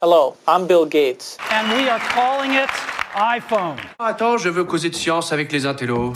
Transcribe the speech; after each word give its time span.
Hello, 0.00 0.36
I'm 0.46 0.68
Bill 0.68 0.86
Gates. 0.86 1.36
And 1.50 1.76
we 1.76 1.88
are 1.88 1.98
calling 1.98 2.52
it 2.52 2.70
iPhone. 3.16 3.78
Attends, 3.98 4.38
je 4.38 4.48
veux 4.48 4.62
causer 4.62 4.90
de 4.90 4.94
science 4.94 5.32
avec 5.32 5.50
les 5.50 5.66
intellos. 5.66 6.12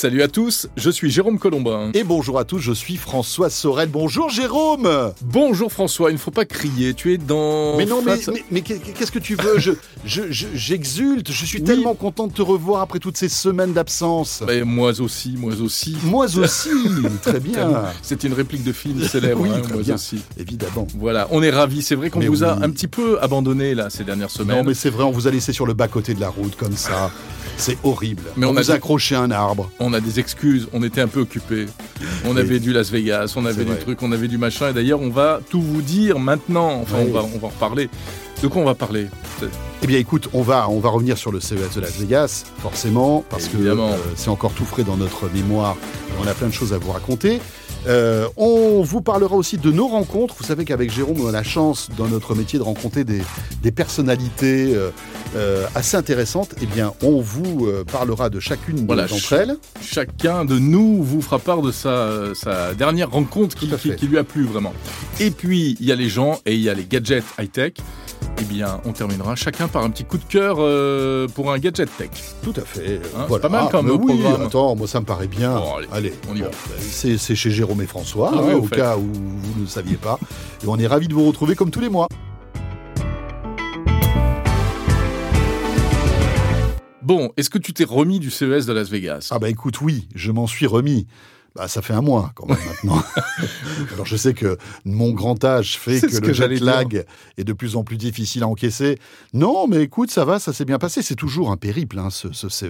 Salut 0.00 0.22
à 0.22 0.28
tous, 0.28 0.68
je 0.76 0.90
suis 0.90 1.10
Jérôme 1.10 1.40
Colombin. 1.40 1.90
Et 1.92 2.04
bonjour 2.04 2.38
à 2.38 2.44
tous, 2.44 2.60
je 2.60 2.70
suis 2.72 2.96
François 2.96 3.50
Sorel. 3.50 3.88
Bonjour 3.88 4.30
Jérôme 4.30 4.88
Bonjour 5.24 5.72
François, 5.72 6.10
il 6.10 6.12
ne 6.12 6.18
faut 6.20 6.30
pas 6.30 6.44
crier, 6.44 6.94
tu 6.94 7.12
es 7.14 7.18
dans... 7.18 7.76
Mais 7.76 7.84
non, 7.84 8.00
mais, 8.06 8.12
face- 8.16 8.28
mais, 8.32 8.44
mais 8.52 8.60
qu'est-ce 8.60 9.10
que 9.10 9.18
tu 9.18 9.34
veux? 9.34 9.58
Je- 9.58 9.72
je- 10.04 10.30
je- 10.30 10.46
J'exulte, 10.54 11.32
je, 11.32 11.44
suis 11.44 11.64
tellement 11.64 11.94
content 11.96 12.28
de 12.28 12.32
te 12.32 12.42
revoir 12.42 12.80
après 12.82 13.00
toutes 13.00 13.16
ces 13.16 13.28
semaines 13.28 13.72
d'absence. 13.72 14.44
Mais 14.46 14.62
moi 14.62 14.92
aussi, 15.00 15.34
moi 15.36 15.52
aussi. 15.60 15.96
Moi 16.04 16.26
aussi, 16.38 16.70
très 17.22 17.40
bien. 17.40 17.82
C'est 18.00 18.22
une 18.22 18.34
réplique 18.34 18.62
de 18.62 18.70
film 18.72 19.02
célèbre, 19.02 19.40
Oui, 19.40 19.48
hein, 19.52 19.62
très 19.62 19.72
moi 19.74 19.82
bien. 19.82 19.96
aussi. 19.96 20.20
Évidemment. 20.38 20.86
Voilà, 20.96 21.26
on 21.32 21.42
est 21.42 21.50
ravis. 21.50 21.82
C'est 21.82 21.96
vrai 21.96 22.08
qu'on 22.10 22.20
vous 22.20 22.44
a 22.44 22.52
un 22.52 22.70
petit 22.70 22.86
peu 22.86 23.20
abandonné 23.20 23.74
là 23.74 23.90
ces 23.90 24.04
dernières 24.04 24.30
semaines. 24.30 24.58
Non, 24.58 24.62
mais 24.62 24.74
c'est 24.74 24.90
vrai, 24.90 25.02
on 25.02 25.10
vous 25.10 25.26
a 25.26 25.32
laissé 25.32 25.52
sur 25.52 25.66
le 25.66 25.74
bas-côté 25.74 26.14
de 26.14 26.20
la 26.20 26.28
route 26.28 26.54
comme 26.54 26.76
ça. 26.76 27.10
C'est 27.58 27.76
horrible. 27.82 28.22
Mais 28.36 28.46
on, 28.46 28.50
on 28.52 28.56
a 28.56 28.60
à 28.72 29.18
un 29.20 29.30
arbre. 29.30 29.70
On 29.80 29.92
a 29.92 30.00
des 30.00 30.20
excuses, 30.20 30.68
on 30.72 30.82
était 30.82 31.00
un 31.00 31.08
peu 31.08 31.20
occupés. 31.20 31.66
On 32.24 32.32
Oui. 32.34 32.40
avait 32.40 32.60
du 32.60 32.72
Las 32.72 32.90
Vegas, 32.90 33.34
on 33.36 33.44
avait 33.44 33.64
du 33.64 33.72
vrai. 33.72 33.80
truc, 33.80 34.02
on 34.02 34.12
avait 34.12 34.28
du 34.28 34.38
machin. 34.38 34.70
Et 34.70 34.72
d'ailleurs, 34.72 35.00
on 35.02 35.10
va 35.10 35.40
tout 35.50 35.60
vous 35.60 35.82
dire 35.82 36.18
maintenant. 36.18 36.80
Enfin, 36.80 36.98
Oui. 37.00 37.06
on, 37.10 37.12
va, 37.12 37.24
on 37.24 37.38
va 37.38 37.46
en 37.48 37.50
reparler. 37.50 37.90
De 38.42 38.46
quoi 38.46 38.62
on 38.62 38.64
va 38.64 38.76
parler 38.76 39.08
Eh 39.82 39.86
bien, 39.88 39.98
écoute, 39.98 40.28
on 40.32 40.42
va, 40.42 40.68
on 40.70 40.78
va 40.78 40.90
revenir 40.90 41.18
sur 41.18 41.32
le 41.32 41.40
CES 41.40 41.74
de 41.74 41.80
Las 41.80 41.98
Vegas, 41.98 42.44
forcément, 42.62 43.24
parce 43.28 43.46
Évidemment. 43.52 43.88
que 43.88 43.94
euh, 43.94 44.12
c'est 44.14 44.30
encore 44.30 44.52
tout 44.52 44.64
frais 44.64 44.84
dans 44.84 44.96
notre 44.96 45.28
mémoire. 45.34 45.76
et 46.10 46.12
on 46.24 46.26
a 46.28 46.34
plein 46.34 46.46
de 46.46 46.52
choses 46.52 46.72
à 46.72 46.78
vous 46.78 46.92
raconter. 46.92 47.40
Euh, 47.88 48.28
on 48.36 48.82
vous 48.82 49.00
parlera 49.00 49.34
aussi 49.34 49.56
de 49.56 49.72
nos 49.72 49.88
rencontres. 49.88 50.34
Vous 50.38 50.44
savez 50.44 50.64
qu'avec 50.64 50.92
Jérôme, 50.92 51.16
on 51.20 51.26
a 51.28 51.32
la 51.32 51.42
chance 51.42 51.88
dans 51.96 52.06
notre 52.06 52.34
métier 52.36 52.58
de 52.60 52.64
rencontrer 52.64 53.02
des, 53.02 53.22
des 53.62 53.70
personnalités 53.72 54.72
euh, 54.74 54.90
euh, 55.36 55.66
assez 55.74 55.96
intéressantes. 55.96 56.54
Eh 56.62 56.66
bien, 56.66 56.92
on 57.02 57.20
vous 57.20 57.66
euh, 57.66 57.84
parlera 57.84 58.30
de 58.30 58.40
chacune 58.40 58.86
Voilà, 58.86 59.06
d'entre 59.06 59.20
ch- 59.28 59.40
elles. 59.48 59.56
Chacun 59.82 60.44
de 60.44 60.58
nous 60.58 61.02
vous 61.02 61.20
fera 61.22 61.38
part 61.38 61.62
de 61.62 61.70
sa, 61.72 62.34
sa 62.34 62.74
dernière 62.74 63.10
rencontre 63.10 63.56
qui, 63.56 63.66
lui 64.06 64.18
a 64.18 64.24
plu 64.24 64.44
vraiment. 64.44 64.72
Et 65.20 65.30
puis, 65.30 65.76
il 65.80 65.86
y 65.86 65.92
a 65.92 65.96
les 65.96 66.08
gens 66.08 66.40
et 66.46 66.54
il 66.54 66.60
y 66.60 66.68
a 66.70 66.74
les 66.74 66.84
gadgets 66.84 67.24
high-tech. 67.38 67.74
Eh 68.40 68.44
bien, 68.44 68.80
on 68.84 68.92
terminera 68.92 69.34
chacun 69.34 69.66
par 69.68 69.82
un 69.84 69.90
petit 69.90 70.04
coup 70.04 70.16
de 70.18 70.24
cœur 70.24 70.56
euh, 70.60 71.26
pour 71.28 71.52
un 71.52 71.58
gadget 71.58 71.88
tech. 71.96 72.10
Tout 72.42 72.54
à 72.56 72.60
fait. 72.60 73.00
Hein, 73.16 73.26
c'est 73.28 73.40
pas 73.40 73.48
mal 73.48 73.68
comme 73.68 73.86
mais 73.86 73.92
oui, 73.92 74.20
programme. 74.22 74.46
attends, 74.46 74.76
moi 74.76 74.86
ça 74.86 75.00
me 75.00 75.04
paraît 75.04 75.26
bien. 75.26 75.56
Bon, 75.58 75.74
allez, 75.92 76.14
on 76.30 76.36
y 76.36 76.40
va. 76.42 76.50
C'est 76.78 77.18
c'est 77.18 77.34
chez 77.34 77.50
Jérôme 77.50 77.82
et 77.82 77.86
François, 77.86 78.30
Ah 78.34 78.38
hein, 78.38 78.54
au 78.54 78.62
cas 78.68 78.96
où 78.96 79.02
vous 79.12 79.54
ne 79.56 79.62
le 79.62 79.66
saviez 79.66 79.96
pas. 79.96 80.18
Et 80.62 80.66
on 80.68 80.76
est 80.78 80.86
ravis 80.86 81.08
de 81.08 81.14
vous 81.14 81.26
retrouver 81.26 81.56
comme 81.56 81.70
tous 81.70 81.80
les 81.80 81.88
mois. 81.88 82.06
Bon, 87.08 87.32
est-ce 87.38 87.48
que 87.48 87.56
tu 87.56 87.72
t'es 87.72 87.84
remis 87.84 88.18
du 88.20 88.30
CES 88.30 88.66
de 88.66 88.72
Las 88.74 88.90
Vegas? 88.90 89.28
Ah 89.30 89.38
bah 89.38 89.48
écoute, 89.48 89.80
oui, 89.80 90.08
je 90.14 90.30
m'en 90.30 90.46
suis 90.46 90.66
remis. 90.66 91.06
Bah, 91.56 91.66
ça 91.66 91.80
fait 91.80 91.94
un 91.94 92.02
mois 92.02 92.32
quand 92.34 92.44
même 92.46 92.58
maintenant. 92.66 93.02
Alors 93.94 94.04
je 94.04 94.14
sais 94.14 94.34
que 94.34 94.58
mon 94.84 95.12
grand 95.12 95.42
âge 95.42 95.78
fait 95.78 96.02
que 96.02 96.18
le 96.18 96.32
jet 96.34 96.60
lag 96.60 97.06
est 97.38 97.44
de 97.44 97.52
plus 97.54 97.76
en 97.76 97.82
plus 97.82 97.96
difficile 97.96 98.42
à 98.42 98.46
encaisser. 98.46 98.98
Non, 99.32 99.66
mais 99.66 99.84
écoute, 99.84 100.10
ça 100.10 100.26
va, 100.26 100.38
ça 100.38 100.52
s'est 100.52 100.66
bien 100.66 100.76
passé. 100.78 101.00
C'est 101.00 101.14
toujours 101.14 101.50
un 101.50 101.56
périple, 101.56 101.98
hein, 101.98 102.10
ce, 102.10 102.30
ce 102.32 102.50
CES. 102.50 102.66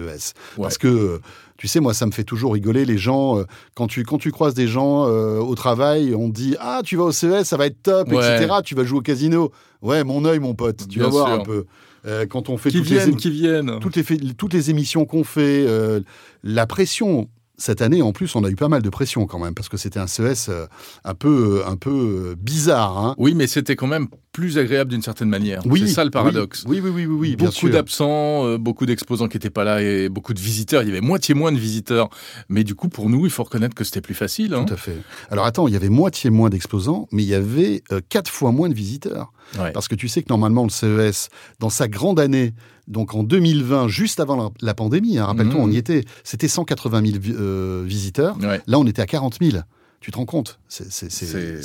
Ouais. 0.57 0.63
Parce 0.63 0.77
que, 0.77 1.19
tu 1.57 1.67
sais, 1.67 1.81
moi, 1.81 1.93
ça 1.93 2.05
me 2.05 2.11
fait 2.11 2.23
toujours 2.23 2.53
rigoler 2.53 2.85
les 2.85 2.97
gens. 2.97 3.39
euh, 3.39 3.43
quand, 3.75 3.87
tu, 3.87 4.03
quand 4.05 4.19
tu 4.19 4.31
croises 4.31 4.53
des 4.53 4.67
gens 4.69 5.05
euh, 5.09 5.39
au 5.39 5.53
travail, 5.55 6.15
on 6.15 6.29
dit 6.29 6.55
Ah, 6.61 6.79
tu 6.85 6.95
vas 6.95 7.03
au 7.03 7.11
CES, 7.11 7.43
ça 7.43 7.57
va 7.57 7.65
être 7.65 7.83
top, 7.83 8.07
Ouais. 8.13 8.37
etc. 8.37 8.53
Tu 8.63 8.73
vas 8.73 8.85
jouer 8.85 8.99
au 8.99 9.03
casino. 9.03 9.51
Ouais, 9.81 10.05
mon 10.05 10.23
œil, 10.23 10.39
mon 10.39 10.55
pote. 10.55 10.87
Tu 10.87 10.99
Bien 10.99 11.03
vas 11.03 11.09
voir 11.09 11.27
sûr. 11.27 11.35
un 11.41 11.43
peu. 11.43 11.65
Euh, 12.05 12.25
quand 12.25 12.49
on 12.49 12.57
fait 12.57 12.69
Qui 12.69 12.77
toutes 12.77 12.89
les 12.89 12.97
viennent, 12.97 13.15
qui 13.15 13.29
viennent. 13.29 13.79
toutes 13.79 13.95
les, 13.95 14.33
toutes 14.33 14.53
les 14.53 14.69
émissions 14.69 15.05
qu'on 15.05 15.23
fait, 15.23 15.65
euh, 15.67 16.01
la 16.43 16.65
pression. 16.65 17.29
Cette 17.57 17.81
année, 17.81 18.01
en 18.01 18.13
plus, 18.13 18.35
on 18.35 18.45
a 18.45 18.49
eu 18.49 18.55
pas 18.55 18.69
mal 18.69 18.81
de 18.81 18.89
pression 18.89 19.25
quand 19.25 19.37
même, 19.37 19.53
parce 19.53 19.67
que 19.67 19.75
c'était 19.75 19.99
un 19.99 20.07
CES 20.07 20.47
euh, 20.47 20.65
un 21.03 21.13
peu, 21.13 21.61
un 21.67 21.75
peu 21.75 22.37
bizarre. 22.39 22.97
Hein. 22.97 23.15
Oui, 23.17 23.33
mais 23.35 23.47
c'était 23.47 23.75
quand 23.75 23.87
même 23.87 24.07
plus 24.39 24.57
agréable 24.57 24.91
d'une 24.91 25.01
certaine 25.01 25.29
manière. 25.29 25.61
c'est 25.75 25.87
ça 25.87 26.05
le 26.05 26.11
paradoxe. 26.11 26.63
Oui, 26.67 26.79
oui, 26.83 26.89
oui, 26.89 27.05
oui, 27.05 27.15
oui, 27.19 27.35
bien 27.35 27.47
beaucoup 27.49 27.69
d'absents, 27.69 28.45
euh, 28.45 28.57
beaucoup 28.57 28.85
d'exposants 28.85 29.27
qui 29.27 29.35
n'étaient 29.37 29.49
pas 29.49 29.63
là 29.63 29.81
et 29.81 30.07
beaucoup 30.09 30.33
de 30.33 30.39
visiteurs. 30.39 30.81
Il 30.83 30.87
y 30.87 30.91
avait 30.91 31.01
moitié 31.01 31.33
moins 31.35 31.51
de 31.51 31.57
visiteurs. 31.59 32.09
Mais 32.47 32.63
du 32.63 32.75
coup, 32.75 32.89
pour 32.89 33.09
nous, 33.09 33.25
il 33.25 33.31
faut 33.31 33.43
reconnaître 33.43 33.75
que 33.75 33.83
c'était 33.83 34.01
plus 34.01 34.13
facile. 34.15 34.53
hein. 34.53 34.63
Tout 34.65 34.73
à 34.73 34.77
fait. 34.77 34.97
Alors 35.29 35.45
attends, 35.45 35.67
il 35.67 35.73
y 35.73 35.77
avait 35.77 35.89
moitié 35.89 36.29
moins 36.29 36.49
d'exposants, 36.49 37.07
mais 37.11 37.23
il 37.23 37.29
y 37.29 37.33
avait 37.35 37.83
euh, 37.91 37.99
quatre 38.07 38.29
fois 38.31 38.51
moins 38.51 38.69
de 38.69 38.73
visiteurs. 38.73 39.31
Ouais. 39.59 39.71
Parce 39.71 39.87
que 39.87 39.95
tu 39.95 40.07
sais 40.07 40.21
que 40.21 40.29
normalement, 40.29 40.63
le 40.63 40.69
CES, 40.69 41.29
dans 41.59 41.69
sa 41.69 41.87
grande 41.87 42.19
année, 42.19 42.53
donc 42.87 43.13
en 43.15 43.23
2020, 43.23 43.87
juste 43.87 44.19
avant 44.19 44.53
la, 44.61 44.73
pandémie, 44.73 45.17
hein, 45.17 45.25
rappelle-toi, 45.25 45.59
Mhm. 45.59 45.69
on 45.69 45.71
y 45.71 45.77
était, 45.77 46.05
c'était 46.23 46.47
180 46.47 47.01
000 47.05 47.17
vi- 47.19 47.35
euh, 47.37 47.83
visiteurs. 47.85 48.37
Ouais. 48.39 48.61
Là, 48.67 48.79
on 48.79 48.85
était 48.87 49.01
à 49.01 49.05
40 49.07 49.37
000. 49.41 49.57
Tu 50.01 50.11
te 50.11 50.17
rends 50.17 50.25
compte 50.25 50.59
C'est 50.69 50.85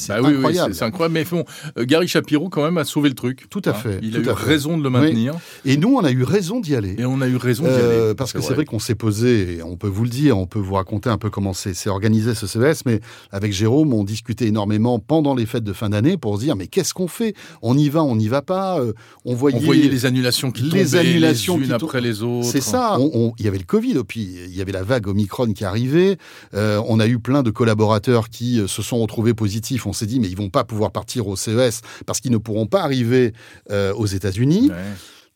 bah 0.08 0.16
oui, 0.22 0.34
incroyable. 0.34 0.74
c'est- 0.74 0.82
incroyable. 0.84 1.14
Mais 1.14 1.24
bon, 1.24 1.44
euh, 1.78 1.84
Gary 1.84 2.08
Shapiro, 2.08 2.48
quand 2.48 2.64
même, 2.64 2.78
a 2.78 2.84
sauvé 2.84 3.08
le 3.08 3.14
truc. 3.14 3.46
Tout 3.48 3.62
à 3.64 3.70
Hein. 3.70 3.74
fait, 3.74 4.00
Il 4.02 4.16
a 4.16 4.18
eu 4.20 4.24
fait. 4.24 4.32
raison 4.32 4.76
de 4.76 4.82
le 4.82 4.90
maintenir. 4.90 5.34
Et 5.64 5.76
nous, 5.76 5.94
on 5.94 6.02
a 6.04 6.10
eu 6.10 6.24
raison 6.24 6.58
d'y 6.58 6.74
aller. 6.74 6.96
Et 6.98 7.04
on 7.04 7.20
a 7.20 7.28
eu 7.28 7.36
raison 7.36 7.62
d'y 7.62 7.68
Euh, 7.70 8.06
aller. 8.08 8.14
parce 8.16 8.32
que 8.32 8.40
c'est 8.40 8.54
vrai 8.54 8.64
qu'on 8.64 8.80
s'est 8.80 8.96
posé, 8.96 9.58
et 9.58 9.62
on 9.62 9.76
peut 9.76 9.86
vous 9.88 10.02
le 10.02 10.10
dire, 10.10 10.36
on 10.36 10.46
peut 10.46 10.58
vous 10.58 10.74
raconter 10.74 11.10
un 11.10 11.18
peu 11.18 11.30
comment 11.30 11.52
c'est 11.52 11.74
c'est 11.74 11.88
organisé 11.90 12.34
ce 12.34 12.46
CES, 12.48 12.84
mais 12.86 13.00
avec 13.30 13.52
Jérôme, 13.52 13.92
on 13.94 14.02
discutait 14.02 14.46
énormément 14.48 14.98
pendant 14.98 15.34
les 15.36 15.46
fêtes 15.46 15.64
de 15.64 15.72
fin 15.72 15.90
d'année 15.90 16.16
pour 16.16 16.36
se 16.36 16.40
dire, 16.44 16.56
mais 16.56 16.66
qu'est-ce 16.66 16.92
qu'on 16.94 17.08
fait? 17.08 17.34
On 17.62 17.78
y 17.78 17.88
va, 17.88 18.02
on 18.02 18.16
n'y 18.16 18.26
va 18.28 18.42
pas 18.42 18.80
euh, 18.80 18.94
On 19.24 19.34
voyait, 19.34 19.58
On 19.58 19.60
voyait 19.60 19.88
les 19.88 20.06
annulations 20.06 20.50
qui 20.50 20.62
les 20.64 20.70
tombaient 20.84 20.98
annulations 20.98 21.56
les 21.56 21.62
unes 21.62 21.68
qui 21.68 21.72
après 21.74 22.00
les 22.00 22.22
autres. 22.22 22.48
C'est 22.48 22.60
ça. 22.60 22.98
Il 23.38 23.44
y 23.44 23.48
avait 23.48 23.58
le 23.58 23.64
Covid, 23.64 23.94
puis 24.08 24.28
il 24.48 24.56
y 24.56 24.60
avait 24.60 24.72
la 24.72 24.82
vague 24.82 25.06
Omicron 25.06 25.52
qui 25.52 25.64
arrivait. 25.64 26.16
Euh, 26.54 26.80
on 26.88 26.98
a 26.98 27.06
eu 27.06 27.18
plein 27.20 27.42
de 27.44 27.50
collaborateurs 27.50 28.23
qui 28.28 28.60
euh, 28.60 28.66
se 28.66 28.82
sont 28.82 28.98
retrouvés 28.98 29.34
positifs. 29.34 29.86
On 29.86 29.92
s'est 29.92 30.06
dit, 30.06 30.20
mais 30.20 30.28
ils 30.28 30.36
vont 30.36 30.50
pas 30.50 30.64
pouvoir 30.64 30.92
partir 30.92 31.26
au 31.26 31.36
CES 31.36 31.80
parce 32.06 32.20
qu'ils 32.20 32.32
ne 32.32 32.38
pourront 32.38 32.66
pas 32.66 32.82
arriver 32.82 33.32
euh, 33.70 33.92
aux 33.94 34.06
États-Unis. 34.06 34.70
Ouais. 34.70 34.76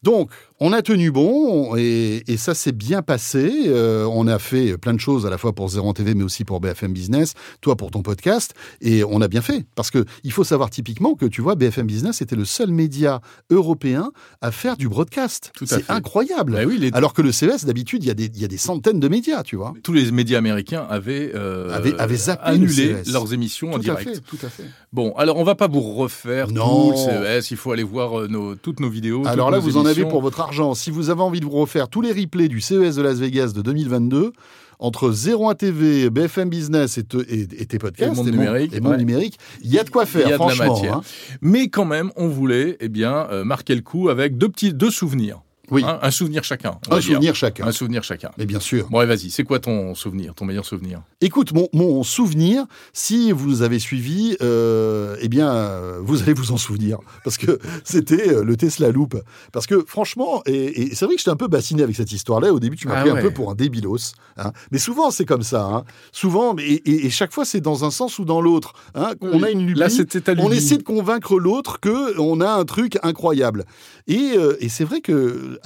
Donc, 0.03 0.31
on 0.61 0.73
a 0.73 0.83
tenu 0.83 1.11
bon 1.11 1.77
et, 1.77 2.25
et 2.27 2.37
ça 2.37 2.55
s'est 2.55 2.73
bien 2.73 3.03
passé. 3.03 3.51
Euh, 3.67 4.05
on 4.11 4.27
a 4.27 4.39
fait 4.39 4.77
plein 4.77 4.93
de 4.95 5.01
choses 5.01 5.25
à 5.27 5.31
la 5.31 5.39
fois 5.39 5.53
pour 5.53 5.69
Zéro 5.69 5.93
TV, 5.93 6.15
mais 6.15 6.25
aussi 6.25 6.45
pour 6.45 6.61
BFM 6.61 6.93
Business, 6.93 7.35
toi 7.61 7.77
pour 7.77 7.91
ton 7.91 8.03
podcast, 8.03 8.55
et 8.81 9.05
on 9.05 9.21
a 9.21 9.29
bien 9.29 9.41
fait. 9.41 9.65
Parce 9.75 9.91
que 9.91 10.05
il 10.25 10.33
faut 10.33 10.45
savoir 10.45 10.71
typiquement 10.71 11.15
que 11.15 11.27
tu 11.27 11.41
vois, 11.43 11.55
BFM 11.55 11.87
Business 11.87 12.23
était 12.23 12.37
le 12.37 12.45
seul 12.45 12.71
média 12.71 13.21
européen 13.51 14.11
à 14.41 14.51
faire 14.51 14.77
du 14.77 14.89
broadcast. 14.89 15.53
C'est 15.65 15.91
incroyable. 15.91 16.53
Bah 16.55 16.65
oui, 16.67 16.79
les- 16.79 16.91
Alors 16.93 17.15
que 17.15 17.23
le 17.23 17.33
CES, 17.33 17.65
d'habitude, 17.65 18.03
il 18.05 18.09
y, 18.09 18.11
a 18.11 18.15
des- 18.15 18.27
il 18.35 18.41
y 18.41 18.45
a 18.45 18.49
des 18.49 18.57
centaines 18.59 19.01
de 19.01 19.09
médias, 19.09 19.43
tu 19.43 19.57
vois. 19.57 19.75
tous 19.83 19.93
les 19.93 20.11
médias 20.11 20.39
américains 20.39 20.87
avaient, 20.91 21.33
euh, 21.35 21.75
Avaient- 21.75 21.99
avaient 21.99 22.17
zappé 22.17 22.49
le 22.51 22.55
annulé 22.55 22.73
CES. 23.05 23.13
leurs 23.13 23.33
émissions 23.33 23.73
en 23.73 23.77
à 23.77 23.79
direct. 23.79 24.11
fait, 24.15 24.21
tout 24.21 24.39
à 24.45 24.49
fait. 24.49 24.65
Bon, 24.93 25.13
alors 25.17 25.37
on 25.37 25.45
va 25.45 25.55
pas 25.55 25.69
vous 25.69 25.81
refaire 25.81 26.51
Non. 26.51 26.91
tout 26.91 26.91
le 26.93 26.97
CES. 27.41 27.51
Il 27.51 27.57
faut 27.57 27.73
aller 27.73 27.83
voir 27.83 28.21
euh, 28.21 28.29
nos, 28.29 28.55
toutes 28.55 28.81
nos 28.81 28.89
vidéos. 28.91 29.23
Alors 29.27 29.51
là, 29.51 29.59
vous 29.59 29.77
en 29.77 29.87
avez 29.87 30.05
pour 30.05 30.21
votre 30.21 30.41
Si 30.75 30.91
vous 30.91 31.11
avez 31.11 31.21
envie 31.23 31.41
de 31.41 31.45
vous 31.45 31.51
refaire 31.53 31.89
tous 31.89 32.01
les 32.01 32.13
replays 32.13 32.49
du 32.49 32.61
CES 32.61 32.97
de 32.97 33.03
Las 33.03 33.19
Vegas 33.19 33.53
de 33.55 33.63
2022, 33.63 34.33
entre 34.81 35.11
01 35.13 35.55
TV, 35.55 36.09
BFM 36.11 36.49
Business 36.51 36.99
et, 36.99 37.03
te- 37.05 37.17
et- 37.29 37.49
et 37.61 37.67
tes 37.67 37.79
podcasts, 37.79 38.13
Et 38.13 38.17
Monde 38.17 38.31
Numérique, 38.31 38.73
et 38.75 38.81
Monde 38.81 38.93
ouais. 38.93 38.99
Numérique, 38.99 39.37
il 39.63 39.71
y 39.73 39.79
a 39.79 39.85
de 39.85 39.91
quoi 39.91 40.05
Il 40.05 40.09
faire, 40.09 40.21
y 40.23 40.25
a 40.25 40.27
de 40.27 40.31
la 40.33 40.37
franchement. 40.39 40.73
matière. 40.75 40.95
hein. 40.99 41.03
Mais 41.41 41.69
quand 41.69 41.85
même, 41.85 42.11
on 42.17 42.29
voulait 42.29 42.77
eh 42.81 42.89
bien, 42.89 43.27
euh, 43.31 43.45
marquer 43.45 43.75
le 43.75 43.81
coup 43.83 44.09
avec 44.09 44.39
deux 44.39 44.49
petits 44.49 44.73
deux 44.73 44.91
souvenirs. 44.91 45.41
Oui, 45.71 45.83
Hein, 45.85 45.99
un 46.03 46.11
souvenir 46.11 46.45
chacun. 46.45 46.79
un 46.91 46.99
dire. 46.99 47.03
souvenir 47.03 47.35
chacun. 47.35 47.67
Un 47.67 47.73
souvenir 47.73 48.03
chacun. 48.03 48.31
Mais 48.39 48.47
bien 48.47 48.61
sûr. 48.61 48.89
Bon, 48.91 49.03
et 49.03 49.07
vas-y, 49.07 49.31
c'est 49.31 49.45
quoi 49.45 49.59
ton 49.59 49.95
souvenir, 49.95 50.35
ton 50.35 50.45
meilleur 50.45 50.65
souvenir? 50.65 51.03
Écoute, 51.21 51.53
mon, 51.53 51.69
mon 51.73 52.03
souvenir, 52.03 52.65
si 52.93 53.33
vous 53.33 53.49
nous 53.49 53.63
avez 53.63 53.79
suivis, 53.79 54.37
euh, 54.43 55.17
eh 55.21 55.29
bien, 55.29 55.99
vous 56.01 56.23
allez 56.23 56.33
vous 56.33 56.53
en 56.53 56.57
souvenir. 56.57 56.99
Parce 57.25 57.37
que 57.39 57.59
c'était 57.85 58.29
euh, 58.35 58.45
le 58.45 58.57
Tesla 58.57 58.91
Loop. 58.91 59.17
Parce 59.53 59.67
que 59.67 59.85
franchement, 59.87 60.43
et, 60.47 60.83
et 60.83 60.95
c'est 60.95 61.05
vrai 61.05 61.15
que 61.15 61.21
j'étais 61.21 61.31
un 61.31 61.37
peu 61.37 61.49
bassiné 61.49 61.83
avec 61.83 61.97
cette 61.97 62.13
histoire-là. 62.13 62.53
Au 62.53 62.61
début, 62.61 62.77
tu 62.77 62.89
m'as 62.89 62.97
Ah 62.99 63.01
pris 63.03 63.11
ouais. 63.11 63.19
un 63.19 63.23
peu 63.23 63.31
pour 63.31 63.51
un 63.51 63.55
débilos. 63.55 64.13
hein. 64.37 64.53
Mais 64.71 64.79
souvent, 64.79 65.11
c'est 65.11 65.25
comme 65.25 65.43
ça. 65.43 65.63
hein. 65.65 65.85
Souvent, 66.13 66.57
et, 66.59 66.63
et- 66.85 67.07
et 67.07 67.11
chaque 67.11 67.33
fois, 67.33 67.45
c'est 67.45 67.61
dans 67.61 67.85
un 67.85 67.91
sens 67.91 68.19
ou 68.19 68.25
dans 68.25 68.41
l'autre. 68.41 68.73
hein. 68.95 69.13
On 69.21 69.43
a 69.43 69.51
une 69.51 69.67
lubie. 69.67 69.79
Là, 69.79 69.89
c'était 69.91 70.21
ta 70.21 70.33
on 70.39 70.51
essaie 70.51 70.77
de 70.79 70.83
convaincre 70.83 71.39
l'autre 71.39 71.81
que 71.81 72.19
on 72.19 72.41
a 72.41 72.51
un 72.51 72.65
truc 72.65 72.99
incroyable. 73.03 73.65
Et, 74.07 74.33
euh, 74.37 74.57
et 74.61 74.69
c'est 74.69 74.85
vrai 74.85 75.01
que 75.01 75.58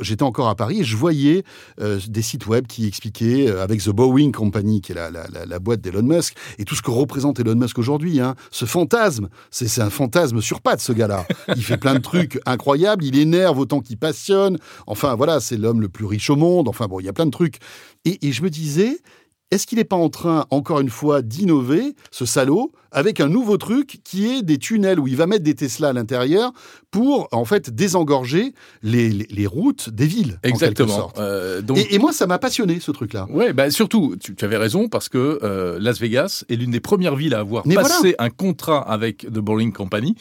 j'étais 0.00 0.22
encore 0.22 0.48
à 0.48 0.54
Paris 0.54 0.80
et 0.80 0.84
je 0.84 0.96
voyais 0.96 1.44
euh, 1.80 1.98
des 2.08 2.22
sites 2.22 2.46
web 2.46 2.66
qui 2.66 2.86
expliquaient 2.86 3.48
euh, 3.48 3.62
avec 3.62 3.82
The 3.82 3.90
Boeing 3.90 4.30
Company, 4.32 4.80
qui 4.80 4.92
est 4.92 4.94
la, 4.94 5.10
la- 5.10 5.58
boîte 5.58 5.80
d'Elon 5.80 6.02
Musk, 6.02 6.34
et 6.58 6.64
tout 6.64 6.74
ce 6.74 6.82
que 6.82 6.90
représente 6.90 7.38
Elon 7.40 7.54
Musk 7.56 7.78
aujourd'hui. 7.78 8.20
hein. 8.20 8.34
Ce 8.50 8.64
fantasme, 8.64 9.28
c'est 9.50 9.68
c'est 9.68 9.82
un 9.82 9.90
fantasme 9.90 10.40
sur 10.40 10.60
pattes, 10.60 10.80
ce 10.80 10.92
gars-là. 10.92 11.26
Il 11.56 11.62
fait 11.64 11.76
plein 11.76 11.94
de 11.94 12.00
trucs 12.00 12.40
incroyables, 12.46 13.04
il 13.04 13.18
énerve 13.18 13.58
autant 13.58 13.80
qu'il 13.80 13.98
passionne. 13.98 14.58
Enfin 14.86 15.14
voilà, 15.14 15.40
c'est 15.40 15.56
l'homme 15.56 15.80
le 15.80 15.88
plus 15.88 16.06
riche 16.06 16.30
au 16.30 16.36
monde. 16.36 16.68
Enfin 16.68 16.86
bon, 16.86 17.00
il 17.00 17.06
y 17.06 17.08
a 17.08 17.12
plein 17.12 17.26
de 17.26 17.30
trucs. 17.30 17.58
Et, 18.04 18.26
et 18.26 18.32
je 18.32 18.42
me 18.42 18.48
disais, 18.50 18.98
est-ce 19.50 19.66
qu'il 19.66 19.78
n'est 19.78 19.84
pas 19.84 19.96
en 19.96 20.08
train, 20.10 20.46
encore 20.50 20.80
une 20.80 20.90
fois, 20.90 21.22
d'innover, 21.22 21.94
ce 22.10 22.24
salaud, 22.24 22.72
avec 22.92 23.20
un 23.20 23.28
nouveau 23.28 23.56
truc 23.56 23.98
qui 24.04 24.26
est 24.28 24.42
des 24.42 24.58
tunnels 24.58 25.00
où 25.00 25.08
il 25.08 25.16
va 25.16 25.26
mettre 25.26 25.42
des 25.44 25.54
Tesla 25.54 25.88
à 25.88 25.92
l'intérieur 25.92 26.52
pour, 26.90 27.28
en 27.32 27.44
fait, 27.44 27.70
désengorger 27.70 28.54
les, 28.82 29.08
les, 29.10 29.26
les 29.28 29.46
routes 29.46 29.90
des 29.90 30.06
villes, 30.06 30.38
en 30.44 30.48
Exactement. 30.48 30.94
sorte. 30.96 31.18
Euh, 31.18 31.62
donc, 31.62 31.78
Et, 31.78 31.94
et 31.94 31.98
moi, 31.98 32.12
ça 32.12 32.26
m'a 32.26 32.38
passionné, 32.38 32.78
ce 32.80 32.90
truc-là. 32.92 33.26
Ouais, 33.30 33.52
bah 33.52 33.70
surtout, 33.70 34.16
tu, 34.20 34.34
tu 34.36 34.44
avais 34.44 34.56
raison 34.56 34.88
parce 34.88 35.08
que 35.08 35.40
euh, 35.42 35.78
Las 35.80 35.98
Vegas 36.00 36.44
est 36.48 36.56
l'une 36.56 36.70
des 36.70 36.80
premières 36.80 37.16
villes 37.16 37.34
à 37.34 37.40
avoir 37.40 37.66
Mais 37.66 37.74
passé 37.74 38.14
un 38.18 38.30
contrat 38.30 38.80
avec 38.88 39.18
The 39.26 39.38
Boring 39.38 39.72
Company. 39.72 40.14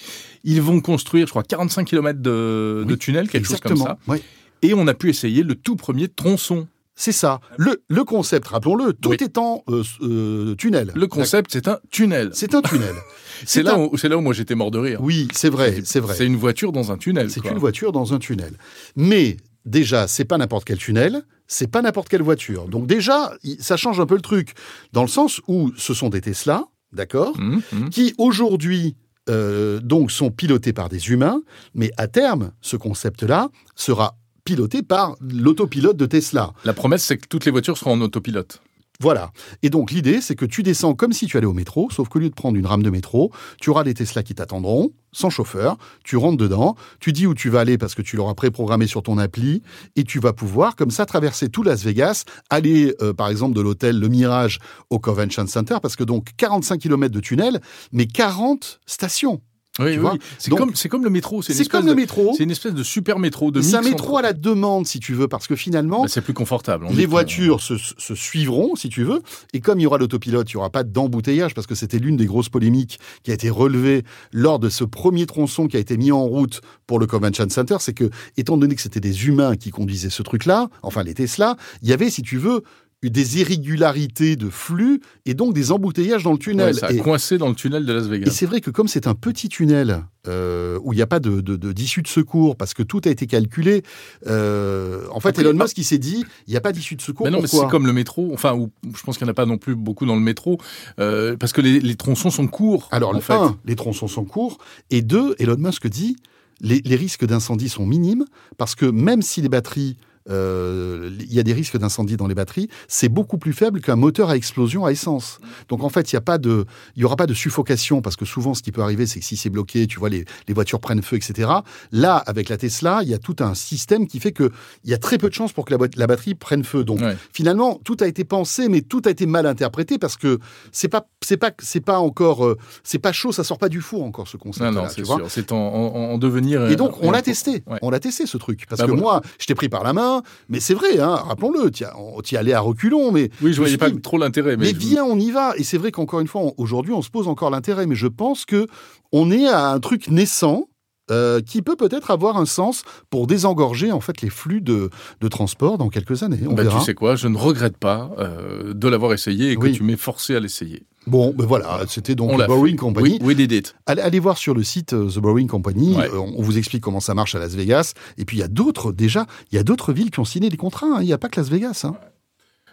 Ils 0.44 0.62
vont 0.62 0.80
construire, 0.82 1.28
je 1.28 1.32
crois, 1.32 1.44
45 1.44 1.86
km 1.86 2.20
de, 2.20 2.84
de 2.88 2.94
Oui, 2.94 2.98
tunnels, 2.98 3.30
quelque 3.30 3.46
chose 3.46 3.58
Exactement. 3.58 3.96
comme 4.08 4.18
ça. 4.18 4.24
Et 4.62 4.74
on 4.74 4.88
a 4.88 4.94
pu 4.94 5.10
essayer 5.10 5.44
le 5.44 5.56
tout 5.56 5.76
premier 5.76 6.08
tronçon. 6.08 6.68
C'est 7.02 7.14
ça. 7.14 7.40
Le, 7.58 7.82
le 7.88 8.04
concept, 8.04 8.50
rappelons-le, 8.50 8.92
tout 8.92 9.12
Oui. 9.12 9.18
est 9.22 9.38
en 9.38 9.64
euh, 9.70 9.84
euh, 10.02 10.56
tunnel. 10.56 10.92
Le 10.94 11.08
concept, 11.08 11.52
c'est 11.54 11.70
un 11.70 11.80
tunnel. 11.92 12.32
C'est 12.34 12.54
un 12.56 12.62
tunnel. 12.62 12.94
C'est 13.46 13.64
là, 13.64 13.76
un- 13.76 13.80
où- 13.86 13.96
là 14.04 14.18
où 14.18 14.22
moi 14.22 14.34
j'étais 14.34 14.54
mort 14.54 14.70
de 14.70 14.80
rire. 14.80 15.00
Oui, 15.02 15.30
c'est 15.32 15.48
vrai, 15.48 15.80
c'est 15.86 16.02
vrai. 16.02 16.14
C'est 16.14 16.26
une 16.26 16.36
voiture 16.36 16.74
dans 16.74 16.92
un 16.92 16.98
tunnel. 16.98 17.32
C'est 17.32 17.46
une 17.46 17.58
voiture 17.58 17.94
dans 17.94 18.14
un 18.14 18.20
tunnel. 18.20 18.52
Mais 18.98 19.38
déjà, 19.64 20.10
c'est 20.10 20.26
pas 20.26 20.38
n'importe 20.38 20.66
quel 20.66 20.78
tunnel, 20.78 21.24
c'est 21.48 21.68
pas 21.72 21.82
n'importe 21.82 22.10
quelle 22.10 22.22
voiture. 22.22 22.68
Donc 22.68 22.86
déjà, 22.86 23.32
ça 23.60 23.78
change 23.78 23.98
un 24.02 24.06
peu 24.06 24.16
le 24.16 24.22
truc, 24.22 24.52
dans 24.92 25.04
le 25.04 25.08
sens 25.08 25.40
où 25.48 25.72
ce 25.78 25.94
sont 25.94 26.10
des 26.10 26.20
Tesla, 26.20 26.66
d'accord, 26.92 27.34
Hum, 27.40 27.62
hum. 27.72 27.90
qui 27.90 28.14
aujourd'hui 28.18 28.98
euh, 29.30 29.80
donc 29.80 30.12
sont 30.12 30.32
pilotés 30.32 30.74
par 30.74 30.90
des 30.90 31.10
humains, 31.12 31.42
mais 31.74 31.92
à 31.96 32.10
terme, 32.10 32.52
ce 32.60 32.76
concept-là 32.76 33.48
sera 33.76 34.18
piloté 34.50 34.82
par 34.82 35.16
l'autopilote 35.22 35.96
de 35.96 36.08
Tesla. 36.08 36.54
La 36.66 36.74
promesse, 36.74 37.04
c'est 37.04 37.18
que 37.18 37.28
toutes 37.28 37.46
les 37.46 37.52
voitures 37.52 37.78
seront 37.78 37.92
en 37.92 38.02
autopilote. 38.02 38.64
Voilà. 39.00 39.32
Et 39.62 39.70
donc 39.70 39.92
l'idée, 39.92 40.22
c'est 40.22 40.36
que 40.36 40.44
tu 40.44 40.64
descends 40.64 40.96
comme 40.96 41.14
si 41.14 41.28
tu 41.28 41.38
allais 41.38 41.46
au 41.46 41.54
métro, 41.54 41.88
sauf 41.92 42.10
qu'au 42.10 42.18
lieu 42.18 42.30
de 42.30 42.34
prendre 42.34 42.58
une 42.58 42.66
rame 42.66 42.82
de 42.82 42.90
métro, 42.90 43.32
tu 43.62 43.70
auras 43.70 43.84
des 43.84 43.94
Tesla 43.94 44.24
qui 44.24 44.34
t'attendront, 44.34 44.92
sans 45.12 45.30
chauffeur, 45.30 45.78
tu 46.04 46.18
rentres 46.18 46.38
dedans, 46.38 46.76
tu 47.00 47.14
dis 47.14 47.28
où 47.28 47.36
tu 47.36 47.52
vas 47.52 47.60
aller 47.60 47.78
parce 47.78 47.94
que 47.94 48.02
tu 48.02 48.18
l'auras 48.18 48.34
préprogrammé 48.34 48.88
sur 48.88 49.04
ton 49.04 49.20
appli, 49.20 49.62
et 49.96 50.04
tu 50.04 50.20
vas 50.20 50.34
pouvoir 50.34 50.76
comme 50.76 50.90
ça 50.90 51.06
traverser 51.06 51.50
tout 51.50 51.62
Las 51.62 51.84
Vegas, 51.84 52.24
aller 52.50 52.96
euh, 53.04 53.14
par 53.14 53.30
exemple 53.30 53.56
de 53.56 53.62
l'hôtel 53.62 54.00
Le 54.00 54.08
Mirage 54.08 54.58
au 54.90 54.98
Convention 54.98 55.46
Center, 55.46 55.78
parce 55.80 55.96
que 55.96 56.04
donc 56.04 56.30
45 56.38 56.80
km 56.80 57.14
de 57.14 57.20
tunnel, 57.20 57.62
mais 57.92 58.08
40 58.08 58.80
stations. 58.88 59.42
Oui, 59.80 59.98
oui. 59.98 60.20
C'est 60.40 60.52
comme, 60.52 60.76
c'est 60.76 60.90
comme 60.90 61.04
le 61.06 61.10
métro. 61.10 61.42
C'est 61.42 61.66
comme 61.70 61.86
le 61.86 61.92
de- 61.92 61.96
métro, 61.96 62.34
C'est 62.36 62.44
une 62.44 62.52
espèce 62.52 62.74
de 62.74 62.84
super 62.84 63.18
métro 63.18 63.50
de 63.52 63.62
c'est 63.62 63.78
un 63.78 63.82
métro 63.82 64.08
entre- 64.10 64.18
à 64.20 64.22
la 64.24 64.34
demande 64.34 64.86
si 64.86 65.00
tu 65.00 65.14
veux, 65.14 65.30
parce 65.30 65.48
que 65.48 65.56
finalement, 65.56 66.02
Bah, 66.02 66.08
c'est 66.10 66.20
plus 66.22 66.34
confortable. 66.34 66.86
on 66.90 66.94
les 66.94 67.06
voitures 67.06 67.62
se, 67.62 67.76
se 67.78 68.14
suivront, 68.16 68.76
si 68.76 68.90
tu 68.90 69.04
veux, 69.04 69.22
et 69.54 69.62
comme 69.62 69.80
il 69.80 69.84
y 69.84 69.86
aura 69.86 69.98
l'autopilote, 69.98 70.52
il 70.52 70.56
n'y 70.58 70.60
aura 70.60 70.70
pas 70.70 70.84
d'embouteillage, 70.84 71.54
parce 71.54 71.66
que 71.68 71.76
c'était 71.76 72.00
l'une 72.00 72.18
des 72.18 72.26
grosses 72.26 72.50
polémiques 72.50 73.00
qui 73.24 73.32
a 73.32 73.34
été 73.34 73.50
relevée 73.50 74.04
lors 74.34 74.60
de 74.60 74.68
ce 74.68 74.84
premier 74.84 75.26
tronçon 75.26 75.68
qui 75.68 75.78
a 75.78 75.80
été 75.80 75.96
mis 75.96 76.12
en 76.12 76.26
route 76.26 76.60
pour 76.86 77.00
le 77.00 77.08
Convention 77.08 77.48
Center, 77.50 77.78
c'est 77.80 77.94
que, 77.94 78.10
étant 78.36 78.58
donné 78.58 78.76
que 78.76 78.82
c'était 78.82 79.00
des 79.00 79.28
humains 79.28 79.56
qui 79.56 79.70
conduisaient 79.72 80.10
ce 80.10 80.24
truc-là, 80.24 80.68
enfin 80.84 81.04
les 81.04 81.14
Tesla, 81.14 81.56
il 81.84 81.88
y 81.90 81.94
avait, 81.94 82.10
si 82.10 82.22
tu 82.22 82.38
veux, 82.38 82.58
eu 82.58 82.62
des 83.08 83.40
irrégularités 83.40 84.36
de 84.36 84.50
flux 84.50 85.00
et 85.26 85.34
donc 85.34 85.54
des 85.54 85.72
embouteillages 85.72 86.24
dans 86.24 86.32
le 86.32 86.36
Ouais, 86.36 86.40
tunnel. 86.44 86.76
ça 86.76 86.88
a 86.88 86.92
et 86.92 86.98
coincé 86.98 87.38
dans 87.38 87.48
le 87.48 87.56
tunnel 87.56 87.86
de 87.86 87.94
Las 87.94 88.08
et 88.08 88.10
Vegas. 88.10 88.32
c'est 88.32 88.46
vrai 88.46 88.60
que 88.60 88.72
comme 88.72 88.90
c'est 88.90 89.08
un 89.08 89.14
petit 89.16 89.48
tunnel 89.48 90.04
euh, 90.28 90.78
où 90.84 90.92
il 90.92 90.98
n'y 90.98 91.02
a 91.02 91.08
pas 91.08 91.22
de, 91.22 91.40
de, 91.40 91.56
de- 91.56 91.72
d'issue 91.72 92.02
de 92.02 92.10
secours, 92.10 92.58
parce 92.58 92.74
que 92.74 92.84
tout 92.84 93.00
a 93.06 93.10
été 93.10 93.26
calculé, 93.26 93.84
euh, 94.28 95.06
en 95.12 95.22
fait, 95.22 95.30
Après, 95.30 95.44
Elon 95.44 95.58
ah. 95.60 95.64
Musk, 95.64 95.78
il 95.78 95.86
s'est 95.86 95.98
dit, 95.98 96.26
il 96.48 96.52
n'y 96.52 96.58
a 96.58 96.62
pas 96.62 96.74
d'issue 96.74 96.96
de 96.98 97.02
secours. 97.02 97.26
Mais 97.26 97.32
non, 97.32 97.40
mais 97.42 97.48
c'est 97.48 97.68
comme 97.70 97.86
le 97.88 97.94
métro. 97.94 98.32
Enfin, 98.34 98.54
où, 98.54 98.70
je 98.96 99.02
pense 99.04 99.18
qu'il 99.18 99.26
n'y 99.26 99.30
en 99.30 99.32
a 99.32 99.36
pas 99.36 99.46
non 99.46 99.58
plus 99.58 99.76
beaucoup 99.76 100.06
dans 100.06 100.16
le 100.16 100.22
métro, 100.22 100.60
euh, 101.00 101.38
parce 101.38 101.54
que 101.54 101.62
les, 101.62 101.80
les 101.80 101.96
tronçons 101.96 102.30
sont 102.32 102.48
courts. 102.48 102.90
Alors, 102.92 103.12
en 103.12 103.14
le 103.14 103.22
fait. 103.22 103.32
un, 103.34 103.58
les 103.66 103.76
tronçons 103.78 104.08
sont 104.10 104.26
courts, 104.26 104.58
et 104.92 105.02
deux, 105.02 105.36
Elon 105.40 105.56
Musk 105.58 105.88
dit, 105.88 106.18
les, 106.60 106.82
les 106.84 106.96
risques 106.98 107.26
d'incendie 107.26 107.70
sont 107.70 107.86
minimes, 107.86 108.26
parce 108.58 108.76
que 108.76 108.86
même 108.86 109.22
si 109.22 109.42
les 109.42 109.48
batteries, 109.50 109.96
euh, 110.30 111.10
il 111.20 111.34
y 111.34 111.40
a 111.40 111.44
des 111.44 111.54
risques 111.54 111.78
d'incendie 111.78 112.18
dans 112.18 112.28
les 112.28 112.36
batteries, 112.36 112.70
c'est 112.88 113.10
beaucoup 113.10 113.38
plus 113.38 113.54
faible 113.54 113.82
qu'un 113.82 113.96
moteur 113.96 114.30
à 114.30 114.36
explosion 114.36 114.86
à 114.86 114.92
essence. 114.92 115.40
Donc 115.70 115.84
en 115.84 115.90
fait, 115.90 116.12
il 116.12 116.16
y 116.16 116.18
a 116.18 116.22
pas 116.22 116.38
de, 116.38 116.66
il 116.96 117.02
y 117.02 117.06
aura 117.06 117.16
pas 117.16 117.28
de 117.28 117.34
suffocation, 117.34 118.02
parce 118.02 118.16
que 118.16 118.26
souvent, 118.26 118.54
ce 118.54 118.62
qui 118.62 118.72
peut 118.72 118.82
arriver, 118.82 119.06
c'est 119.06 119.20
que 119.20 119.26
si 119.26 119.38
c'est 119.38 119.50
bloqué, 119.50 119.88
tu 119.88 120.00
vois, 120.00 120.10
les, 120.10 120.26
les 120.48 120.54
voitures 120.54 120.80
prennent 120.80 121.02
feu, 121.02 121.16
etc. 121.18 121.50
Là, 121.92 122.18
avec 122.18 122.50
la 122.50 122.58
Tesla, 122.58 123.00
il 123.04 123.10
y 123.10 123.14
a 123.14 123.18
tout 123.18 123.36
un 123.40 123.54
système 123.56 124.08
qui 124.08 124.20
fait 124.20 124.32
que 124.32 124.52
il 124.84 124.90
y 124.90 124.94
a 124.94 124.98
très 124.98 125.18
peu 125.18 125.30
de 125.30 125.34
chances 125.34 125.54
pour 125.54 125.66
que 125.66 125.74
la, 125.76 126.08
batterie 126.08 126.36
prenne 126.36 126.64
feu. 126.64 126.84
Donc 126.84 127.00
Ouais. 127.02 127.16
finalement, 127.34 127.80
tout 127.84 127.98
a 128.02 128.08
été 128.08 128.24
pensé, 128.24 128.68
mais 128.70 128.82
tout 128.82 129.02
a 129.06 129.10
été 129.10 129.26
mal 129.26 129.46
interprété 129.46 129.98
parce 129.98 130.18
que 130.18 130.40
c'est 130.72 130.88
pas, 130.90 131.08
c'est 131.24 131.38
pas, 131.38 131.52
c'est 131.60 131.80
pas 131.80 132.00
encore, 132.00 132.46
euh, 132.46 132.58
c'est 132.84 133.00
pas 133.00 133.12
chaud, 133.12 133.32
ça 133.32 133.44
sort 133.44 133.58
pas 133.58 133.70
du 133.70 133.82
four 133.82 134.04
encore 134.04 134.28
ce 134.28 134.38
concept. 134.38 134.66
Non, 134.66 134.84
non, 134.84 134.88
c'est 134.90 135.06
sûr. 135.06 135.26
C'est 135.30 135.52
en, 135.52 135.56
en- 135.58 135.96
en 136.14 136.18
devenir. 136.18 136.70
Et 136.70 136.76
donc, 136.76 137.02
on 137.02 137.10
euh, 137.10 137.12
l'a 137.14 137.22
testé. 137.22 137.64
Ouais. 137.68 137.80
On 137.82 137.90
l'a 137.90 138.00
testé, 138.00 138.26
ce 138.26 138.38
truc. 138.38 138.66
Parce 138.68 138.80
Bah, 138.80 138.86
que 138.86 138.92
voilà. 138.92 139.02
moi, 139.02 139.22
je 139.40 139.46
t'ai 139.46 139.56
pris 139.56 139.70
par 139.70 139.84
la 139.84 139.94
main, 139.94 140.09
mais 140.50 140.60
c'est 140.60 140.74
vrai, 140.74 141.00
hein, 141.00 141.16
rappelons-le, 141.16 141.70
t'y 141.72 141.84
as- 141.86 141.98
on 141.98 142.22
t'y 142.22 142.38
allait 142.38 142.54
à 142.54 142.60
reculons, 142.60 143.12
mais. 143.12 143.30
Oui, 143.42 143.54
je 143.54 143.58
voyais 143.62 143.78
pas 143.78 143.90
trop 144.02 144.18
l'intérêt. 144.18 144.58
Mais, 144.58 144.68
Mais, 144.68 144.74
viens, 144.74 145.04
on 145.04 145.18
y 145.20 145.32
va. 145.32 145.54
Et 145.58 145.64
c'est 145.64 145.78
vrai 145.78 145.92
qu'encore 145.92 146.20
une 146.20 146.28
fois, 146.28 146.42
aujourd'hui, 146.58 146.94
on 146.94 147.02
se 147.02 147.10
pose 147.10 147.28
encore 147.28 147.50
l'intérêt, 147.50 147.86
mais 147.86 147.96
je 147.96 148.08
pense 148.08 148.46
que 148.46 148.68
on 149.12 149.32
est 149.32 149.48
à 149.48 149.72
un 149.72 149.80
truc 149.80 150.10
naissant. 150.10 150.66
Euh, 151.12 151.42
qui 151.42 151.62
peut 151.62 151.76
peut-être 151.76 152.12
avoir 152.12 152.38
un 152.38 152.46
sens 152.46 152.84
pour 153.10 153.28
désengorger 153.28 153.92
en 153.92 154.00
fait 154.02 154.22
les 154.22 154.30
flux 154.30 154.62
de, 154.62 154.90
de 155.22 155.28
transport 155.28 155.78
dans 155.78 155.90
quelques 155.90 156.24
années. 156.24 156.40
On 156.48 156.54
Bah, 156.54 156.64
verra. 156.64 156.80
tu 156.80 156.86
sais 156.86 156.94
quoi, 156.94 157.16
je 157.16 157.28
ne 157.28 157.38
regrette 157.38 157.78
pas 157.78 158.12
euh, 158.20 158.74
de 158.74 158.88
l'avoir 158.88 159.14
essayé 159.14 159.52
et 159.52 159.56
que 159.56 159.62
Oui. 159.64 159.72
tu 159.72 159.84
m'aies 159.84 159.96
forcé 159.98 160.36
à 160.36 160.40
l'essayer. 160.40 160.84
Bon, 161.08 161.34
ben 161.36 161.46
voilà, 161.46 161.80
c'était 161.88 162.14
donc 162.14 162.32
On 162.32 162.38
l'a 162.38 162.46
Boring 162.46 162.74
fait. 162.76 162.78
Company. 162.80 163.18
Oui, 163.22 163.28
we 163.28 163.36
did 163.36 163.52
it. 163.52 163.74
Allez, 163.86 164.02
allez 164.02 164.20
voir 164.20 164.38
sur 164.38 164.54
le 164.54 164.64
site 164.64 164.94
euh, 164.94 165.10
The 165.10 165.20
Boring 165.20 165.48
Company. 165.48 165.96
Ouais. 165.96 166.10
Euh, 166.14 166.18
on 166.20 166.42
vous 166.42 166.58
explique 166.58 166.84
comment 166.84 167.00
ça 167.00 167.14
marche 167.14 167.34
à 167.36 167.40
Las 167.40 167.56
Vegas. 167.56 167.94
Et 168.18 168.26
puis 168.26 168.38
il 168.38 168.40
y 168.42 168.44
a 168.44 168.48
d'autres 168.50 168.92
déjà, 168.92 169.26
il 169.52 169.56
y 169.56 169.60
a 169.60 169.64
d'autres 169.64 169.94
villes 169.94 170.12
qui 170.12 170.20
ont 170.20 170.26
signé 170.26 170.50
des 170.50 170.58
contrats. 170.58 170.88
hein. 170.88 170.98
Il 171.02 171.06
n'y 171.06 171.14
a 171.14 171.18
pas 171.18 171.30
que 171.30 171.40
Las 171.40 171.50
Vegas. 171.50 171.82
hein. 171.86 171.96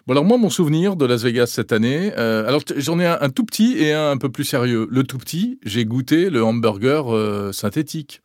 Bon, 0.06 0.12
alors 0.12 0.24
moi, 0.24 0.38
mon 0.38 0.50
souvenir 0.50 0.94
de 0.96 1.04
Las 1.04 1.22
Vegas 1.22 1.46
cette 1.46 1.72
année, 1.72 2.12
euh, 2.16 2.46
alors 2.46 2.60
j'en 2.76 2.98
ai 3.00 3.06
un, 3.06 3.18
un 3.20 3.28
tout 3.30 3.44
petit 3.44 3.76
et 3.78 3.92
un 3.92 4.10
un 4.10 4.16
peu 4.18 4.28
plus 4.28 4.44
sérieux. 4.44 4.86
Le 4.90 5.02
tout 5.02 5.18
petit, 5.18 5.58
j'ai 5.64 5.84
goûté 5.84 6.28
le 6.30 6.44
hamburger 6.44 7.12
euh, 7.14 7.50
synthétique. 7.52 8.22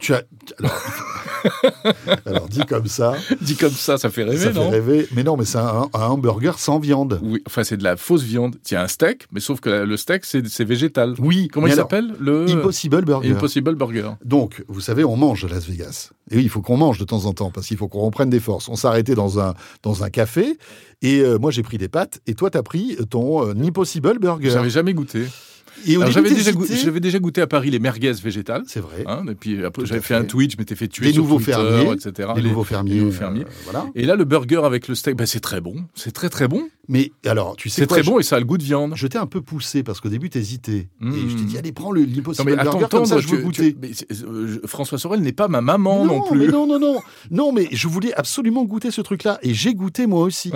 Tu 0.00 0.14
as 0.14 0.24
alors, 0.58 0.82
alors 2.26 2.48
dit 2.48 2.64
comme 2.66 2.86
ça, 2.86 3.14
Dit 3.40 3.56
comme 3.56 3.70
ça, 3.70 3.98
ça 3.98 4.10
fait 4.10 4.24
rêver, 4.24 4.38
ça 4.38 4.52
fait 4.52 4.68
rêver. 4.68 5.08
Mais 5.14 5.22
non, 5.22 5.36
mais 5.36 5.44
c'est 5.44 5.58
un, 5.58 5.88
un 5.92 6.06
hamburger 6.06 6.58
sans 6.58 6.78
viande. 6.78 7.20
Oui, 7.22 7.42
enfin 7.46 7.64
c'est 7.64 7.76
de 7.76 7.84
la 7.84 7.96
fausse 7.96 8.22
viande. 8.22 8.56
Tiens, 8.62 8.82
un 8.82 8.88
steak, 8.88 9.26
mais 9.32 9.40
sauf 9.40 9.60
que 9.60 9.70
le 9.70 9.96
steak 9.96 10.24
c'est 10.24 10.64
végétal. 10.64 11.14
Oui. 11.18 11.48
Comment 11.48 11.66
il 11.66 11.74
s'appelle 11.74 12.14
Le 12.18 12.48
Impossible 12.48 13.04
Burger. 13.04 13.30
Impossible 13.30 13.74
Burger. 13.74 14.10
Donc, 14.24 14.64
vous 14.68 14.80
savez, 14.80 15.04
on 15.04 15.16
mange 15.16 15.44
à 15.44 15.48
Las 15.48 15.66
Vegas. 15.66 16.10
Et 16.30 16.36
oui, 16.36 16.42
il 16.42 16.48
faut 16.48 16.62
qu'on 16.62 16.76
mange 16.76 16.98
de 16.98 17.04
temps 17.04 17.26
en 17.26 17.32
temps 17.32 17.50
parce 17.50 17.66
qu'il 17.66 17.76
faut 17.76 17.88
qu'on 17.88 18.00
reprenne 18.00 18.30
des 18.30 18.40
forces. 18.40 18.68
On 18.68 18.76
s'est 18.76 18.88
arrêté 18.88 19.14
dans 19.14 19.40
un, 19.40 19.54
dans 19.82 20.04
un 20.04 20.10
café 20.10 20.58
et 21.02 21.20
euh, 21.20 21.38
moi 21.38 21.50
j'ai 21.50 21.62
pris 21.62 21.76
des 21.76 21.88
pâtes 21.88 22.20
et 22.26 22.34
toi 22.34 22.50
t'as 22.50 22.62
pris 22.62 22.96
ton 23.10 23.46
euh, 23.46 23.54
Impossible 23.62 24.18
Burger. 24.18 24.50
J'avais 24.50 24.70
jamais 24.70 24.94
goûté. 24.94 25.24
J'avais 25.86 26.30
déjà, 26.34 26.52
goûté- 26.52 26.76
j'avais 26.76 27.00
déjà 27.00 27.18
goûté 27.18 27.40
à 27.40 27.46
Paris 27.46 27.70
les 27.70 27.78
merguez 27.78 28.12
végétales. 28.12 28.62
C'est 28.66 28.80
vrai. 28.80 29.04
Hein, 29.06 29.24
et 29.30 29.34
puis 29.34 29.64
après, 29.64 29.86
j'avais 29.86 30.00
fait 30.00 30.14
un 30.14 30.24
tweet, 30.24 30.52
je 30.52 30.56
m'étais 30.58 30.74
fait 30.74 30.88
tuer 30.88 31.06
Les 31.06 31.12
sur 31.12 31.22
nouveaux 31.22 31.36
Twitter, 31.36 31.52
fermiers, 31.52 31.92
etc. 31.92 32.28
les, 32.36 32.42
Les- 32.42 32.48
nouveaux 32.48 32.64
fermiers. 32.64 32.94
les 32.94 33.00
nouveaux 33.00 33.12
fermiers. 33.12 33.42
euh, 33.44 33.64
voilà. 33.64 33.86
Et 33.94 34.04
là, 34.06 34.14
le 34.16 34.24
burger 34.24 34.60
avec 34.64 34.88
le 34.88 34.94
steak, 34.94 35.16
bah, 35.16 35.26
c'est 35.26 35.40
très 35.40 35.60
bon. 35.60 35.84
C'est 35.94 36.12
très 36.12 36.28
très 36.28 36.48
bon. 36.48 36.62
Mais 36.86 37.12
alors, 37.24 37.56
tu 37.56 37.70
sais 37.70 37.80
C'est 37.80 37.86
très 37.86 38.02
je- 38.02 38.10
bon 38.10 38.18
et 38.18 38.22
ça 38.22 38.36
a 38.36 38.38
le 38.40 38.44
goût 38.44 38.58
de 38.58 38.62
viande. 38.62 38.92
Je 38.94 39.06
t'ai 39.06 39.16
un 39.16 39.24
peu 39.26 39.40
poussé 39.40 39.82
parce 39.82 40.00
qu'au 40.02 40.10
début 40.10 40.28
t'hésitais 40.28 40.88
Mmh. 41.00 41.12
et 41.14 41.30
je 41.30 41.36
t'ai 41.36 41.44
dit 41.44 41.56
allez 41.56 41.72
prends 41.72 41.92
l'impossible 41.92 42.54
burger 42.56 42.68
attends, 42.68 42.88
comme 42.88 43.06
ça 43.06 43.20
je 43.20 43.28
veux 43.28 43.38
goûter. 43.38 43.74
euh, 44.22 44.58
François 44.66 44.98
Sorel 44.98 45.20
n'est 45.20 45.32
pas 45.32 45.48
ma 45.48 45.62
maman 45.62 46.04
non, 46.04 46.20
plus. 46.22 46.46
non 46.48 46.66
non 46.66 46.78
non 46.78 47.00
non 47.30 47.52
mais 47.52 47.68
je 47.72 47.88
voulais 47.88 48.12
absolument 48.14 48.64
goûter 48.64 48.90
ce 48.90 49.00
truc 49.00 49.24
là 49.24 49.38
et 49.42 49.54
j'ai 49.54 49.72
goûté 49.74 50.06
moi 50.06 50.20
aussi. 50.24 50.52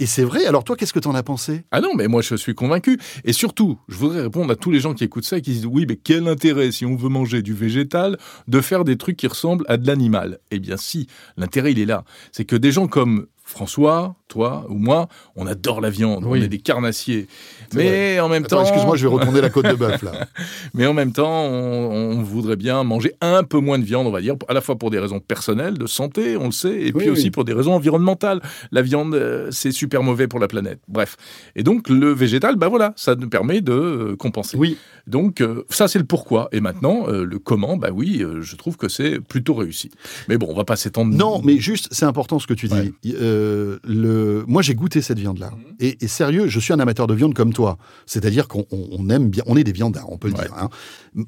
Et 0.00 0.06
c'est 0.06 0.24
vrai. 0.24 0.46
Alors 0.46 0.64
toi 0.64 0.74
qu'est-ce 0.74 0.92
que 0.92 0.98
t'en 0.98 1.14
as 1.14 1.22
pensé? 1.22 1.62
Ah 1.70 1.80
non, 1.80 1.90
mais 1.94 2.08
moi 2.08 2.22
je 2.22 2.34
suis 2.34 2.56
convaincu. 2.56 2.98
Et 3.24 3.32
surtout, 3.32 3.78
je 3.88 3.96
voudrais 3.98 4.22
répondre 4.22 4.50
à 4.50 4.56
tous 4.58 4.70
les 4.70 4.80
gens 4.80 4.94
qui 4.94 5.04
écoutent 5.04 5.24
ça 5.24 5.38
et 5.38 5.42
qui 5.42 5.52
se 5.52 5.56
disent 5.56 5.66
oui, 5.66 5.86
mais 5.88 5.96
quel 5.96 6.28
intérêt 6.28 6.70
si 6.72 6.84
on 6.84 6.96
veut 6.96 7.08
manger 7.08 7.42
du 7.42 7.54
végétal 7.54 8.18
de 8.46 8.60
faire 8.60 8.84
des 8.84 8.96
trucs 8.96 9.16
qui 9.16 9.26
ressemblent 9.26 9.64
à 9.68 9.76
de 9.76 9.86
l'animal? 9.86 10.38
Eh 10.50 10.58
bien 10.58 10.76
si, 10.76 11.06
l'intérêt 11.36 11.72
il 11.72 11.78
est 11.78 11.86
là. 11.86 12.04
C'est 12.32 12.44
que 12.44 12.56
des 12.56 12.72
gens 12.72 12.86
comme 12.86 13.26
François, 13.48 14.14
toi 14.28 14.66
ou 14.68 14.74
moi, 14.74 15.08
on 15.34 15.46
adore 15.46 15.80
la 15.80 15.88
viande, 15.88 16.22
Oui. 16.26 16.38
on 16.38 16.44
est 16.44 16.48
des 16.48 16.58
carnassiers. 16.58 17.28
Mais 17.74 18.20
en 18.20 18.28
même 18.28 18.44
Attends, 18.44 18.56
temps, 18.56 18.62
excuse-moi, 18.62 18.94
je 18.96 19.08
vais 19.08 19.14
retourner 19.14 19.40
la 19.40 19.48
côte 19.48 19.64
de 19.64 19.72
bœuf 19.74 20.02
là. 20.02 20.26
mais 20.74 20.86
en 20.86 20.92
même 20.92 21.12
temps, 21.12 21.44
on, 21.46 22.18
on 22.18 22.22
voudrait 22.22 22.56
bien 22.56 22.84
manger 22.84 23.14
un 23.22 23.44
peu 23.44 23.58
moins 23.58 23.78
de 23.78 23.84
viande, 23.84 24.06
on 24.06 24.10
va 24.10 24.20
dire, 24.20 24.34
à 24.48 24.52
la 24.52 24.60
fois 24.60 24.76
pour 24.76 24.90
des 24.90 24.98
raisons 24.98 25.18
personnelles, 25.18 25.78
de 25.78 25.86
santé, 25.86 26.36
on 26.36 26.44
le 26.44 26.50
sait, 26.52 26.74
et 26.74 26.92
Oui, 26.92 26.98
puis 27.04 27.08
aussi 27.10 27.30
pour 27.30 27.46
des 27.46 27.54
raisons 27.54 27.72
environnementales. 27.72 28.42
La 28.70 28.82
viande, 28.82 29.14
euh, 29.14 29.48
c'est 29.50 29.72
super 29.72 30.02
mauvais 30.02 30.28
pour 30.28 30.40
la 30.40 30.46
planète. 30.48 30.80
Bref. 30.86 31.16
Et 31.56 31.62
donc, 31.62 31.88
le 31.88 32.12
végétal, 32.12 32.56
bah 32.56 32.68
voilà, 32.68 32.92
ça 32.96 33.14
nous 33.14 33.30
permet 33.30 33.62
de 33.62 33.72
euh, 33.72 34.16
compenser. 34.16 34.58
Oui. 34.58 34.76
Donc, 35.06 35.40
euh, 35.40 35.64
ça, 35.70 35.88
c'est 35.88 35.98
le 35.98 36.04
pourquoi. 36.04 36.50
Et 36.52 36.60
maintenant, 36.60 37.06
le 37.06 37.38
comment, 37.38 37.78
bah 37.78 37.88
oui, 37.94 38.22
je 38.42 38.56
trouve 38.56 38.76
que 38.76 38.88
c'est 38.88 39.20
plutôt 39.20 39.54
réussi. 39.54 39.90
Mais 40.28 40.36
bon, 40.36 40.48
on 40.50 40.54
va 40.54 40.64
pas 40.64 40.76
s'étendre. 40.76 41.14
Non, 41.14 41.40
mais 41.42 41.56
juste 41.56 41.88
c'est 41.92 42.04
important 42.04 42.38
ce 42.38 42.46
que 42.46 42.52
tu 42.52 42.68
dis. 42.68 42.74
Ouais. 42.74 42.92
Euh, 43.06 43.37
euh, 43.38 43.78
le... 43.84 44.44
moi 44.46 44.62
j'ai 44.62 44.74
goûté 44.74 45.00
cette 45.02 45.18
viande-là. 45.18 45.50
Mhm. 45.52 45.76
Et, 45.80 46.04
et 46.04 46.08
sérieux, 46.08 46.46
je 46.48 46.58
suis 46.60 46.72
un 46.72 46.80
amateur 46.80 47.06
de 47.06 47.14
viande 47.14 47.34
comme 47.34 47.52
toi. 47.52 47.78
C'est-à-dire 48.06 48.48
qu'on 48.48 48.66
on- 48.70 48.88
on 48.98 49.08
aime 49.10 49.28
bien, 49.30 49.42
on 49.46 49.56
est 49.56 49.64
des 49.64 49.72
viandards, 49.72 50.10
on 50.10 50.18
peut 50.18 50.28
le 50.28 50.34
Ouais. 50.34 50.42
dire. 50.44 50.54
hein. 50.58 50.68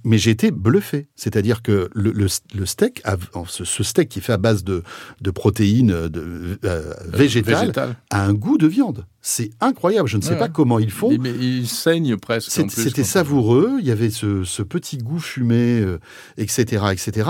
Mais 0.04 0.18
j'ai 0.18 0.30
été 0.30 0.50
bluffé. 0.50 1.08
C'est-à-dire 1.16 1.62
que 1.62 1.90
le, 1.94 2.12
le- 2.12 2.26
le 2.54 2.66
steak, 2.66 3.00
a- 3.04 3.16
ce, 3.48 3.82
steak 3.82 4.08
qui 4.08 4.18
est 4.20 4.22
fait 4.22 4.32
à 4.32 4.36
base 4.38 4.64
de, 4.64 4.82
de 5.20 5.30
protéines 5.30 6.08
de, 6.08 6.58
euh, 6.64 6.94
végétales, 7.06 7.60
Végétal. 7.60 7.96
a 8.10 8.24
un 8.24 8.32
goût 8.34 8.58
de 8.58 8.66
viande. 8.66 9.06
C'est 9.22 9.50
incroyable. 9.60 10.08
Je 10.08 10.16
ne 10.16 10.22
sais 10.22 10.30
Ouais. 10.30 10.38
pas 10.38 10.48
comment 10.48 10.78
ils 10.78 10.90
font. 10.90 11.10
Mais 11.20 11.30
il 11.38 11.66
saigne 11.68 12.16
presque. 12.16 12.50
C'était 12.50 13.04
savoureux, 13.04 13.72
il 13.80 13.86
y 13.86 13.90
avait 13.90 14.08
ce, 14.08 14.44
ce 14.44 14.62
petit 14.62 14.96
goût 14.96 15.18
fumé, 15.18 15.80
euh, 15.80 15.98
etc., 16.38 16.84
etc. 16.92 17.28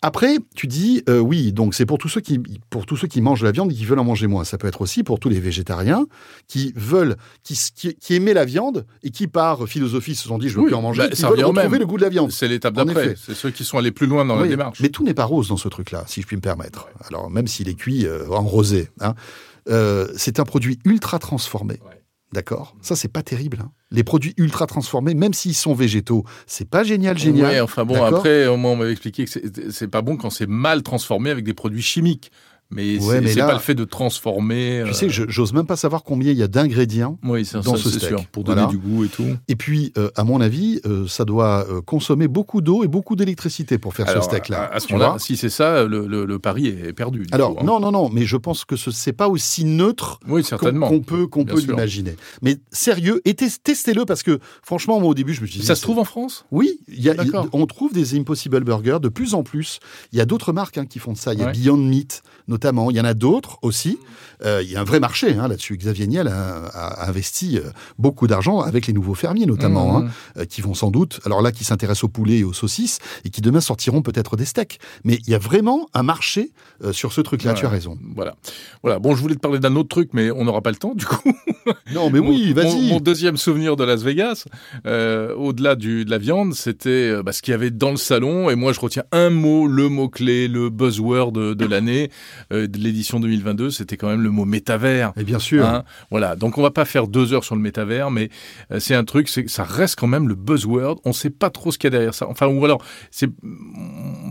Après, 0.00 0.36
tu 0.54 0.66
dis, 0.68 1.02
euh, 1.08 1.18
oui, 1.18 1.52
donc 1.52 1.74
c'est 1.74 1.86
pour 1.86 1.98
tous 1.98 2.08
ceux 2.08 2.20
qui, 2.20 2.38
pour 2.70 2.86
tous 2.86 2.96
ceux 2.96 3.08
qui 3.08 3.20
mangent 3.20 3.42
la 3.42 3.50
viande 3.50 3.72
et 3.72 3.74
qui 3.74 3.84
veulent 3.84 3.98
en 3.98 4.04
manger 4.04 4.28
moins. 4.28 4.44
Ça 4.44 4.58
peut 4.58 4.68
être 4.68 4.80
aussi 4.80 5.02
pour 5.02 5.18
tous 5.18 5.28
les 5.28 5.40
végétariens 5.40 6.06
qui 6.46 6.72
veulent, 6.76 7.16
qui, 7.42 7.58
qui, 7.74 7.94
qui 7.96 8.14
aimaient 8.14 8.34
la 8.34 8.44
viande 8.44 8.86
et 9.02 9.10
qui 9.10 9.26
par 9.26 9.66
philosophie 9.66 10.14
se 10.14 10.28
sont 10.28 10.38
dit, 10.38 10.48
je 10.48 10.54
veux 10.54 10.60
Oui, 10.62 10.66
plus 10.68 10.76
en 10.76 10.82
manger, 10.82 11.08
bah, 11.08 11.14
ça 11.14 11.22
veulent 11.26 11.30
revient 11.32 11.44
au 11.44 11.48
retrouver 11.48 11.68
même. 11.68 11.80
le 11.80 11.86
goût 11.86 11.93
de 11.96 12.02
la 12.02 12.08
viande. 12.08 12.30
C'est 12.32 12.48
l'étape 12.48 12.74
d'après. 12.74 13.14
C'est 13.16 13.34
ceux 13.34 13.50
qui 13.50 13.64
sont 13.64 13.78
allés 13.78 13.92
plus 13.92 14.06
loin 14.06 14.24
dans 14.24 14.36
la 14.36 14.42
Oui, 14.42 14.48
démarche. 14.48 14.80
Mais 14.80 14.88
tout 14.88 15.04
n'est 15.04 15.14
pas 15.14 15.24
rose 15.24 15.48
dans 15.48 15.56
ce 15.56 15.68
truc-là, 15.68 16.04
si 16.06 16.22
je 16.22 16.26
puis 16.26 16.36
me 16.36 16.40
permettre. 16.42 16.88
Alors, 17.08 17.30
même 17.30 17.46
s'il 17.46 17.68
est 17.68 17.74
cuit 17.74 18.06
euh, 18.06 18.28
en 18.30 18.42
rosé. 18.42 18.88
hein. 19.00 19.14
Euh, 19.68 20.08
c'est 20.16 20.40
un 20.40 20.44
produit 20.44 20.78
ultra 20.84 21.18
transformé. 21.18 21.74
Ouais. 21.86 22.00
D'accord? 22.32 22.74
Ça, 22.82 22.96
c'est 22.96 23.08
pas 23.08 23.22
terrible. 23.22 23.58
hein. 23.62 23.70
Les 23.92 24.02
produits 24.02 24.34
ultra 24.38 24.66
transformés, 24.66 25.14
même 25.14 25.32
s'ils 25.32 25.54
sont 25.54 25.72
végétaux, 25.72 26.24
c'est 26.46 26.68
pas 26.68 26.82
génial, 26.82 27.16
génial. 27.16 27.46
Ouais, 27.50 27.60
enfin 27.60 27.84
bon, 27.84 28.02
après, 28.02 28.46
au 28.48 28.56
moins, 28.56 28.72
on 28.72 28.76
m'avait 28.76 28.90
expliqué 28.92 29.24
que 29.24 29.30
c'est 29.70 29.88
pas 29.88 30.02
bon 30.02 30.16
quand 30.16 30.30
c'est 30.30 30.48
mal 30.48 30.82
transformé 30.82 31.30
avec 31.30 31.44
des 31.44 31.54
produits 31.54 31.80
chimiques. 31.82 32.32
Mais 32.70 32.98
Ouais, 32.98 33.24
c'est 33.28 33.38
pas 33.40 33.52
le 33.52 33.58
fait 33.60 33.74
de 33.74 33.84
transformer. 33.84 34.82
Tu 34.84 34.90
euh, 34.90 34.92
sais, 34.94 35.08
j'ose 35.08 35.52
même 35.52 35.66
pas 35.66 35.76
savoir 35.76 36.02
combien 36.02 36.32
il 36.32 36.38
y 36.38 36.42
a 36.42 36.48
d'ingrédients. 36.48 37.18
oui, 37.22 37.44
c'est 37.44 37.60
dans 37.62 37.76
ça, 37.76 37.82
ce 37.82 37.90
steak. 37.90 38.08
sûr. 38.08 38.26
Pour 38.26 38.42
donner 38.44 38.62
Voilà. 38.62 38.70
du 38.70 38.78
goût 38.78 39.04
et 39.04 39.08
tout. 39.08 39.26
Et 39.48 39.54
puis, 39.56 39.92
euh, 39.98 40.10
à 40.16 40.24
mon 40.24 40.40
avis, 40.40 40.80
euh, 40.86 41.06
ça 41.06 41.24
doit 41.24 41.66
euh, 41.70 41.80
consommer 41.82 42.26
beaucoup 42.26 42.60
d'eau 42.62 42.82
et 42.82 42.88
beaucoup 42.88 43.16
d'électricité 43.16 43.78
pour 43.78 43.94
faire 43.94 44.08
Alors, 44.08 44.24
ce 44.24 44.30
steak-là. 44.30 44.70
à, 44.72 44.80
ce 44.80 44.92
moment-là, 44.92 45.18
si 45.18 45.36
c'est 45.36 45.48
ça, 45.50 45.84
le, 45.84 46.06
le- 46.06 46.24
le 46.24 46.38
pari 46.38 46.66
est 46.68 46.92
perdu. 46.92 47.20
du 47.20 47.28
Alors, 47.32 47.54
coup, 47.54 47.60
hein. 47.60 47.66
non, 47.66 47.80
non, 47.80 47.92
non, 47.92 48.08
mais 48.08 48.24
je 48.24 48.36
pense 48.36 48.64
que 48.64 48.76
ce 48.76 48.90
c'est 48.90 49.12
pas 49.12 49.28
aussi 49.28 49.64
neutre 49.64 50.18
Oui, 50.28 50.42
qu'on 50.42 51.00
peut, 51.00 51.26
qu'on 51.26 51.44
l'imaginer. 51.44 52.16
Mais 52.42 52.56
sérieux, 52.72 53.20
et 53.24 53.34
testez-le 53.34 54.04
parce 54.04 54.22
que, 54.22 54.38
franchement, 54.62 54.98
moi, 55.00 55.10
au 55.10 55.14
début, 55.14 55.34
je 55.34 55.42
me 55.42 55.46
suis 55.46 55.60
dit. 55.60 55.66
Ça 55.66 55.74
se 55.76 55.82
trouve 55.82 55.98
en 55.98 56.04
France? 56.04 56.44
Oui, 56.50 56.80
y 56.88 57.08
a- 57.10 57.14
on 57.52 57.66
trouve 57.66 57.92
des 57.92 58.18
Impossible 58.18 58.64
Burgers 58.64 58.98
de 59.00 59.08
plus 59.08 59.34
en 59.34 59.42
plus. 59.42 59.78
Il 60.12 60.18
y 60.18 60.20
a 60.20 60.26
d'autres 60.26 60.52
marques 60.52 60.78
hein, 60.78 60.86
qui 60.86 60.98
font 60.98 61.14
ça. 61.14 61.32
Il 61.34 61.40
y 61.40 61.42
a 61.42 61.46
Ouais. 61.46 61.52
Beyond 61.52 61.76
Meat, 61.76 62.22
notamment. 62.48 62.90
Il 62.90 62.96
y 62.96 63.00
en 63.00 63.04
a 63.04 63.14
d'autres 63.14 63.58
aussi. 63.62 63.98
Euh, 64.44 64.62
il 64.62 64.70
y 64.70 64.76
a 64.76 64.80
un 64.80 64.84
vrai 64.84 65.00
marché 65.00 65.34
hein, 65.34 65.48
là-dessus. 65.48 65.76
Xavier 65.76 66.06
Niel 66.06 66.28
a, 66.28 66.66
a 66.66 67.08
investi 67.08 67.58
euh, 67.58 67.70
beaucoup 67.98 68.26
d'argent 68.26 68.60
avec 68.60 68.86
les 68.86 68.92
nouveaux 68.92 69.14
fermiers, 69.14 69.46
notamment, 69.46 70.00
Mmh. 70.00 70.06
hein, 70.06 70.10
euh, 70.38 70.44
qui 70.44 70.60
vont 70.60 70.74
sans 70.74 70.90
doute, 70.90 71.20
alors 71.24 71.40
là, 71.42 71.52
qui 71.52 71.64
s'intéressent 71.64 72.04
au 72.04 72.08
poulet 72.08 72.38
et 72.38 72.44
aux 72.44 72.52
saucisses, 72.52 72.98
et 73.24 73.30
qui 73.30 73.40
demain 73.40 73.60
sortiront 73.60 74.02
peut-être 74.02 74.36
des 74.36 74.44
steaks. 74.44 74.78
Mais 75.04 75.18
il 75.26 75.30
y 75.30 75.34
a 75.34 75.38
vraiment 75.38 75.88
un 75.94 76.02
marché 76.02 76.52
euh, 76.82 76.92
sur 76.92 77.12
ce 77.12 77.20
truc-là. 77.20 77.54
Tu 77.54 77.64
as 77.66 77.68
raison. 77.68 77.98
Voilà. 78.14 78.34
voilà. 78.82 78.98
Bon, 78.98 79.14
je 79.14 79.22
voulais 79.22 79.34
te 79.36 79.40
parler 79.40 79.58
d'un 79.60 79.76
autre 79.76 79.88
truc, 79.88 80.10
mais 80.12 80.30
on 80.30 80.44
n'aura 80.44 80.60
pas 80.62 80.70
le 80.70 80.76
temps, 80.76 80.94
du 80.94 81.06
coup. 81.06 81.32
Non, 81.94 82.10
mais 82.10 82.18
oui, 82.18 82.52
vas-y. 82.52 82.74
Mon, 82.88 82.94
mon 82.94 83.00
deuxième 83.00 83.36
souvenir 83.36 83.76
de 83.76 83.84
Las 83.84 84.02
Vegas, 84.02 84.44
euh, 84.86 85.34
au-delà 85.34 85.74
du- 85.76 86.04
de 86.04 86.10
la 86.10 86.18
viande, 86.18 86.54
c'était 86.54 86.88
euh, 87.10 87.22
bah, 87.22 87.32
ce 87.32 87.42
qu'il 87.42 87.52
y 87.52 87.54
avait 87.54 87.70
dans 87.70 87.90
le 87.90 87.96
salon. 87.96 88.50
Et 88.50 88.54
moi, 88.54 88.72
je 88.72 88.80
retiens 88.80 89.04
un 89.12 89.30
mot, 89.30 89.66
le 89.66 89.88
mot-clé, 89.88 90.48
le 90.48 90.70
buzzword 90.70 91.32
de, 91.32 91.54
de 91.54 91.66
l'année, 91.66 92.10
euh, 92.52 92.66
de 92.66 92.78
l'édition 92.78 93.20
2022, 93.20 93.70
c'était 93.70 93.96
quand 93.96 94.08
même 94.08 94.22
le 94.22 94.30
mot 94.30 94.44
métavers. 94.44 95.12
Et 95.16 95.24
bien 95.24 95.38
sûr. 95.38 95.64
Hein, 95.66 95.84
voilà, 96.10 96.36
donc 96.36 96.58
on 96.58 96.62
va 96.62 96.70
pas 96.70 96.84
faire 96.84 97.06
deux 97.06 97.32
heures 97.32 97.44
sur 97.44 97.54
le 97.54 97.60
métavers, 97.60 98.10
mais 98.10 98.30
euh, 98.72 98.80
c'est 98.80 98.94
un 98.94 99.04
truc, 99.04 99.28
c'est 99.28 99.48
ça 99.48 99.64
reste 99.64 99.98
quand 99.98 100.06
même 100.06 100.28
le 100.28 100.34
buzzword. 100.34 101.00
On 101.04 101.12
sait 101.12 101.30
pas 101.30 101.50
trop 101.50 101.70
ce 101.70 101.78
qu'il 101.78 101.86
y 101.86 101.88
a 101.88 101.90
derrière 101.98 102.14
ça. 102.14 102.26
Enfin, 102.28 102.46
ou 102.46 102.64
alors, 102.64 102.82
c'est, 103.10 103.30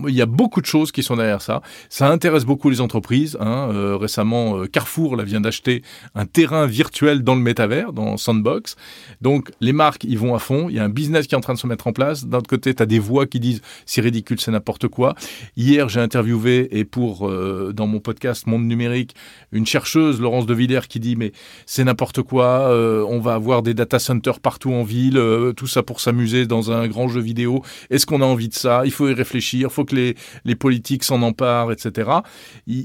il 0.08 0.14
y 0.14 0.22
a 0.22 0.26
beaucoup 0.26 0.60
de 0.60 0.66
choses 0.66 0.92
qui 0.92 1.02
sont 1.02 1.16
derrière 1.16 1.42
ça. 1.42 1.62
Ça 1.88 2.08
intéresse 2.10 2.44
beaucoup 2.44 2.70
les 2.70 2.80
entreprises. 2.80 3.36
Hein. 3.40 3.96
Récemment, 3.98 4.64
Carrefour 4.66 5.16
là, 5.16 5.24
vient 5.24 5.40
d'acheter 5.40 5.82
un 6.14 6.26
terrain 6.26 6.66
virtuel 6.66 7.22
dans 7.24 7.34
le 7.34 7.40
métavers, 7.40 7.92
dans 7.92 8.16
Sandbox. 8.16 8.76
Donc, 9.20 9.50
les 9.60 9.72
marques, 9.72 10.04
ils 10.04 10.18
vont 10.18 10.34
à 10.34 10.38
fond. 10.38 10.68
Il 10.68 10.76
y 10.76 10.78
a 10.78 10.84
un 10.84 10.88
business 10.88 11.26
qui 11.26 11.34
est 11.34 11.38
en 11.38 11.40
train 11.40 11.54
de 11.54 11.58
se 11.58 11.66
mettre 11.66 11.86
en 11.86 11.92
place. 11.92 12.26
D'un 12.26 12.38
autre 12.38 12.48
côté, 12.48 12.74
tu 12.74 12.82
as 12.82 12.86
des 12.86 12.98
voix 12.98 13.26
qui 13.26 13.40
disent 13.40 13.60
c'est 13.86 14.00
ridicule, 14.00 14.38
c'est 14.40 14.50
n'importe 14.50 14.88
quoi. 14.88 15.14
Hier, 15.56 15.88
j'ai 15.88 16.00
interviewé, 16.00 16.68
et 16.78 16.84
pour 16.84 17.28
euh, 17.28 17.72
dans 17.74 17.86
mon 17.86 18.00
podcast 18.00 18.46
Monde 18.46 18.64
Numérique, 18.64 19.14
une 19.52 19.66
chercheuse, 19.66 20.20
Laurence 20.20 20.46
de 20.46 20.54
Villers, 20.54 20.86
qui 20.88 21.00
dit 21.00 21.16
mais 21.16 21.32
c'est 21.66 21.84
n'importe 21.84 22.22
quoi, 22.22 22.68
euh, 22.70 23.04
on 23.08 23.20
va 23.20 23.34
avoir 23.34 23.62
des 23.62 23.74
data 23.74 23.98
centers 23.98 24.40
partout 24.40 24.72
en 24.72 24.82
ville, 24.84 25.16
euh, 25.18 25.52
tout 25.52 25.66
ça 25.66 25.82
pour 25.82 26.00
s'amuser 26.00 26.46
dans 26.46 26.70
un 26.70 26.86
grand 26.88 27.08
jeu 27.08 27.20
vidéo. 27.20 27.62
Est-ce 27.90 28.06
qu'on 28.06 28.20
a 28.20 28.24
envie 28.26 28.48
de 28.48 28.54
ça? 28.54 28.82
Il 28.84 28.90
faut 28.92 29.08
y 29.08 29.12
réfléchir, 29.14 29.68
il 29.70 29.72
faut 29.72 29.84
que 29.84 29.94
les, 29.96 30.16
les 30.44 30.54
politiques 30.54 31.04
s'en 31.04 31.22
emparent, 31.22 31.72
etc. 31.72 32.10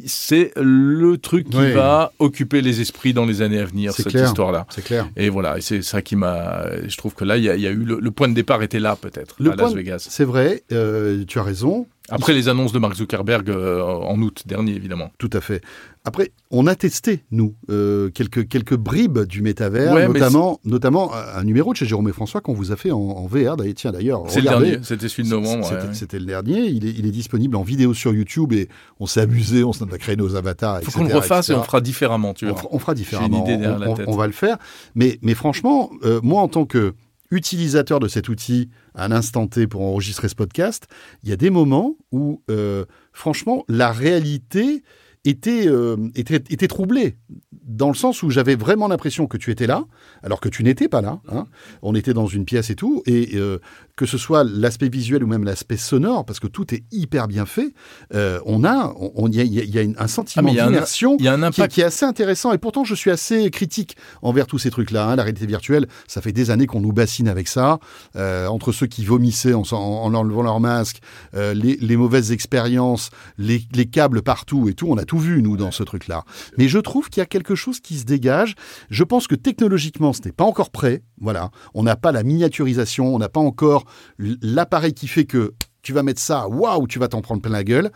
C'est 0.06 0.52
le 0.56 1.18
truc 1.18 1.50
qui 1.50 1.58
Oui. 1.58 1.72
va 1.72 2.12
occuper 2.20 2.62
les 2.62 2.82
esprits 2.82 3.14
dans 3.14 3.26
les 3.26 3.42
années 3.42 3.60
à 3.60 3.66
venir, 3.66 3.92
cette 3.94 4.08
clair. 4.10 4.29
Histoire-là. 4.30 4.66
C'est 4.70 4.84
clair. 4.84 5.10
Et 5.16 5.30
voilà, 5.30 5.58
et 5.58 5.62
c'est 5.62 5.82
ça 5.82 6.02
qui 6.02 6.16
m'a. 6.16 6.66
Je 6.88 6.98
trouve 6.98 7.14
que 7.16 7.24
là, 7.26 7.38
il 7.38 7.44
y, 7.44 7.50
a- 7.50 7.56
il 7.56 7.62
y 7.62 7.68
a 7.68 7.72
eu 7.72 7.84
le, 7.84 8.00
le 8.00 8.12
point 8.12 8.28
de 8.28 8.34
départ 8.34 8.62
était 8.64 8.80
là 8.80 8.96
peut-être 8.96 9.36
à 9.52 9.56
Las 9.56 9.74
Vegas. 9.76 10.08
C'est 10.10 10.24
vrai, 10.26 10.64
euh, 10.72 11.24
tu 11.28 11.40
as 11.40 11.44
raison. 11.44 11.86
Après 12.12 12.34
les 12.34 12.50
annonces 12.50 12.72
de 12.72 12.80
Mark 12.80 12.96
Zuckerberg 12.96 13.50
euh, 13.50 13.82
en 13.84 14.20
août 14.22 14.44
dernier, 14.46 14.74
évidemment. 14.74 15.12
Tout 15.18 15.30
à 15.34 15.42
fait. 15.42 15.62
Après, 16.06 16.32
on 16.50 16.66
a 16.66 16.76
testé, 16.76 17.24
nous, 17.32 17.56
euh, 17.70 18.10
quelques, 18.10 18.48
quelques 18.48 18.76
bribes 18.76 19.20
du 19.20 19.42
métavers, 19.42 19.94
Ouais, 19.94 20.08
notamment, 20.08 20.60
notamment 20.64 21.12
un 21.14 21.44
numéro 21.44 21.72
de 21.74 21.78
chez 21.78 21.86
Jérôme 21.86 22.08
et 22.10 22.14
François 22.14 22.40
qu'on 22.42 22.54
vous 22.54 22.72
a 22.72 22.78
fait 22.78 22.92
en, 22.92 22.98
en 23.00 23.28
VR. 23.28 23.58
D'ailleurs, 23.58 23.76
Tiens, 23.76 23.92
d'ailleurs, 23.92 24.24
C'est 24.28 24.40
le 24.42 24.48
dernier, 24.50 24.78
c'était 24.82 25.10
celui 25.10 25.24
de 25.24 25.30
novembre. 25.30 25.66
C'était 25.66 25.76
ouais, 25.82 25.88
ouais. 25.90 25.94
c'était 25.94 26.20
le 26.20 26.26
dernier. 26.26 26.68
Il 26.68 26.86
est, 26.88 26.92
il 26.98 27.06
est 27.06 27.12
disponible 27.12 27.56
en 27.58 27.64
vidéo 27.64 27.94
sur 27.94 28.14
YouTube 28.14 28.54
et 28.54 28.70
on 29.00 29.06
s'est 29.08 29.22
amusé, 29.22 29.64
on 29.64 29.72
a 29.72 29.98
créé 29.98 30.16
nos 30.16 30.36
avatars, 30.36 30.78
Faut 30.78 30.84
etc., 30.84 30.98
qu'on 31.00 31.04
le 31.08 31.16
refasse 31.16 31.50
et 31.50 31.54
on 31.54 31.64
fera 31.64 31.82
différemment, 31.82 32.34
tu 32.34 32.48
vois. 32.48 32.56
on 32.72 32.80
fera 32.80 32.94
différemment. 32.96 33.44
idée 33.46 33.58
on, 33.68 33.78
la 33.78 33.90
on- 33.90 33.94
tête. 33.96 34.06
on 34.08 34.16
va 34.16 34.26
le 34.28 34.34
faire. 34.34 34.58
Mais, 34.96 35.20
mais 35.22 35.34
franchement, 35.34 35.90
euh, 36.06 36.20
moi, 36.24 36.42
en 36.42 36.48
tant 36.48 36.66
que 36.66 36.94
utilisateur 37.32 38.00
de 38.00 38.08
cet 38.08 38.30
outil 38.30 38.70
à 38.96 39.06
un 39.06 39.12
instant 39.12 39.48
T 39.48 39.68
pour 39.68 39.82
enregistrer 39.82 40.30
ce 40.30 40.36
podcast, 40.36 40.88
il 41.24 41.30
y 41.30 41.32
a 41.32 41.36
des 41.36 41.50
moments 41.50 41.96
où, 42.12 42.42
euh, 42.50 42.86
franchement, 43.14 43.64
la 43.68 43.92
réalité 43.92 44.84
était, 45.26 45.68
euh, 45.68 45.98
était, 46.16 46.36
était 46.50 46.68
troublée. 46.68 47.18
Dans 47.52 47.90
le 47.90 47.94
sens 47.94 48.24
où 48.24 48.30
j'avais 48.30 48.56
vraiment 48.56 48.88
l'impression 48.88 49.28
que 49.28 49.38
tu 49.38 49.52
étais 49.52 49.68
là, 49.68 49.84
alors 50.24 50.40
que 50.40 50.50
tu 50.50 50.64
n'étais 50.64 50.88
pas 50.88 51.02
là. 51.02 51.20
hein. 51.32 51.46
On 51.82 51.94
était 51.94 52.14
dans 52.14 52.26
une 52.28 52.44
pièce 52.46 52.70
et 52.72 52.76
tout. 52.76 53.04
Et 53.06 53.32
euh, 53.36 53.60
que 53.96 54.06
ce 54.06 54.18
soit 54.18 54.44
l'aspect 54.44 54.90
visuel 54.90 55.24
ou 55.24 55.28
même 55.28 55.44
l'aspect 55.44 55.78
sonore, 55.78 56.26
parce 56.26 56.40
que 56.40 56.48
tout 56.48 56.74
est 56.74 56.84
hyper 56.92 57.28
bien 57.28 57.46
fait, 57.46 57.74
euh, 58.16 58.40
on 58.46 58.64
a, 58.64 58.94
on- 58.98 59.12
on- 59.16 59.28
il 59.28 59.36
y 59.36 59.40
a, 59.42 59.44
il 59.44 59.54
y 59.54 59.60
a- 59.60 59.64
il 59.64 59.76
y 59.76 59.80
a 59.80 59.82
un 59.82 59.94
Ah, 59.98 60.08
sentiment 60.08 60.44
mais 60.46 60.52
il 60.54 60.56
y 60.56 60.60
a 60.60 60.66
un- 60.66 60.68
d'immersion 60.68 61.18
Il 61.20 61.52
qui, 61.52 61.68
qui 61.68 61.82
est 61.82 61.84
assez 61.84 62.06
intéressant. 62.06 62.52
Et 62.54 62.58
pourtant, 62.58 62.84
je 62.86 62.96
suis 62.96 63.12
assez 63.12 63.52
critique 63.52 63.98
envers 64.22 64.48
tous 64.48 64.58
ces 64.58 64.72
trucs-là. 64.72 65.10
hein. 65.10 65.16
La 65.18 65.24
réalité 65.24 65.46
virtuelle, 65.46 65.88
ça 66.08 66.22
fait 66.22 66.32
des 66.32 66.50
années 66.50 66.66
qu'on 66.66 66.80
nous 66.82 66.94
bassine 66.94 67.28
avec 67.28 67.48
ça. 67.50 67.80
Entre 68.16 68.72
ceux 68.72 68.88
qui 68.88 69.04
vomissaient 69.06 69.54
en, 69.54 69.64
s'en- 69.64 70.02
en 70.04 70.14
enlevant 70.14 70.42
leur 70.44 70.60
masque, 70.60 71.00
les, 71.34 71.78
les 71.80 71.98
mauvaises 71.98 72.32
expériences, 72.32 73.10
les, 73.38 73.62
les 73.76 73.86
câbles 73.86 74.22
partout 74.22 74.70
et 74.70 74.74
tout, 74.74 74.88
on 74.90 74.98
a 74.98 75.06
tout 75.10 75.18
vu, 75.18 75.42
nous, 75.42 75.58
dans 75.58 75.72
ce 75.72 75.82
truc-là. 75.82 76.24
Mais 76.60 76.68
je 76.68 76.78
trouve 76.78 77.10
qu'il 77.10 77.20
y 77.20 77.24
a 77.24 77.26
quelque 77.26 77.56
chose 77.56 77.80
qui 77.80 77.98
se 77.98 78.06
dégage. 78.06 78.54
Je 78.92 79.04
pense 79.04 79.26
que 79.26 79.34
technologiquement, 79.34 80.14
ce 80.14 80.22
n'est 80.24 80.32
pas 80.32 80.44
encore 80.44 80.70
prêt. 80.70 81.02
Voilà. 81.20 81.50
On 81.74 81.82
n'a 81.82 81.96
pas 81.96 82.12
la 82.12 82.22
miniaturisation, 82.22 83.16
on 83.16 83.18
n'a 83.18 83.28
pas 83.28 83.40
encore 83.40 83.86
l'appareil 84.20 84.94
qui 84.94 85.08
fait 85.08 85.26
que 85.26 85.56
tu 85.82 85.94
vas 85.94 86.04
mettre 86.04 86.22
ça, 86.22 86.48
waouh, 86.48 86.86
tu 86.86 87.00
vas 87.00 87.08
t'en 87.08 87.22
prendre 87.22 87.42
plein 87.42 87.52
la 87.52 87.64
gueule. 87.64 87.90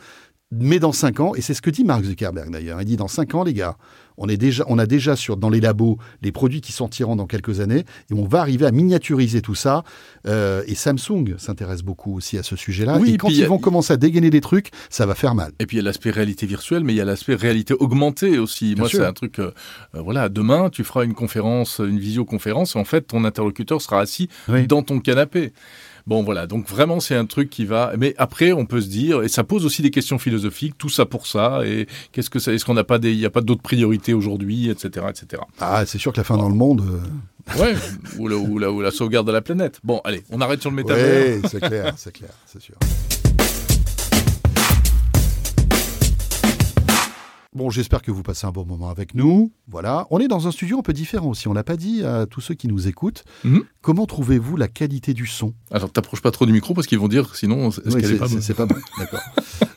Mais 0.58 0.78
dans 0.78 0.92
5 0.92 1.20
ans, 1.20 1.34
et 1.34 1.40
c'est 1.40 1.54
ce 1.54 1.62
que 1.62 1.70
dit 1.70 1.84
Mark 1.84 2.04
Zuckerberg 2.04 2.50
d'ailleurs, 2.50 2.80
il 2.80 2.84
dit 2.84 2.96
dans 2.96 3.08
5 3.08 3.34
ans, 3.34 3.44
les 3.44 3.54
gars, 3.54 3.76
on, 4.16 4.28
est 4.28 4.36
déjà, 4.36 4.64
on 4.68 4.78
a 4.78 4.86
déjà 4.86 5.16
sur, 5.16 5.36
dans 5.36 5.50
les 5.50 5.60
labos 5.60 5.98
les 6.22 6.30
produits 6.30 6.60
qui 6.60 6.70
sortiront 6.70 7.16
dans 7.16 7.26
quelques 7.26 7.60
années, 7.60 7.84
et 8.10 8.14
on 8.14 8.24
va 8.26 8.40
arriver 8.40 8.64
à 8.66 8.70
miniaturiser 8.70 9.42
tout 9.42 9.54
ça. 9.56 9.82
Euh, 10.26 10.62
et 10.68 10.74
Samsung 10.74 11.34
s'intéresse 11.38 11.82
beaucoup 11.82 12.14
aussi 12.16 12.38
à 12.38 12.42
ce 12.44 12.54
sujet-là. 12.54 12.98
Oui, 13.00 13.14
et 13.14 13.16
quand 13.16 13.28
ils 13.28 13.42
a- 13.42 13.48
vont 13.48 13.58
commencer 13.58 13.92
à 13.92 13.96
dégainer 13.96 14.30
des 14.30 14.40
trucs, 14.40 14.70
ça 14.90 15.04
va 15.06 15.14
faire 15.14 15.34
mal. 15.34 15.52
Et 15.58 15.66
puis 15.66 15.76
il 15.76 15.80
y 15.80 15.82
a 15.82 15.84
l'aspect 15.84 16.10
réalité 16.10 16.46
virtuelle, 16.46 16.84
mais 16.84 16.92
il 16.92 16.96
y 16.96 17.00
a 17.00 17.04
l'aspect 17.04 17.34
réalité 17.34 17.74
augmentée 17.74 18.38
aussi. 18.38 18.74
Bien 18.74 18.82
Moi, 18.82 18.88
c'est 18.90 19.04
un 19.04 19.12
truc. 19.12 19.38
euh, 19.40 19.50
euh, 19.96 20.00
voilà, 20.02 20.28
demain, 20.28 20.70
tu 20.70 20.84
feras 20.84 21.04
une 21.04 21.14
conférence, 21.14 21.80
une 21.80 21.98
visioconférence, 21.98 22.76
et 22.76 22.78
en 22.78 22.84
fait, 22.84 23.02
ton 23.02 23.24
interlocuteur 23.24 23.82
sera 23.82 24.00
assis 24.00 24.28
Oui. 24.48 24.66
dans 24.68 24.82
ton 24.82 25.00
canapé. 25.00 25.52
Bon, 26.06 26.22
voilà. 26.22 26.46
Donc 26.46 26.68
vraiment, 26.68 27.00
c'est 27.00 27.14
un 27.14 27.24
truc 27.26 27.48
qui 27.50 27.64
va. 27.64 27.92
Mais 27.98 28.14
après, 28.18 28.52
on 28.52 28.66
peut 28.66 28.80
se 28.80 28.88
dire, 28.88 29.22
et 29.22 29.28
ça 29.28 29.42
pose 29.44 29.64
aussi 29.64 29.80
des 29.82 29.90
questions 29.90 30.18
philosophiques. 30.18 30.76
Tout 30.76 30.88
ça 30.90 31.06
pour 31.06 31.26
ça. 31.26 31.62
Et 31.64 31.86
qu'est-ce 32.12 32.28
que 32.30 32.38
ça 32.38 32.52
Est-ce 32.52 32.64
qu'on 32.64 32.74
n'a 32.74 32.84
pas 32.84 32.98
des 32.98 33.12
Il 33.12 33.18
n'y 33.18 33.24
a 33.24 33.30
pas 33.30 33.40
d'autres 33.40 33.62
priorités 33.62 34.12
aujourd'hui, 34.12 34.68
etc., 34.68 35.06
etc. 35.08 35.42
Ah, 35.60 35.84
c'est 35.86 35.98
sûr 35.98 36.12
que 36.12 36.18
la 36.18 36.24
fin 36.24 36.36
dans 36.36 36.48
le 36.50 36.54
monde. 36.54 36.82
euh, 36.82 37.58
Ouais. 37.58 37.74
ou, 38.18 38.26
la, 38.28 38.36
ou, 38.36 38.58
la, 38.58 38.70
ou 38.72 38.80
la 38.80 38.90
sauvegarde 38.90 39.26
de 39.26 39.32
la 39.32 39.42
planète. 39.42 39.78
Bon, 39.84 40.00
allez, 40.04 40.22
on 40.30 40.40
arrête 40.40 40.60
sur 40.62 40.70
le 40.70 40.76
métavers. 40.76 41.36
Oui, 41.42 41.48
c'est 41.50 41.60
clair, 41.60 41.92
c'est 41.96 42.12
clair, 42.12 42.30
c'est 42.46 42.60
sûr. 42.62 42.74
Bon, 47.54 47.70
j'espère 47.70 48.02
que 48.02 48.10
vous 48.10 48.22
passez 48.24 48.46
un 48.46 48.50
bon 48.50 48.64
moment 48.66 48.88
avec 48.90 49.14
nous. 49.14 49.52
Voilà. 49.68 50.06
On 50.10 50.18
est 50.18 50.26
dans 50.26 50.48
un 50.48 50.50
studio 50.50 50.78
un 50.78 50.82
peu 50.82 50.92
différent 50.92 51.28
aussi. 51.30 51.46
On 51.46 51.52
l'a 51.52 51.62
pas 51.62 51.76
dit 51.76 52.02
à 52.04 52.26
tous 52.26 52.40
ceux 52.40 52.54
qui 52.54 52.66
nous 52.66 52.88
écoutent. 52.88 53.22
Mhm. 53.44 53.62
Comment 53.80 54.06
trouvez-vous 54.06 54.56
la 54.56 54.66
qualité 54.66 55.14
du 55.14 55.26
son? 55.26 55.54
Alors, 55.70 55.90
t'approches 55.92 56.20
pas 56.22 56.30
trop 56.32 56.46
du 56.46 56.52
micro 56.52 56.74
parce 56.74 56.86
qu'ils 56.88 56.98
vont 56.98 57.06
dire 57.08 57.36
sinon, 57.36 57.68
est-ce 57.68 57.80
Oui, 57.94 58.02
c'est- 58.04 58.16
pas 58.16 58.28
c'est 58.28 58.40
c'est 58.40 58.56
bon. 58.56 58.66
D'accord. 58.98 59.20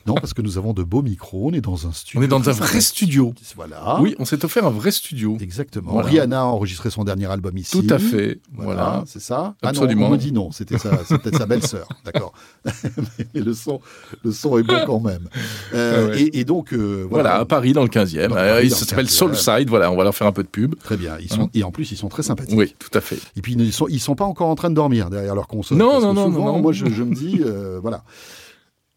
non, 0.06 0.14
parce 0.14 0.34
que 0.34 0.42
nous 0.42 0.58
avons 0.58 0.72
de 0.72 0.82
beaux 0.82 1.02
micros. 1.02 1.48
On 1.50 1.52
est 1.52 1.60
dans 1.60 1.86
un 1.86 1.92
studio. 1.92 2.18
On 2.20 2.24
est 2.24 2.28
dans 2.28 2.48
un 2.48 2.52
vrai 2.52 2.80
studio. 2.80 3.32
Voilà. 3.54 4.00
Oui, 4.00 4.16
on 4.18 4.24
s'est 4.24 4.44
offert 4.44 4.66
un 4.66 4.70
vrai 4.70 4.90
studio. 4.90 5.36
Exactement. 5.40 5.92
Voilà. 5.92 6.08
Rihanna 6.08 6.40
a 6.40 6.44
enregistré 6.44 6.90
son 6.90 7.04
dernier 7.04 7.26
album 7.26 7.56
ici. 7.58 7.80
Tout 7.80 7.94
à 7.94 7.98
fait. 8.00 8.40
Voilà, 8.52 8.72
Voilà. 8.74 9.04
c'est 9.06 9.20
ça. 9.20 9.54
Absolument. 9.62 10.06
Ah 10.06 10.08
non, 10.08 10.08
on 10.08 10.10
me 10.12 10.16
dit 10.18 10.32
non, 10.32 10.50
c'était 10.50 10.78
ça, 10.78 10.98
c'est 11.06 11.18
peut-être 11.18 11.38
sa 11.38 11.46
belle-sœur, 11.46 11.86
d'accord. 12.04 12.32
Mais 13.34 13.40
le 13.40 13.52
son, 13.54 13.80
le 14.24 14.32
son 14.32 14.58
est 14.58 14.62
bon 14.64 14.78
quand 14.86 15.00
même. 15.00 15.28
Euh, 15.74 16.06
Ah 16.08 16.10
ouais. 16.10 16.22
et, 16.22 16.40
et 16.40 16.44
donc 16.44 16.72
euh, 16.72 17.06
Voilà, 17.08 17.30
voilà, 17.30 17.34
à 17.40 17.44
Paris, 17.44 17.67
dans 17.72 17.82
le 17.82 17.88
15e. 17.88 18.28
Dans 18.28 18.36
Euh, 18.36 18.54
Paris, 18.54 18.66
il 18.66 18.70
s'appelle 18.74 19.06
15e. 19.06 19.08
Soulside. 19.10 19.68
Voilà, 19.68 19.90
on 19.92 19.96
va 19.96 20.04
leur 20.04 20.14
faire 20.14 20.26
un 20.26 20.32
peu 20.32 20.42
de 20.42 20.48
pub. 20.48 20.74
très 20.82 20.96
bien. 20.96 21.16
Ils 21.20 21.30
sont 21.32 21.50
et 21.54 21.62
en 21.64 21.70
plus 21.70 21.90
ils 21.92 21.96
sont 21.96 22.08
très 22.08 22.22
sympathiques. 22.22 22.56
Oui, 22.58 22.74
tout 22.78 22.90
à 22.96 23.00
fait. 23.00 23.18
Et 23.36 23.42
puis 23.42 23.54
ils 23.58 23.72
sont 23.72 23.88
ils 23.88 24.00
sont 24.00 24.14
pas 24.14 24.24
encore 24.24 24.48
en 24.48 24.54
train 24.54 24.70
de 24.70 24.74
dormir 24.74 25.10
derrière 25.10 25.34
leur 25.34 25.46
console. 25.48 25.78
Non, 25.78 26.00
non, 26.00 26.12
non, 26.14 26.26
souvent, 26.26 26.44
non, 26.46 26.52
non. 26.54 26.60
Moi 26.60 26.72
je, 26.72 26.86
je 26.86 27.02
me 27.02 27.14
dis 27.14 27.40
euh, 27.44 27.78
voilà. 27.82 28.02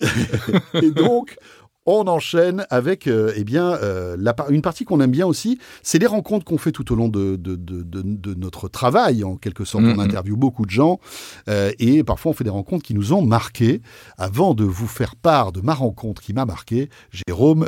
et 0.81 0.91
donc. 0.91 1.35
On 1.88 2.05
enchaîne 2.07 2.65
avec 2.69 3.07
euh, 3.07 3.33
eh 3.35 3.43
bien, 3.43 3.71
euh, 3.73 4.15
la 4.19 4.35
une 4.50 4.61
partie 4.61 4.85
qu'on 4.85 5.01
aime 5.01 5.09
bien 5.11 5.25
aussi, 5.25 5.57
c'est 5.81 5.97
les 5.97 6.05
rencontres 6.05 6.45
qu'on 6.45 6.59
fait 6.59 6.71
tout 6.71 6.91
au 6.93 6.95
long 6.95 7.07
de, 7.07 7.35
de, 7.38 7.55
de- 7.55 7.81
de- 7.81 8.03
de 8.03 8.33
notre 8.35 8.67
travail, 8.67 9.23
en 9.23 9.35
quelque 9.35 9.65
sorte. 9.65 9.83
Mhm. 9.83 9.95
On 9.97 10.00
interviewe 10.00 10.35
beaucoup 10.35 10.65
de 10.65 10.69
gens 10.71 11.00
euh, 11.50 11.71
et 11.79 12.03
parfois 12.03 12.31
on 12.31 12.33
fait 12.35 12.43
des 12.43 12.51
rencontres 12.51 12.83
qui 12.85 12.93
nous 12.93 13.13
ont 13.13 13.23
marqués. 13.23 13.81
Avant 14.19 14.53
de 14.53 14.63
vous 14.63 14.85
faire 14.88 15.15
part 15.15 15.51
de 15.51 15.61
ma 15.61 15.73
rencontre 15.73 16.21
qui 16.21 16.33
m'a 16.33 16.45
marqué, 16.45 16.89
Jérôme, 17.27 17.67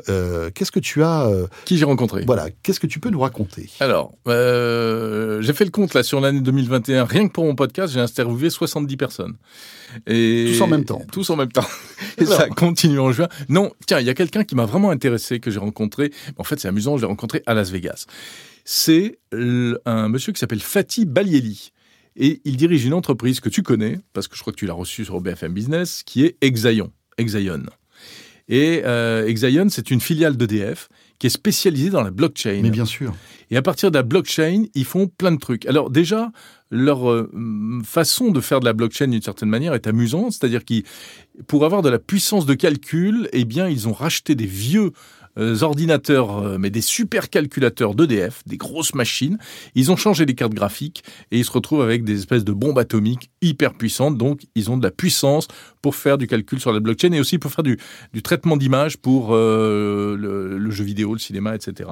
qu'est-ce 0.53 0.71
que 0.71 0.79
tu 0.79 1.01
as 1.03 1.27
Qui 1.65 1.77
j'ai 1.77 1.85
rencontré? 1.85 2.23
Voilà, 2.25 2.49
qu'est-ce 2.61 2.79
que 2.79 2.87
tu 2.87 2.99
peux 2.99 3.09
nous 3.09 3.19
raconter? 3.21 3.69
Alors, 3.79 4.11
j'ai 4.27 5.53
fait 5.53 5.65
le 5.65 5.71
compte 5.71 5.93
là 5.95 6.03
sur 6.03 6.21
l'année 6.21 6.41
2021. 6.41 7.05
Rien 7.05 7.27
que 7.27 7.33
pour 7.33 7.45
mon 7.45 7.55
podcast, 7.55 7.93
j'ai 7.93 7.99
interviewé 7.99 8.49
70 8.51 8.95
personnes. 8.97 9.33
Et 10.07 10.53
Tous 10.55 10.61
en 10.63 10.67
même 10.67 10.85
temps. 10.85 11.01
Tous 11.11 11.29
en 11.29 11.35
même 11.35 11.51
temps. 11.51 11.65
Et 12.17 12.25
ça 12.25 12.47
continue 12.47 12.99
en 12.99 13.11
juin. 13.11 13.27
Non, 13.49 13.71
tiens, 13.85 13.99
il 13.99 14.05
y 14.07 14.09
a 14.09 14.12
quelqu'un 14.13 14.43
qui 14.43 14.55
m'a 14.55 14.65
vraiment 14.65 14.89
intéressé, 14.89 15.39
que 15.39 15.51
j'ai 15.51 15.59
rencontré. 15.59 16.11
En 16.37 16.43
fait, 16.43 16.59
c'est 16.59 16.67
amusant, 16.67 16.97
je 16.97 17.01
l'ai 17.01 17.07
rencontré 17.07 17.43
à 17.45 17.53
Las 17.53 17.71
Vegas. 17.71 18.05
C'est 18.65 19.19
un 19.31 20.09
monsieur 20.09 20.31
qui 20.31 20.39
s'appelle 20.39 20.61
Fatih 20.61 21.05
Balieli. 21.05 21.71
Et 22.15 22.41
il 22.45 22.57
dirige 22.57 22.85
une 22.85 22.93
entreprise 22.93 23.39
que 23.39 23.49
tu 23.49 23.63
connais, 23.63 23.99
parce 24.13 24.27
que 24.27 24.35
je 24.35 24.41
crois 24.41 24.53
que 24.53 24.59
tu 24.59 24.67
l'as 24.67 24.73
reçu 24.73 25.03
sur 25.03 25.19
BFM 25.19 25.53
Business, 25.53 26.03
qui 26.03 26.23
est 26.23 26.37
Exaion. 26.41 26.91
Exaion. 27.17 27.63
Et 28.49 28.81
euh, 28.85 29.25
Exaion, 29.25 29.67
c'est 29.69 29.89
une 29.89 30.01
filiale 30.01 30.37
d'EDF 30.37 30.89
qui 31.17 31.27
est 31.27 31.31
spécialisée 31.31 31.89
dans 31.89 32.03
la 32.03 32.11
blockchain. 32.11 32.59
Mais 32.61 32.69
bien 32.69 32.85
sûr. 32.85 33.15
Et 33.53 33.55
à 33.55 33.61
partir 33.61 33.91
de 33.91 33.97
la 33.97 34.01
blockchain, 34.01 34.63
ils 34.73 34.83
font 34.83 35.05
plein 35.07 35.31
de 35.31 35.37
trucs. 35.37 35.67
Alors 35.67 35.91
déjà, 35.91 36.31
leur 36.71 37.07
euh, 37.07 37.29
façon 37.83 38.31
de 38.31 38.41
faire 38.41 38.59
de 38.59 38.65
la 38.65 38.73
blockchain 38.73 39.09
d'une 39.09 39.21
certaine 39.21 39.49
manière 39.49 39.75
est 39.75 39.85
amusante, 39.85 40.31
c'est-à-dire 40.31 40.65
qu'ils, 40.65 40.85
pour 41.45 41.63
avoir 41.63 41.83
de 41.83 41.89
la 41.89 41.99
puissance 41.99 42.47
de 42.47 42.55
calcul, 42.55 43.29
eh 43.31 43.45
bien, 43.45 43.69
ils 43.69 43.87
ont 43.87 43.93
racheté 43.93 44.33
des 44.33 44.47
vieux 44.47 44.89
euh, 45.37 45.61
ordinateurs, 45.61 46.35
euh, 46.35 46.57
mais 46.57 46.71
des 46.71 46.81
supercalculateurs 46.81 47.93
d'EDF, 47.93 48.41
des 48.47 48.57
grosses 48.57 48.95
machines. 48.95 49.37
Ils 49.75 49.91
ont 49.91 49.97
changé 49.97 50.25
les 50.25 50.33
cartes 50.33 50.55
graphiques 50.55 51.03
et 51.29 51.37
ils 51.37 51.45
se 51.45 51.51
retrouvent 51.51 51.83
avec 51.83 52.03
des 52.03 52.17
espèces 52.17 52.43
de 52.43 52.53
bombes 52.53 52.79
atomiques 52.79 53.29
hyper 53.43 53.75
puissantes. 53.75 54.17
Donc, 54.17 54.47
ils 54.55 54.71
ont 54.71 54.77
de 54.77 54.83
la 54.83 54.91
puissance 54.91 55.47
pour 55.83 55.93
faire 55.95 56.17
du 56.17 56.25
calcul 56.25 56.59
sur 56.59 56.73
la 56.73 56.79
blockchain 56.79 57.11
et 57.11 57.19
aussi 57.19 57.37
pour 57.37 57.51
faire 57.51 57.63
du, 57.63 57.77
traitement 58.23 58.57
d'images 58.57 58.97
pour 58.97 59.35
le 59.35 60.71
jeu 60.71 60.83
vidéo, 60.83 61.13
le 61.13 61.19
cinéma, 61.19 61.53
etc. 61.53 61.89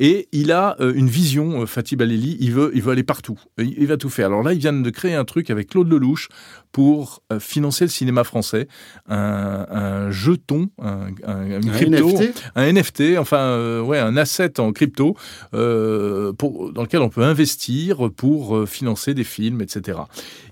Et 0.00 0.28
il 0.30 0.52
a 0.52 0.76
euh, 0.80 0.94
une 0.94 1.08
vision, 1.08 1.62
euh, 1.62 1.66
Fatih 1.66 1.96
Baleli, 1.96 2.36
il 2.40 2.52
veut, 2.52 2.70
il 2.72 2.82
veut 2.82 2.92
aller 2.92 3.02
partout. 3.02 3.38
Il, 3.58 3.74
il 3.76 3.86
va 3.88 3.96
tout 3.96 4.08
faire. 4.08 4.26
Alors 4.26 4.44
là, 4.44 4.52
ils 4.52 4.60
viennent 4.60 4.84
de 4.84 4.90
créer 4.90 5.14
un 5.14 5.24
truc 5.24 5.50
avec 5.50 5.70
Claude 5.70 5.90
Lelouch 5.90 6.28
pour 6.72 7.22
euh, 7.32 7.40
financer 7.40 7.84
le 7.84 7.90
cinéma 7.90 8.24
français. 8.24 8.68
Un, 9.08 9.66
un 9.70 10.10
jeton, 10.10 10.68
un, 10.82 11.08
un- 11.26 11.60
une 11.60 11.68
Un 11.70 11.72
crypto, 11.72 12.08
NFT 12.10 12.42
un 12.56 12.72
NFT, 12.72 13.02
enfin, 13.18 13.38
euh, 13.38 13.80
ouais, 13.82 13.98
un 13.98 14.16
asset 14.16 14.60
en 14.60 14.72
crypto 14.72 15.16
euh, 15.54 16.32
pour, 16.32 16.72
dans 16.72 16.82
lequel 16.82 17.00
on 17.00 17.08
peut 17.08 17.22
investir 17.22 18.10
pour 18.16 18.68
financer 18.68 19.14
des 19.14 19.24
films, 19.24 19.60
etc. 19.62 19.98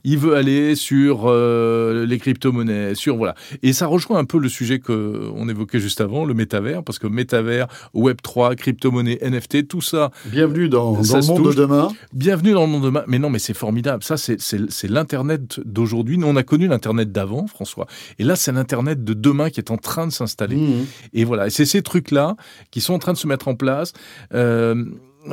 Il 0.05 0.19
veut 0.19 0.35
aller 0.37 0.75
sur 0.75 1.31
les 1.33 2.19
crypto-monnaies, 2.19 2.95
sur 2.95 3.17
voilà. 3.17 3.35
Et 3.63 3.73
ça 3.73 3.87
rejoint 3.87 4.19
un 4.19 4.25
peu 4.25 4.39
le 4.39 4.49
sujet 4.49 4.79
que 4.79 5.31
on 5.35 5.49
évoquait 5.49 5.81
juste 5.81 6.01
avant, 6.01 6.25
le 6.25 6.35
métavers, 6.35 6.83
parce 6.85 6.99
que 6.99 7.07
métavers, 7.07 7.67
Web 7.95 8.19
3, 8.23 8.55
crypto-monnaie, 8.55 9.19
NFT, 9.23 9.67
tout 9.69 9.81
ça, 9.81 10.11
Bienvenue 10.27 10.69
dans, 10.69 10.93
le 10.93 11.27
monde 11.27 11.37
touche. 11.45 11.57
de 11.57 11.61
demain. 11.63 11.89
bienvenue 12.13 12.53
dans 12.53 12.63
le 12.63 12.69
monde 12.69 12.83
de 12.83 12.87
demain. 12.87 13.05
Mais 13.07 13.19
non, 13.19 13.31
mais 13.31 13.39
c'est 13.39 13.55
formidable. 13.55 14.03
Ça, 14.05 14.17
c'est 14.17 14.89
l'internet 14.89 15.61
d'aujourd'hui. 15.65 16.06
Nous, 16.07 16.27
on 16.27 16.37
a 16.37 16.43
connu 16.43 16.69
l'internet 16.69 17.13
d'avant, 17.13 17.47
François. 17.47 17.87
Et 18.19 18.25
là, 18.25 18.37
c'est 18.37 18.53
l'internet 18.53 19.05
de 19.05 19.15
demain 19.15 19.51
qui 19.51 19.61
est 19.61 19.71
en 19.71 19.77
train 19.77 20.07
de 20.07 20.13
s'installer. 20.13 20.57
Mhm. 20.57 20.87
Et 21.13 21.25
voilà, 21.25 21.51
c'est 21.51 21.65
ces 21.65 21.83
trucs-là 21.83 22.37
qui 22.71 22.81
sont 22.81 22.95
en 22.95 22.99
train 22.99 23.13
de 23.13 23.19
se 23.19 23.27
mettre 23.27 23.49
en 23.49 23.55
place. 23.55 23.93
Euh, 24.35 24.85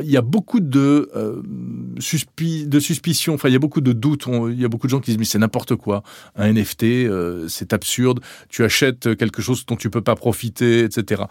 il 0.02 0.10
y 0.10 0.18
a 0.18 0.22
beaucoup 0.22 0.60
de, 0.60 1.10
euh, 1.16 1.42
suspi- 2.00 2.68
de 2.68 2.80
suspicions, 2.80 3.34
enfin 3.34 3.50
il 3.50 3.54
y 3.54 3.56
a 3.56 3.60
beaucoup 3.60 3.82
de 3.82 3.94
doutes, 3.94 4.26
il 4.50 4.60
y 4.60 4.66
a 4.66 4.68
beaucoup 4.68 4.88
de 4.88 4.92
gens 4.92 5.00
qui 5.00 5.12
disent 5.12 5.18
mais 5.20 5.26
c'est 5.26 5.40
n'importe 5.40 5.76
quoi, 5.76 6.04
un 6.36 6.48
NFT, 6.52 6.84
euh, 6.84 7.48
c'est 7.48 7.74
absurde, 7.74 8.20
tu 8.50 8.64
achètes 8.64 9.16
quelque 9.16 9.42
chose 9.42 9.66
dont 9.66 9.76
tu 9.76 9.90
peux 9.90 10.02
pas 10.02 10.16
profiter, 10.16 10.84
etc. 10.84 11.24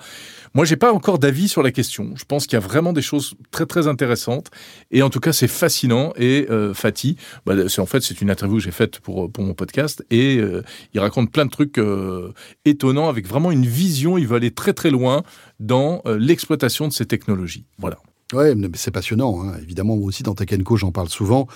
Moi 0.54 0.64
j'ai 0.64 0.76
pas 0.76 0.92
encore 0.92 1.18
d'avis 1.18 1.48
sur 1.48 1.62
la 1.62 1.70
question, 1.72 2.12
je 2.16 2.24
pense 2.24 2.46
qu'il 2.46 2.54
y 2.56 2.62
a 2.62 2.66
vraiment 2.66 2.92
des 2.92 3.02
choses 3.02 3.34
très 3.50 3.66
très 3.66 3.86
intéressantes, 3.88 4.50
et 4.90 5.02
en 5.02 5.10
tout 5.10 5.20
cas 5.20 5.32
c'est 5.32 5.48
fascinant, 5.48 6.12
et 6.16 6.46
euh, 6.50 6.74
Fatih, 6.74 7.16
bah, 7.46 7.54
c'est 7.68 7.80
en 7.80 7.86
fait 7.86 8.02
c'est 8.02 8.20
une 8.20 8.30
interview 8.30 8.56
que 8.58 8.62
j'ai 8.62 8.70
faite 8.70 9.00
pour, 9.00 9.30
pour 9.30 9.44
mon 9.44 9.54
podcast, 9.54 10.04
et 10.10 10.38
euh, 10.38 10.62
il 10.94 11.00
raconte 11.00 11.32
plein 11.32 11.46
de 11.46 11.50
trucs 11.50 11.78
euh, 11.78 12.32
étonnants, 12.64 13.08
avec 13.08 13.26
vraiment 13.26 13.50
une 13.50 13.66
vision, 13.66 14.18
il 14.18 14.26
veut 14.26 14.36
aller 14.36 14.50
très 14.50 14.72
très 14.72 14.90
loin 14.90 15.22
dans 15.60 16.02
euh, 16.06 16.18
l'exploitation 16.18 16.88
de 16.88 16.92
ces 16.92 17.06
technologies. 17.06 17.64
Voilà. 17.78 17.98
Ouais, 18.32 18.54
mais 18.54 18.68
c'est 18.74 18.90
passionnant. 18.90 19.42
hein. 19.44 19.52
Évidemment, 19.62 19.96
moi 19.96 20.06
aussi, 20.06 20.22
dans 20.22 20.34
Tech 20.34 20.48
Co, 20.64 20.76
j'en 20.76 20.90
parle 20.90 21.08
souvent, 21.10 21.48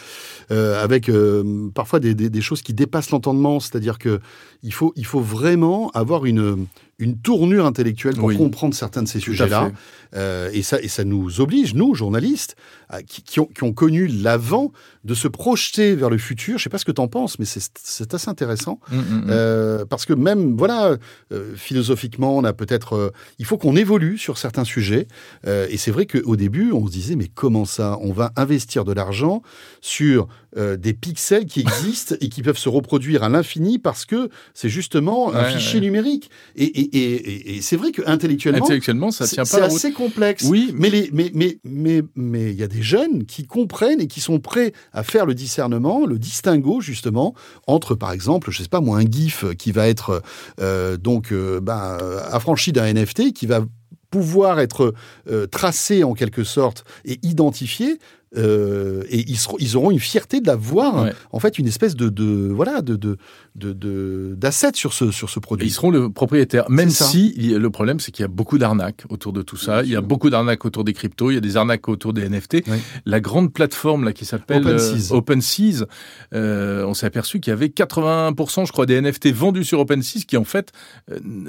euh, 0.50 0.82
avec 0.82 1.08
euh, 1.08 1.70
parfois 1.74 2.00
des, 2.00 2.14
des- 2.14 2.28
des 2.30 2.40
choses 2.42 2.60
qui 2.62 2.74
dépassent 2.74 3.10
l'entendement. 3.10 3.60
C'est-à-dire 3.60 3.98
que 3.98 4.20
il 4.62 4.72
faut, 4.74 4.92
il 4.96 5.06
faut 5.06 5.20
vraiment 5.20 5.90
avoir 5.94 6.26
une, 6.26 6.66
une 6.98 7.18
tournure 7.18 7.66
intellectuelle 7.66 8.14
pour 8.14 8.24
Oui. 8.28 8.36
comprendre 8.38 8.74
certains 8.74 9.02
de 9.02 9.08
ces 9.08 9.20
sujets-là. 9.20 9.70
Euh, 10.14 10.48
et, 10.54 10.62
ça, 10.62 10.80
et 10.80 10.88
ça 10.88 11.04
nous 11.04 11.40
oblige, 11.42 11.74
nous, 11.74 11.94
journalistes, 11.94 12.56
à- 12.88 13.02
qui, 13.02 13.22
qui 13.22 13.38
ont, 13.38 13.44
qui 13.46 13.64
ont 13.64 13.72
connu 13.74 14.06
l'avant, 14.06 14.72
de 15.04 15.12
se 15.14 15.28
projeter 15.28 15.94
vers 15.94 16.08
le 16.08 16.16
futur. 16.16 16.56
Je 16.58 16.62
sais 16.64 16.70
pas 16.70 16.78
ce 16.78 16.84
que 16.86 16.92
tu 16.92 17.00
en 17.02 17.08
penses, 17.08 17.38
mais 17.38 17.44
c'est 17.44 18.14
assez 18.14 18.28
intéressant. 18.30 18.80
Mm, 18.90 18.96
mm, 18.96 19.00
mm. 19.00 19.26
Euh, 19.28 19.84
parce 19.84 20.06
que 20.06 20.14
même, 20.14 20.56
voilà, 20.56 20.96
euh, 21.32 21.54
philosophiquement, 21.54 22.34
on 22.36 22.44
a 22.44 22.52
peut-être, 22.54 23.12
il 23.38 23.44
faut 23.44 23.58
qu'on 23.58 23.76
évolue 23.76 24.16
sur 24.16 24.38
certains 24.38 24.64
sujets. 24.64 25.06
Et 25.46 25.76
c'est 25.76 25.90
vrai 25.90 26.06
qu'au 26.06 26.36
début, 26.36 26.72
on 26.72 26.86
se 26.86 26.92
disait, 26.92 27.16
mais 27.16 27.28
comment 27.28 27.66
ça? 27.66 27.98
On 28.00 28.12
va 28.12 28.32
investir 28.36 28.84
de 28.84 28.92
l'argent 28.92 29.42
sur 29.80 30.28
euh, 30.56 30.76
des 30.76 30.92
pixels 30.94 31.46
qui 31.46 31.60
existent 31.60 32.14
et 32.20 32.28
qui 32.28 32.42
peuvent 32.42 32.58
se 32.58 32.68
reproduire 32.68 33.22
à 33.22 33.28
l'infini 33.28 33.78
parce 33.78 34.04
que 34.04 34.30
c'est 34.54 34.68
justement 34.68 35.32
un 35.34 35.42
Ouais, 35.44 35.52
fichier 35.52 35.80
ouais. 35.80 35.86
numérique. 35.86 36.30
Et, 36.56 36.64
et, 36.64 36.96
et, 36.96 37.14
et- 37.14 37.56
et 37.56 37.62
c'est 37.62 37.76
vrai 37.76 37.92
que 37.92 38.02
intellectuellement, 38.06 38.64
Intellectuellement, 38.64 39.10
ça 39.10 39.26
c'est 39.26 39.34
tient 39.36 39.44
c'est 39.44 39.58
pas 39.60 39.66
route. 39.66 39.76
assez 39.76 39.92
complexe. 39.92 40.44
Oui, 40.44 40.72
Mais 40.76 40.88
les, 40.90 41.10
mais, 41.12 41.30
mais, 41.34 41.58
mais, 41.64 42.02
mais 42.14 42.50
il 42.52 42.56
y 42.58 42.62
a 42.62 42.68
des 42.68 42.82
jeunes 42.82 43.26
qui 43.26 43.44
comprennent 43.46 44.00
et 44.00 44.06
qui 44.06 44.20
sont 44.20 44.38
prêts 44.40 44.72
à 44.92 45.02
faire 45.02 45.26
le 45.26 45.34
discernement, 45.34 46.06
le 46.06 46.18
distinguo 46.18 46.80
justement 46.80 47.34
entre, 47.66 47.94
par 47.94 48.12
exemple, 48.12 48.50
je 48.50 48.62
sais 48.62 48.68
pas 48.68 48.80
moi, 48.80 48.98
un 48.98 49.04
GIF 49.10 49.44
qui 49.58 49.72
va 49.72 49.88
être 49.88 50.22
euh, 50.60 50.96
donc 50.96 51.32
euh, 51.32 51.60
ben, 51.60 51.98
affranchi 52.30 52.72
d'un 52.72 52.92
NFT, 52.92 53.32
qui 53.32 53.46
va 53.46 53.64
pouvoir 54.10 54.60
être 54.60 54.94
euh, 55.28 55.46
tracé 55.46 56.04
en 56.04 56.14
quelque 56.14 56.44
sorte 56.44 56.84
et 57.04 57.18
identifié. 57.22 57.98
Euh, 58.36 59.02
et 59.08 59.20
ils, 59.28 59.36
seront, 59.38 59.56
ils 59.60 59.76
auront 59.76 59.90
une 59.90 60.00
fierté 60.00 60.40
de 60.40 60.46
l'avoir, 60.46 61.04
Ouais. 61.04 61.12
en 61.30 61.38
fait, 61.40 61.58
une 61.58 61.66
espèce 61.68 61.94
de, 61.94 62.08
de 62.08 62.50
voilà 62.52 62.82
de 62.82 62.96
de 62.96 63.16
de- 63.54 63.72
de- 63.72 64.34
d'asset 64.36 64.72
sur 64.74 64.92
ce 64.92 65.10
sur 65.10 65.30
ce 65.30 65.38
Et 65.38 65.40
produit. 65.40 65.66
Ils 65.68 65.70
seront 65.70 65.90
le 65.90 66.10
propriétaire, 66.10 66.68
même 66.68 66.90
si 66.90 67.32
le 67.36 67.70
problème 67.70 68.00
c'est 68.00 68.10
qu'il 68.10 68.22
y 68.22 68.24
a 68.24 68.28
beaucoup 68.28 68.58
d'arnaques 68.58 69.04
autour 69.08 69.32
de 69.32 69.42
tout 69.42 69.56
ça. 69.56 69.82
Il 69.84 69.90
y 69.90 69.96
a 69.96 70.00
beaucoup 70.00 70.28
d'arnaques 70.28 70.64
autour 70.64 70.84
des 70.84 70.92
cryptos, 70.92 71.30
il 71.30 71.34
y 71.34 71.38
a 71.38 71.40
des 71.40 71.56
arnaques 71.56 71.88
autour 71.88 72.12
des 72.12 72.28
NFT. 72.28 72.64
Oui. 72.66 72.76
La 73.06 73.20
grande 73.20 73.52
plateforme 73.52 74.04
là 74.04 74.12
qui 74.12 74.24
s'appelle 74.24 74.66
OpenSeas. 75.10 75.82
euh, 75.82 75.86
euh, 76.34 76.84
on 76.86 76.94
s'est 76.94 77.06
aperçu 77.06 77.40
qu'il 77.40 77.50
y 77.50 77.54
avait 77.54 77.68
80% 77.68 78.66
je 78.66 78.72
crois 78.72 78.86
des 78.86 79.00
NFT 79.00 79.32
vendus 79.32 79.64
sur 79.64 79.80
OpenSeas 79.80 80.24
qui 80.26 80.36
en 80.36 80.44
fait 80.44 80.72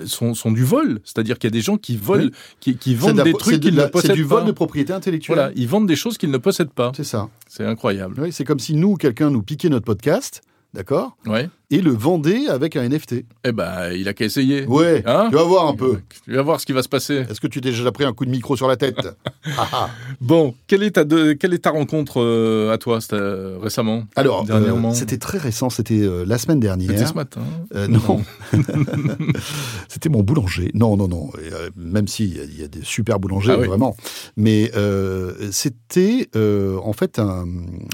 sont, 0.06 0.34
sont 0.34 0.52
du 0.52 0.63
vol. 0.63 1.00
C'est-à-dire 1.04 1.38
qu'il 1.40 1.48
y 1.50 1.52
a 1.52 1.58
des 1.58 1.62
gens 1.62 1.78
qui 1.78 1.96
volent, 1.98 2.30
Oui. 2.66 2.78
qui, 2.78 2.96
vendent 2.96 3.22
des 3.22 3.34
trucs 3.34 3.60
qu'ils 3.62 3.76
ne 3.76 3.86
possèdent 3.86 4.12
C'est 4.12 4.16
du 4.16 4.24
vol 4.24 4.42
pas. 4.42 4.48
de 4.48 4.52
propriété 4.52 4.94
intellectuelle. 4.94 5.36
Voilà, 5.38 5.52
ils 5.56 5.68
vendent 5.68 5.88
des 5.88 5.96
choses 5.96 6.18
qu'ils 6.18 6.32
ne 6.32 6.38
possèdent 6.38 6.67
pas. 6.74 6.92
C'est 6.96 7.04
ça. 7.04 7.30
C'est 7.48 7.66
incroyable. 7.66 8.20
Oui, 8.20 8.32
c'est 8.32 8.44
comme 8.44 8.60
si 8.60 8.76
nous, 8.76 8.96
quelqu'un 8.96 9.30
nous 9.30 9.42
piquait 9.42 9.70
notre 9.70 9.86
podcast, 9.86 10.42
d'accord 10.78 11.18
Ouais. 11.26 11.50
Et 11.70 11.82
le 11.82 11.92
vendait 11.92 12.48
avec 12.48 12.78
un 12.78 12.88
NFT. 12.88 13.26
Eh 13.44 13.52
ben, 13.52 13.92
il 13.92 14.08
a 14.08 14.13
qu'à 14.13 14.24
essayer. 14.24 14.66
Ouais, 14.68 15.04
Hein 15.06 15.28
tu 15.30 15.36
vas 15.36 15.44
voir 15.44 15.68
un 15.68 15.76
peu. 15.76 16.00
Tu 16.24 16.34
vas 16.34 16.42
voir 16.42 16.62
ce 16.62 16.66
qui 16.66 16.72
va 16.72 16.82
se 16.82 16.88
passer. 16.88 17.26
Est-ce 17.30 17.42
que 17.42 17.48
tu 17.48 17.60
t'es 17.60 17.72
déjà 17.72 17.92
pris 17.92 18.06
un 18.06 18.13
coup 18.13 18.24
de 18.26 18.30
micro 18.30 18.56
sur 18.56 18.70
la 18.70 18.78
tête 18.78 18.96
Ah, 19.58 19.68
ah. 19.74 19.90
Bon, 20.22 20.56
quelle 20.68 20.84
est 20.84 20.92
ta, 20.92 21.04
de- 21.04 21.34
quelle 21.34 21.54
est 21.54 21.63
ta 21.63 21.72
rencontre 21.72 22.22
euh, 22.22 22.72
à 22.72 22.78
toi 22.78 23.00
euh, 23.12 23.58
récemment 23.62 24.06
Alors, 24.16 24.46
Dernièrement. 24.46 24.92
euh, 24.92 24.94
c'était 24.94 25.18
très 25.18 25.38
récent, 25.40 25.70
c'était 25.70 26.08
la 26.26 26.38
semaine 26.38 26.62
dernière. 26.62 26.90
C'était 26.92 27.06
ce 27.06 27.13
matin. 27.16 27.42
Non, 27.90 28.22
c'était 29.90 30.10
mon 30.10 30.24
boulanger. 30.24 30.72
Non, 30.74 30.96
non, 30.98 31.08
non. 31.08 31.32
Même 31.76 32.08
s'il 32.08 32.28
y, 32.34 32.62
y 32.62 32.63
a 32.63 32.68
des 32.68 32.84
super 32.84 33.20
boulangers, 33.20 33.54
Ah 33.56 33.60
oui. 33.60 33.68
vraiment. 33.68 33.96
Mais 34.38 34.72
c'était 35.52 36.30
en 36.36 36.94
fait 36.94 37.20
un- 37.20 37.46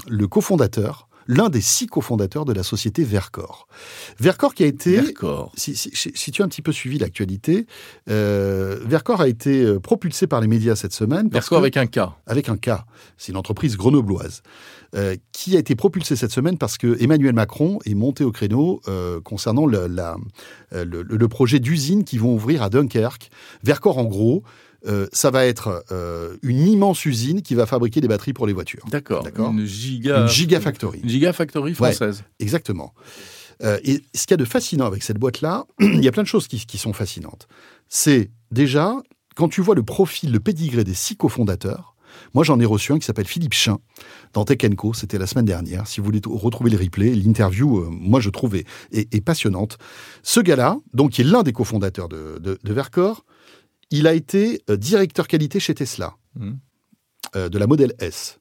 le 0.08 0.26
cofondateur, 0.28 1.08
l'un 1.26 1.48
des 1.48 1.60
six 1.60 1.86
cofondateurs 1.86 2.44
de 2.44 2.52
la 2.52 2.62
société 2.62 3.04
Vercor. 3.04 3.66
Vercor 4.20 4.54
qui 4.54 4.62
a 4.62 4.66
été 4.66 5.00
D'accord. 5.00 5.52
si, 5.56 5.74
si- 5.74 5.90
si- 5.94 6.30
tu 6.32 6.42
as 6.42 6.44
un 6.44 6.48
petit 6.48 6.62
peu 6.62 6.72
suivi 6.72 6.98
l'actualité, 6.98 7.66
euh, 8.10 8.78
Vercor 8.84 9.20
a 9.20 9.28
été 9.28 9.62
euh, 9.62 9.80
propulsé 9.80 10.26
par 10.26 10.40
les 10.40 10.46
médias 10.46 10.76
cette 10.76 10.92
semaine. 10.92 11.30
parce 11.30 11.44
Vercor 11.46 11.58
que- 11.58 11.62
avec 11.62 11.76
un 11.76 11.86
K. 11.86 12.10
avec 12.26 12.48
un 12.48 12.56
cas. 12.56 12.84
C'est 13.16 13.32
une 13.32 13.38
entreprise 13.38 13.76
grenobloise 13.76 14.42
euh, 14.94 15.16
qui 15.32 15.56
a 15.56 15.58
été 15.58 15.74
propulsée 15.74 16.16
cette 16.16 16.30
semaine 16.32 16.58
parce 16.58 16.78
que 16.78 16.96
Emmanuel 17.02 17.34
Macron 17.34 17.78
est 17.84 17.94
monté 17.94 18.22
au 18.24 18.30
créneau 18.32 18.80
euh, 18.88 19.20
concernant 19.20 19.66
le, 19.66 19.86
la- 19.86 20.16
le- 20.72 21.02
le 21.02 21.28
projet 21.28 21.58
d'usine 21.60 22.04
qui 22.04 22.18
vont 22.18 22.34
ouvrir 22.34 22.62
à 22.62 22.68
Dunkerque. 22.70 23.30
Vercor, 23.62 23.98
en 23.98 24.04
gros, 24.04 24.42
euh, 24.86 25.06
ça 25.12 25.30
va 25.30 25.46
être 25.46 25.84
euh, 25.92 26.36
une 26.42 26.66
immense 26.66 27.04
usine 27.04 27.42
qui 27.42 27.54
va 27.54 27.66
fabriquer 27.66 28.00
des 28.00 28.08
batteries 28.08 28.32
pour 28.32 28.46
les 28.46 28.52
voitures. 28.52 28.84
D'accord. 28.90 29.22
D'accord. 29.22 29.50
Une 29.50 29.64
giga. 29.64 30.22
Une 30.22 30.28
gigafactory. 30.28 31.00
Une 31.02 31.08
gigafactory 31.08 31.74
française. 31.74 32.24
Exactement. 32.38 32.92
Euh, 33.62 33.78
et 33.84 34.02
ce 34.14 34.22
qu'il 34.26 34.32
y 34.32 34.34
a 34.34 34.36
de 34.38 34.44
fascinant 34.44 34.86
avec 34.86 35.02
cette 35.02 35.18
boîte-là, 35.18 35.64
il 35.80 36.02
y 36.04 36.08
a 36.08 36.12
plein 36.12 36.22
de 36.22 36.28
choses 36.28 36.48
qui, 36.48 36.64
qui 36.66 36.78
sont 36.78 36.92
fascinantes. 36.92 37.46
C'est 37.88 38.30
déjà, 38.50 38.96
quand 39.36 39.48
tu 39.48 39.60
vois 39.62 39.74
le 39.74 39.82
profil, 39.82 40.32
le 40.32 40.40
pédigré 40.40 40.84
des 40.84 40.94
six 40.94 41.16
cofondateurs, 41.16 41.94
moi 42.32 42.44
j'en 42.44 42.60
ai 42.60 42.64
reçu 42.64 42.92
un 42.92 42.98
qui 42.98 43.04
s'appelle 43.06 43.26
Philippe 43.26 43.54
Chin 43.54 43.78
dans 44.32 44.44
Tech 44.44 44.58
Co, 44.76 44.92
c'était 44.94 45.18
la 45.18 45.26
semaine 45.26 45.44
dernière. 45.44 45.86
Si 45.86 46.00
vous 46.00 46.06
voulez 46.06 46.20
retrouver 46.24 46.70
le 46.70 46.78
replay, 46.78 47.14
l'interview, 47.14 47.78
euh, 47.78 47.88
moi 47.90 48.20
je 48.20 48.30
trouve 48.30 48.56
est, 48.56 48.66
est- 48.92 49.20
passionnante. 49.20 49.78
Ce 50.22 50.40
gars-là, 50.40 50.78
donc 50.92 51.12
qui 51.12 51.20
est 51.22 51.24
l'un 51.24 51.42
des 51.42 51.52
cofondateurs 51.52 52.08
de, 52.08 52.38
de, 52.40 52.58
de 52.62 52.72
Vercor, 52.72 53.24
il 53.90 54.06
a 54.06 54.14
été 54.14 54.62
euh, 54.70 54.76
directeur 54.76 55.28
qualité 55.28 55.60
chez 55.60 55.74
Tesla, 55.74 56.14
Mhm. 56.36 56.58
euh, 57.36 57.48
de 57.48 57.58
la 57.58 57.66
modèle 57.66 57.94
S. 57.98 58.38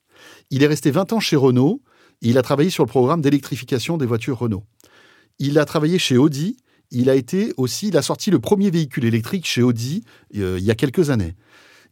Il 0.49 0.63
est 0.63 0.67
resté 0.67 0.91
20 0.91 1.13
ans 1.13 1.19
chez 1.19 1.35
Renault 1.35 1.81
il 2.25 2.37
a 2.37 2.41
travaillé 2.41 2.69
sur 2.69 2.85
le 2.85 2.89
programme 2.89 3.19
d'électrification 3.21 3.97
des 3.97 4.05
voitures 4.05 4.37
Renault. 4.39 4.63
Il 5.39 5.59
a 5.59 5.65
travaillé 5.65 5.99
chez 5.99 6.17
Audi. 6.17 6.55
Il 6.89 7.09
a 7.09 7.15
été 7.15 7.53
aussi, 7.57 7.89
il 7.89 7.97
a 7.97 8.01
sorti 8.01 8.31
le 8.31 8.39
premier 8.39 8.71
véhicule 8.71 9.03
électrique 9.03 9.45
chez 9.45 9.61
Audi 9.61 10.05
euh, 10.37 10.57
il 10.57 10.63
y 10.63 10.71
a 10.71 10.75
quelques 10.75 11.09
années. 11.09 11.35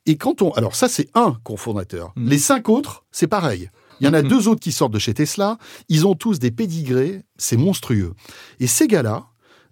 Et 0.06 0.16
quand 0.16 0.42
on, 0.42 0.52
alors 0.52 0.74
ça 0.76 0.88
c'est 0.88 1.10
un 1.16 1.38
cofondateur. 1.44 2.14
Mhm. 2.16 2.30
Les 2.30 2.38
cinq 2.38 2.70
autres, 2.70 3.04
c'est 3.12 3.28
pareil. 3.28 3.70
Il 4.00 4.06
y 4.06 4.08
en 4.08 4.14
a 4.14 4.22
deux 4.22 4.48
autres 4.48 4.62
qui 4.62 4.72
sortent 4.72 4.94
de 4.94 5.00
chez 5.00 5.14
Tesla. 5.14 5.58
Ils 5.90 6.08
ont 6.08 6.16
tous 6.16 6.40
des 6.40 6.50
pédigrés, 6.50 7.24
c'est 7.38 7.58
monstrueux. 7.58 8.14
Et 8.62 8.68
ces 8.68 8.88
gars-là 8.88 9.28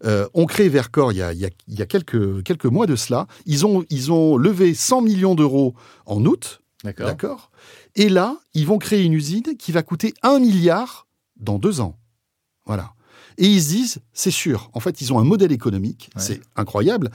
euh, 0.06 0.28
ont 0.34 0.46
créé 0.46 0.70
Vercor 0.70 1.12
il 1.12 1.18
y 1.18 1.22
a, 1.22 1.34
il 1.34 1.50
y 1.68 1.88
quelques, 1.88 2.44
quelques 2.44 2.66
mois 2.66 2.86
de 2.88 2.96
cela. 2.96 3.28
Ils 3.46 3.66
ont, 3.66 3.86
ils 3.90 4.12
ont 4.12 4.38
levé 4.38 4.74
100 4.74 5.02
millions 5.02 5.36
d'euros 5.36 5.74
en 6.06 6.26
août. 6.26 6.62
D'accord. 6.84 7.52
Et 7.96 8.08
là, 8.10 8.38
ils 8.54 8.66
vont 8.66 8.78
créer 8.78 9.04
une 9.04 9.14
usine 9.14 9.58
qui 9.58 9.72
va 9.72 9.84
coûter 9.84 10.14
un 10.24 10.40
milliard 10.40 11.08
dans 11.38 11.60
deux 11.60 11.82
ans. 11.82 11.98
Voilà. 12.66 12.94
Et 13.38 13.48
ils 13.48 13.62
se 13.62 13.70
disent, 13.70 14.00
c'est 14.14 14.32
sûr, 14.32 14.70
en 14.74 14.80
fait, 14.80 15.02
ils 15.02 15.12
ont 15.14 15.20
un 15.20 15.24
modèle 15.24 15.52
économique, 15.52 16.10
Ouais. 16.16 16.22
c'est 16.22 16.42
incroyable. 16.56 17.10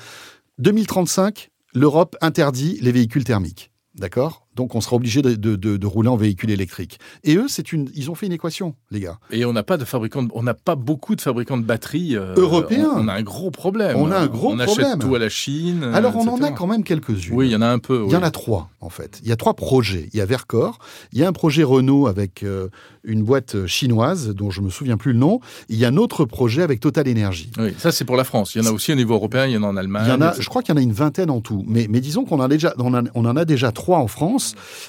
2035, 0.58 1.50
l'Europe 1.74 2.16
interdit 2.20 2.78
les 2.80 2.92
véhicules 2.92 3.24
thermiques. 3.24 3.70
D'accord? 3.94 4.43
Donc, 4.54 4.74
on 4.74 4.80
sera 4.80 4.96
obligé 4.96 5.22
de, 5.22 5.34
de- 5.34 5.56
de- 5.56 5.76
de 5.76 5.86
rouler 5.86 6.08
en 6.08 6.16
véhicule 6.16 6.50
électrique. 6.50 6.98
Et 7.24 7.36
eux, 7.36 7.46
c'est 7.48 7.72
une, 7.72 7.88
ils 7.94 8.10
ont 8.10 8.14
fait 8.14 8.26
une 8.26 8.32
équation, 8.32 8.74
les 8.90 9.00
gars. 9.00 9.18
Et 9.30 9.44
on 9.44 9.52
n'a 9.52 9.62
pas 9.62 9.76
de 9.76 9.84
fabricants, 9.84 10.26
on 10.34 10.42
n'a 10.42 10.54
pas 10.54 10.74
beaucoup 10.76 11.14
de 11.16 11.20
fabricants 11.20 11.56
de 11.56 11.64
batteries 11.64 12.16
euh, 12.16 12.34
Européens. 12.36 12.90
On, 12.96 13.04
on 13.04 13.08
a 13.08 13.14
un 13.14 13.22
gros 13.22 13.50
problème. 13.50 13.96
On 13.96 14.10
a 14.10 14.18
un 14.18 14.26
gros 14.26 14.52
on 14.52 14.56
problème. 14.56 14.86
achète 14.86 14.98
tout 15.00 15.14
à 15.14 15.18
la 15.18 15.28
Chine. 15.28 15.84
Alors, 15.92 16.16
on 16.16 16.28
en 16.28 16.42
a 16.42 16.50
quand 16.50 16.66
même 16.66 16.84
quelques-unes. 16.84 17.34
Oui, 17.34 17.48
il 17.48 17.52
y 17.52 17.56
en 17.56 17.62
a 17.62 17.68
un 17.68 17.78
peu. 17.78 18.04
Il 18.06 18.12
y 18.12 18.16
en 18.16 18.22
a 18.22 18.30
trois, 18.30 18.70
en 18.80 18.90
fait. 18.90 19.20
Il 19.22 19.28
y 19.28 19.32
a 19.32 19.36
trois 19.36 19.54
projets. 19.54 20.08
Il 20.12 20.18
y 20.18 20.20
a 20.20 20.26
Vercor, 20.26 20.78
il 21.12 21.18
y 21.18 21.24
a 21.24 21.28
un 21.28 21.32
projet 21.32 21.62
Renault 21.64 22.06
avec 22.06 22.42
euh, 22.42 22.68
une 23.04 23.22
boîte 23.22 23.66
chinoise 23.66 24.28
dont 24.34 24.50
je 24.50 24.60
me 24.60 24.70
souviens 24.70 24.96
plus 24.96 25.12
le 25.12 25.18
nom. 25.18 25.40
Il 25.68 25.76
y 25.76 25.84
a 25.84 25.88
un 25.88 25.96
autre 25.96 26.24
projet 26.24 26.62
avec 26.62 26.80
Total 26.80 27.08
Energy. 27.08 27.50
Oui, 27.58 27.74
ça 27.78 27.92
c'est 27.92 28.04
pour 28.04 28.16
la 28.16 28.24
France. 28.24 28.54
Il 28.54 28.62
y 28.62 28.66
en 28.66 28.70
a 28.70 28.72
aussi 28.72 28.92
au 28.92 28.96
niveau 28.96 29.14
européen, 29.14 29.46
il 29.46 29.52
y 29.52 29.56
en 29.56 29.62
a 29.62 29.66
en 29.66 29.76
Allemagne. 29.76 30.04
Il 30.06 30.10
y 30.10 30.12
en 30.12 30.20
a, 30.20 30.28
etc. 30.28 30.42
je 30.42 30.48
crois 30.48 30.62
qu'il 30.62 30.74
y 30.74 30.78
en 30.78 30.80
a 30.80 30.82
une 30.82 30.92
vingtaine 30.92 31.30
en 31.30 31.40
tout. 31.40 31.64
Mais, 31.66 31.86
mais 31.90 32.00
disons 32.00 32.24
qu'on 32.24 32.36
en 32.36 32.42
a 32.44 32.48
déjà, 32.48 32.74
on, 32.78 32.94
en- 32.94 33.04
on 33.14 33.24
en 33.24 33.36
a 33.36 33.44
déjà 33.44 33.72
trois 33.72 33.98
en 33.98 34.06
France. 34.08 34.43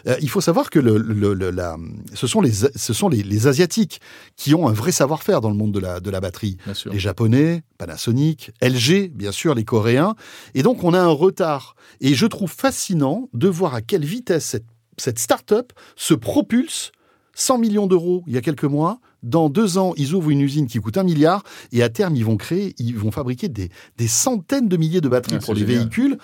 Euh, 0.07 0.15
il 0.21 0.29
faut 0.29 0.41
savoir 0.41 0.69
que 0.69 0.79
le, 0.79 0.97
le- 0.97 1.33
le- 1.33 1.51
la, 1.51 1.77
ce 2.13 2.27
sont 2.27 2.41
les, 2.41 2.51
ce 2.53 2.93
sont 2.93 3.09
les, 3.09 3.23
les 3.23 3.47
asiatiques 3.47 4.01
qui 4.35 4.53
ont 4.55 4.67
un 4.67 4.73
vrai 4.73 4.91
savoir-faire 4.91 5.41
dans 5.41 5.49
le 5.49 5.55
monde 5.55 5.71
de 5.73 5.79
la, 5.79 5.99
de 5.99 6.09
la 6.09 6.19
batterie. 6.19 6.57
Les 6.91 6.99
Japonais, 6.99 7.63
Panasonic, 7.77 8.51
LG, 8.61 9.11
bien 9.13 9.31
sûr, 9.31 9.55
les 9.55 9.63
Coréens. 9.65 10.15
Et 10.53 10.63
donc, 10.63 10.83
on 10.83 10.93
a 10.93 10.99
un 10.99 11.07
retard. 11.07 11.75
Et 12.01 12.13
je 12.13 12.25
trouve 12.25 12.51
fascinant 12.51 13.29
de 13.33 13.47
voir 13.47 13.73
à 13.75 13.81
quelle 13.81 14.05
vitesse 14.05 14.45
cette, 14.45 14.65
cette 14.97 15.19
start-up 15.19 15.71
se 15.95 16.13
propulse 16.13 16.91
100 17.35 17.57
millions 17.57 17.87
d'euros 17.87 18.23
il 18.27 18.33
y 18.33 18.37
a 18.37 18.41
quelques 18.41 18.63
mois. 18.63 18.99
Dans 19.25 19.49
deux 19.49 19.77
ans, 19.77 19.93
ils 19.97 20.13
ouvrent 20.13 20.29
une 20.29 20.41
usine 20.41 20.67
qui 20.67 20.77
coûte 20.79 20.97
un 20.97 21.03
milliard. 21.03 21.43
Et 21.73 21.83
à 21.83 21.89
terme, 21.89 22.15
ils 22.15 22.23
vont 22.23 22.37
créer, 22.37 22.73
ils 22.79 22.95
vont 22.95 23.11
fabriquer 23.11 23.49
des, 23.49 23.69
des 23.97 24.07
centaines 24.07 24.69
de 24.69 24.77
milliers 24.77 25.01
de 25.01 25.09
batteries 25.09 25.35
Ah, 25.37 25.39
pour 25.43 25.55
c'est 25.55 25.61
les 25.61 25.67
génial. 25.67 25.77
véhicules. 25.79 26.17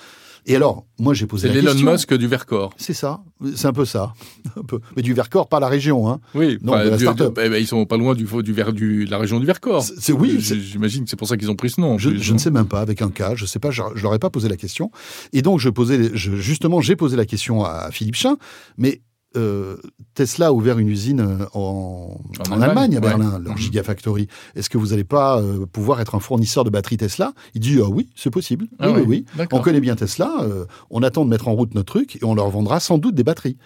Et 0.48 0.56
alors, 0.56 0.88
moi, 0.98 1.14
j'ai 1.14 1.28
posé 1.28 1.48
C'est 1.48 1.54
la 1.54 1.62
l'Elon 1.62 1.74
question. 1.74 1.92
Musk 1.92 2.14
du 2.16 2.28
Vercor. 2.28 2.74
C'est 2.76 2.94
ça. 2.96 3.22
C'est 3.56 3.68
un 3.68 3.74
peu 3.74 3.86
ça. 3.86 4.14
Un 4.58 4.64
peu. 4.64 4.80
Mais 4.96 5.04
du 5.04 5.14
Vercors, 5.14 5.48
pas 5.48 5.60
la 5.60 5.68
région. 5.68 6.10
Hein. 6.10 6.20
Oui, 6.34 6.58
Non, 6.64 6.74
de 6.84 6.90
la 6.90 6.98
du- 6.98 7.04
start-up. 7.04 7.38
eh 7.44 7.48
ben, 7.50 7.58
ils 7.62 7.68
sont 7.68 7.86
pas 7.86 7.96
loin 7.98 8.16
du, 8.16 8.24
du, 8.26 8.52
Ver- 8.54 8.74
du- 8.74 9.06
de 9.06 9.12
la 9.12 9.20
région 9.20 9.40
du 9.40 9.46
Vercors. 9.46 9.84
C'est- 9.84 10.00
c'est- 10.00 10.12
oui, 10.14 10.38
J'imagine 10.40 11.04
que 11.04 11.12
c'est 11.12 11.16
pour 11.16 11.28
ça 11.28 11.38
qu'ils 11.38 11.52
ont 11.52 11.56
pris 11.56 11.70
ce 11.70 11.80
nom. 11.80 12.00
Je, 12.00 12.10
plus, 12.10 12.20
je 12.24 12.30
non 12.30 12.36
ne 12.36 12.40
sais 12.40 12.50
même 12.50 12.66
pas, 12.66 12.82
avec 12.82 13.04
un 13.04 13.12
cas, 13.12 13.36
je 13.36 13.46
sais 13.46 13.60
pas, 13.60 13.70
je, 13.70 13.84
je 13.94 14.02
leur 14.02 14.16
ai 14.16 14.20
pas 14.20 14.32
posé 14.32 14.50
la 14.50 14.58
question. 14.58 14.90
Et 15.32 15.44
donc, 15.44 15.60
je 15.60 15.70
posais, 15.70 16.10
je- 16.16 16.36
justement, 16.36 16.82
j'ai 16.82 16.96
posé 16.96 17.16
la 17.18 17.26
question 17.28 17.64
à 17.64 17.90
Philippe 17.92 18.16
Chin, 18.16 18.38
mais 18.80 19.02
euh, 19.38 19.78
Tesla 20.13 20.48
a 20.48 20.52
ouvert 20.52 20.78
une 20.80 20.89
usine 20.89 21.22
euh, 21.22 21.46
en, 21.54 22.20
en 22.50 22.52
Allemagne, 22.62 22.63
Allemagne, 22.70 22.91
à 22.91 22.96
ouais. 22.96 23.00
Berlin, 23.02 23.39
leur 23.39 23.54
Mhm. 23.54 23.58
Gigafactory. 23.60 24.28
Est-ce 24.56 24.70
que 24.70 24.78
vous 24.78 24.88
n'allez 24.88 25.04
pas 25.04 25.39
euh, 25.41 25.65
pouvoir 25.65 26.02
être 26.02 26.15
un 26.15 26.20
fournisseur 26.20 26.63
de 26.63 26.70
batteries 26.70 26.98
Tesla? 26.98 27.34
Il 27.54 27.62
dit, 27.62 27.80
ah 27.82 27.88
oui, 27.89 28.10
c'est 28.15 28.30
possible. 28.30 28.67
Ah 28.80 28.89
oui, 28.89 28.94
ouais, 28.96 29.00
oui, 29.02 29.06
oui. 29.08 29.26
d'accord. 29.38 29.60
On 29.60 29.62
connaît 29.62 29.80
bien 29.82 29.96
Tesla, 29.96 30.32
euh, 30.41 30.65
on 30.89 31.02
attend 31.04 31.24
de 31.26 31.30
mettre 31.30 31.48
en 31.48 31.54
route 31.54 31.74
notre 31.76 31.94
truc 31.94 32.17
et 32.17 32.26
on 32.26 32.36
leur 32.36 32.50
vendra 32.50 32.80
sans 32.80 32.98
doute 32.98 33.15
des 33.15 33.24
batteries. 33.24 33.58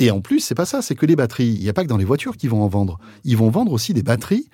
Et 0.00 0.10
en 0.10 0.20
plus, 0.20 0.40
c'est 0.40 0.54
pas 0.56 0.66
ça, 0.66 0.82
c'est 0.82 0.94
que 0.96 1.06
les 1.06 1.14
batteries, 1.16 1.46
il 1.54 1.60
n'y 1.62 1.68
a 1.68 1.72
pas 1.72 1.84
que 1.84 1.88
dans 1.88 1.96
les 1.96 2.04
voitures 2.04 2.36
qu'ils 2.36 2.50
vont 2.50 2.62
en 2.62 2.68
vendre. 2.68 2.98
Ils 3.22 3.36
vont 3.36 3.48
vendre 3.50 3.70
aussi 3.70 3.94
des 3.94 4.02
batteries, 4.02 4.48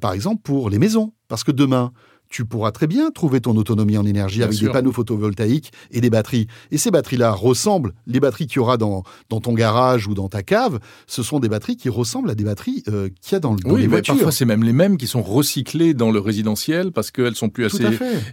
par 0.00 0.14
exemple, 0.14 0.40
pour 0.42 0.70
les 0.70 0.78
maisons. 0.78 1.12
Parce 1.28 1.44
que 1.44 1.52
demain, 1.52 1.92
tu 2.30 2.44
pourras 2.44 2.70
très 2.70 2.86
bien 2.86 3.10
trouver 3.10 3.40
ton 3.40 3.56
autonomie 3.56 3.98
en 3.98 4.06
énergie 4.06 4.38
Bien 4.38 4.46
avec 4.46 4.56
sûr. 4.56 4.68
des 4.68 4.72
panneaux 4.72 4.92
photovoltaïques 4.92 5.72
et 5.90 6.00
des 6.00 6.10
batteries. 6.10 6.46
Et 6.70 6.78
ces 6.78 6.90
batteries-là 6.90 7.32
ressemblent, 7.32 7.92
les 8.06 8.20
batteries 8.20 8.46
qu'il 8.46 8.56
y 8.56 8.58
aura 8.60 8.76
dans, 8.76 9.02
dans 9.28 9.40
ton 9.40 9.52
garage 9.52 10.06
ou 10.06 10.14
dans 10.14 10.28
ta 10.28 10.42
cave, 10.44 10.78
ce 11.08 11.22
sont 11.24 11.40
des 11.40 11.48
batteries 11.48 11.76
qui 11.76 11.88
ressemblent 11.88 12.30
à 12.30 12.34
des 12.36 12.44
batteries 12.44 12.84
euh, 12.88 13.08
qu'il 13.20 13.32
y 13.32 13.34
a 13.34 13.40
dans, 13.40 13.54
dans 13.56 13.70
Oui, 13.74 13.82
les 13.82 13.86
voitures. 13.88 14.14
parfois 14.14 14.30
c'est 14.32 14.44
même 14.44 14.62
les 14.62 14.72
mêmes 14.72 14.96
qui 14.96 15.08
sont 15.08 15.22
recyclées 15.22 15.92
dans 15.92 16.10
le 16.12 16.20
résidentiel 16.20 16.92
parce 16.92 17.10
qu'elles 17.10 17.34
sont 17.34 17.48
plus 17.50 17.64
assez 17.66 17.84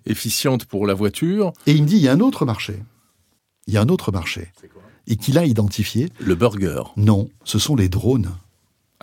efficientes 0.05 0.65
pour 0.65 0.85
la 0.85 0.93
voiture. 0.93 1.51
Et 1.65 1.71
il 1.73 1.81
me 1.83 1.87
dit, 1.87 1.95
il 1.97 2.03
y 2.03 2.07
a 2.07 2.13
un 2.13 2.19
autre 2.19 2.45
marché. 2.45 2.75
Il 3.65 3.73
y 3.73 3.77
a 3.77 3.81
un 3.81 3.89
autre 3.89 4.11
marché. 4.11 4.51
Et 5.07 5.15
qu'il 5.15 5.37
a 5.37 5.45
identifié. 5.45 6.09
Le 6.19 6.35
burger. 6.35 6.83
Non, 6.97 7.29
ce 7.43 7.59
sont 7.59 7.75
les 7.75 7.89
drones, 7.89 8.29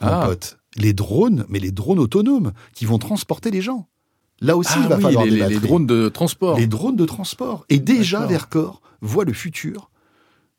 mon 0.01 0.09
Ah. 0.09 0.27
pote. 0.27 0.59
Les 0.77 0.93
drones, 0.93 1.45
mais 1.49 1.59
les 1.61 1.71
drones 1.71 1.99
autonomes 1.99 2.53
qui 2.75 2.85
vont 2.85 2.99
transporter 2.99 3.51
les 3.51 3.61
gens. 3.63 3.89
Là 4.41 4.57
aussi, 4.57 4.73
il 4.79 4.83
Ah 4.87 4.89
va 4.89 4.97
oui, 4.97 5.03
falloir 5.03 5.25
les, 5.25 5.49
les- 5.49 5.59
drones 5.61 5.87
de 5.87 6.09
transport. 6.09 6.59
Les 6.59 6.67
drones 6.67 6.97
de 6.97 7.05
transport. 7.07 7.65
Et 7.69 7.79
déjà, 7.79 8.19
D'accord. 8.21 8.31
Vercor 8.31 8.83
voit 9.01 9.25
le 9.25 9.33
futur. 9.33 9.91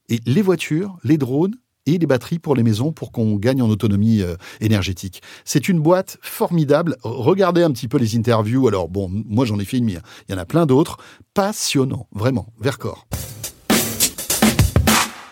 Et 0.09 0.19
les 0.25 0.41
voitures, 0.41 0.97
les 1.03 1.17
drones 1.17 1.55
et 1.87 1.97
les 1.99 2.07
batteries 2.07 2.39
pour 2.39 2.55
les 2.55 2.63
maisons 2.63 2.91
pour 2.91 3.11
qu'on 3.11 3.35
gagne 3.35 3.61
en 3.61 3.69
autonomie 3.69 4.21
euh, 4.21 4.35
énergétique. 4.61 5.21
C'est 5.43 5.67
une 5.69 5.79
boîte 5.79 6.17
formidable. 6.21 6.95
Regardez 7.03 7.61
un 7.63 7.71
petit 7.71 7.87
peu 7.87 7.97
les 7.99 8.15
interviews. 8.15 8.67
Alors 8.67 8.87
bon, 8.89 9.09
moi 9.11 9.45
j'en 9.45 9.59
ai 9.59 9.65
fait 9.65 9.77
une, 9.77 9.85
mais 9.85 9.97
il 10.27 10.31
y 10.31 10.35
en 10.35 10.39
a 10.39 10.45
plein 10.45 10.65
d'autres. 10.65 10.97
Passionnant, 11.35 12.07
vraiment. 12.11 12.47
Vercor. 12.59 13.07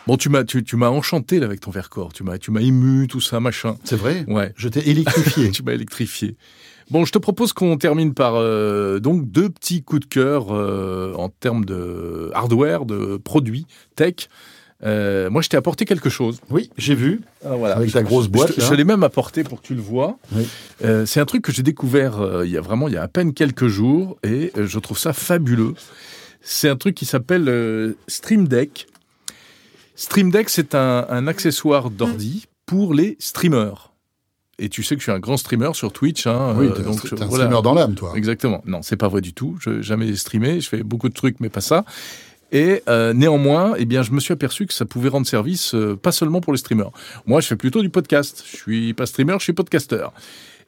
Bon, 0.06 0.18
tu 0.18 0.28
m'as, 0.28 0.44
tu, 0.44 0.64
tu 0.66 0.76
m'as 0.76 0.90
enchanté 0.90 1.40
là, 1.40 1.46
avec 1.46 1.62
ton 1.62 1.72
Vercor. 1.72 2.12
Tu 2.12 2.24
m'as, 2.24 2.38
tu 2.38 2.52
m'as 2.52 2.60
ému, 2.60 3.08
tout 3.08 3.22
ça, 3.22 3.40
machin. 3.40 3.78
C'est 3.86 3.96
vrai? 3.96 4.26
Ouais. 4.28 4.52
Je 4.58 4.68
t'ai 4.68 4.90
électrifié. 4.90 5.50
tu 5.52 5.64
m'as 5.64 5.72
électrifié. 5.72 6.36
Bon, 6.92 7.06
je 7.06 7.12
te 7.12 7.18
propose 7.18 7.54
qu'on 7.54 7.78
termine 7.78 8.14
par 8.14 8.36
euh, 8.36 9.00
donc 9.00 9.30
deux 9.30 9.50
petits 9.50 9.84
coups 9.84 10.02
de 10.02 10.06
cœur 10.06 10.48
euh, 10.52 11.14
en 11.16 11.30
termes 11.30 11.66
de 11.66 12.32
hardware, 12.34 12.86
de 12.86 13.18
produits 13.18 13.66
tech. 13.96 14.28
Euh, 14.86 15.30
moi, 15.30 15.42
je 15.42 15.50
t'ai 15.50 15.58
apporté 15.58 15.86
quelque 15.86 16.10
chose. 16.10 16.42
Oui, 16.50 16.70
j'ai 16.78 16.96
vu. 16.96 17.22
Ah, 17.46 17.56
voilà. 17.56 17.76
Avec 17.76 17.92
ta 17.92 18.04
grosse 18.04 18.28
boîte, 18.28 18.54
Je, 18.58 18.74
l'ai 18.74 18.84
même 18.84 19.04
apporté 19.04 19.44
pour 19.44 19.62
que 19.62 19.68
tu 19.68 19.76
le 19.76 19.82
vois. 19.82 20.18
Oui. 20.34 20.48
Euh, 20.84 21.06
c'est 21.06 21.20
un 21.20 21.26
truc 21.26 21.42
que 21.44 21.52
j'ai 21.52 21.64
découvert 21.64 22.20
euh, 22.20 22.46
il 22.46 22.52
y 22.52 22.58
a 22.58 22.62
vraiment 22.62 22.88
il 22.88 22.94
y 22.94 22.98
a 22.98 23.04
à 23.04 23.08
peine 23.08 23.34
quelques 23.34 23.68
jours 23.68 24.18
et 24.24 24.52
je 24.56 24.80
trouve 24.80 24.98
ça 24.98 25.14
fabuleux. 25.14 25.74
C'est 26.42 26.68
un 26.68 26.76
truc 26.76 26.96
qui 26.96 27.06
s'appelle 27.06 27.96
Stream 28.08 28.48
Deck. 28.48 28.88
Stream 29.96 30.32
Deck, 30.32 30.50
c'est 30.50 30.76
un, 30.76 31.06
un 31.08 31.28
accessoire 31.28 31.90
d'ordi 31.90 32.48
pour 32.66 32.94
les 32.94 33.16
streamers. 33.20 33.93
Et 34.64 34.70
tu 34.70 34.82
sais 34.82 34.96
que 34.96 35.00
je 35.02 35.04
suis 35.04 35.12
un 35.12 35.20
grand 35.20 35.36
streamer 35.36 35.72
sur 35.74 35.92
Twitch. 35.92 36.26
Hein, 36.26 36.56
Oui, 36.58 36.68
euh, 36.68 36.80
donc, 36.84 37.06
je- 37.06 37.16
un 37.16 37.26
voilà. 37.28 37.46
streamer 37.46 37.62
dans 37.62 37.74
l'âme, 37.74 37.96
toi. 37.96 38.14
Exactement. 38.16 38.62
Non, 38.66 38.82
c'est 38.82 38.96
pas 38.96 39.10
vrai 39.10 39.20
du 39.22 39.34
tout. 39.34 39.58
Je 39.60 39.70
n'ai 39.72 39.84
jamais 39.84 40.16
streamé. 40.16 40.62
Je 40.62 40.70
fais 40.70 40.84
beaucoup 40.84 41.10
de 41.10 41.14
trucs, 41.14 41.40
mais 41.42 41.50
pas 41.50 41.60
ça. 41.62 41.84
Et 42.54 42.82
euh, 42.88 43.14
néanmoins, 43.14 43.74
eh 43.78 43.86
bien, 43.86 44.04
je 44.04 44.12
me 44.12 44.20
suis 44.20 44.32
aperçu 44.32 44.66
que 44.68 44.74
ça 44.74 44.86
pouvait 44.86 45.10
rendre 45.10 45.26
service 45.28 45.74
euh, 45.74 45.96
pas 45.96 46.12
seulement 46.12 46.40
pour 46.40 46.54
les 46.54 46.60
streamers. 46.60 46.92
Moi, 47.26 47.42
je 47.42 47.48
fais 47.48 47.56
plutôt 47.56 47.82
du 47.82 47.90
podcast. 47.90 48.44
Je 48.50 48.56
suis 48.58 48.94
pas 48.94 49.06
streamer, 49.06 49.34
je 49.40 49.44
suis 49.44 49.54
podcasteur. 49.54 50.14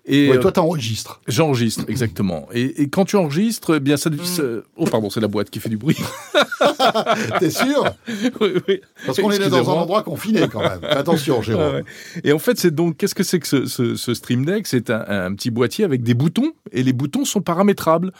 Et 0.07 0.29
Ouais, 0.29 0.37
euh, 0.37 0.39
toi, 0.39 0.51
t'enregistres. 0.51 1.19
j'enregistre 1.27 1.83
exactement. 1.87 2.47
Et, 2.53 2.83
et 2.83 2.89
quand 2.89 3.05
tu 3.05 3.15
enregistres, 3.15 3.75
eh 3.77 3.79
bien 3.79 3.97
ça, 3.97 4.09
Mm. 4.11 4.17
ça- 4.23 4.43
Oh 4.77 4.85
pardon, 4.85 5.09
c'est 5.09 5.19
la 5.19 5.27
boîte 5.27 5.49
qui 5.49 5.59
fait 5.59 5.69
du 5.69 5.77
bruit. 5.77 5.97
T'es 7.39 7.49
sûr? 7.49 7.85
Oui, 8.41 8.49
oui. 8.67 8.81
Parce 9.05 9.19
qu'on 9.19 9.31
est 9.31 9.49
dans 9.49 9.69
un 9.69 9.73
endroit 9.73 10.03
confiné, 10.03 10.47
quand 10.51 10.61
même. 10.61 10.79
Attention, 10.89 11.37
Ah 11.39 11.43
Jérôme. 11.43 11.75
ouais. 11.75 11.83
Et 12.23 12.31
en 12.33 12.39
fait, 12.39 12.57
c'est 12.59 12.73
donc, 12.73 12.97
qu'est-ce 12.97 13.15
que 13.15 13.23
c'est 13.23 13.39
que 13.39 13.47
ce, 13.47 13.65
ce- 13.65 13.95
ce 13.95 14.13
Stream 14.13 14.45
Deck? 14.45 14.67
C'est 14.67 14.89
un, 14.89 15.03
un 15.07 15.33
petit 15.33 15.49
boîtier 15.51 15.85
avec 15.85 16.03
des 16.03 16.13
boutons, 16.13 16.51
et 16.71 16.83
les 16.83 16.93
boutons 16.93 17.25
sont 17.25 17.41
paramétrables 17.41 18.11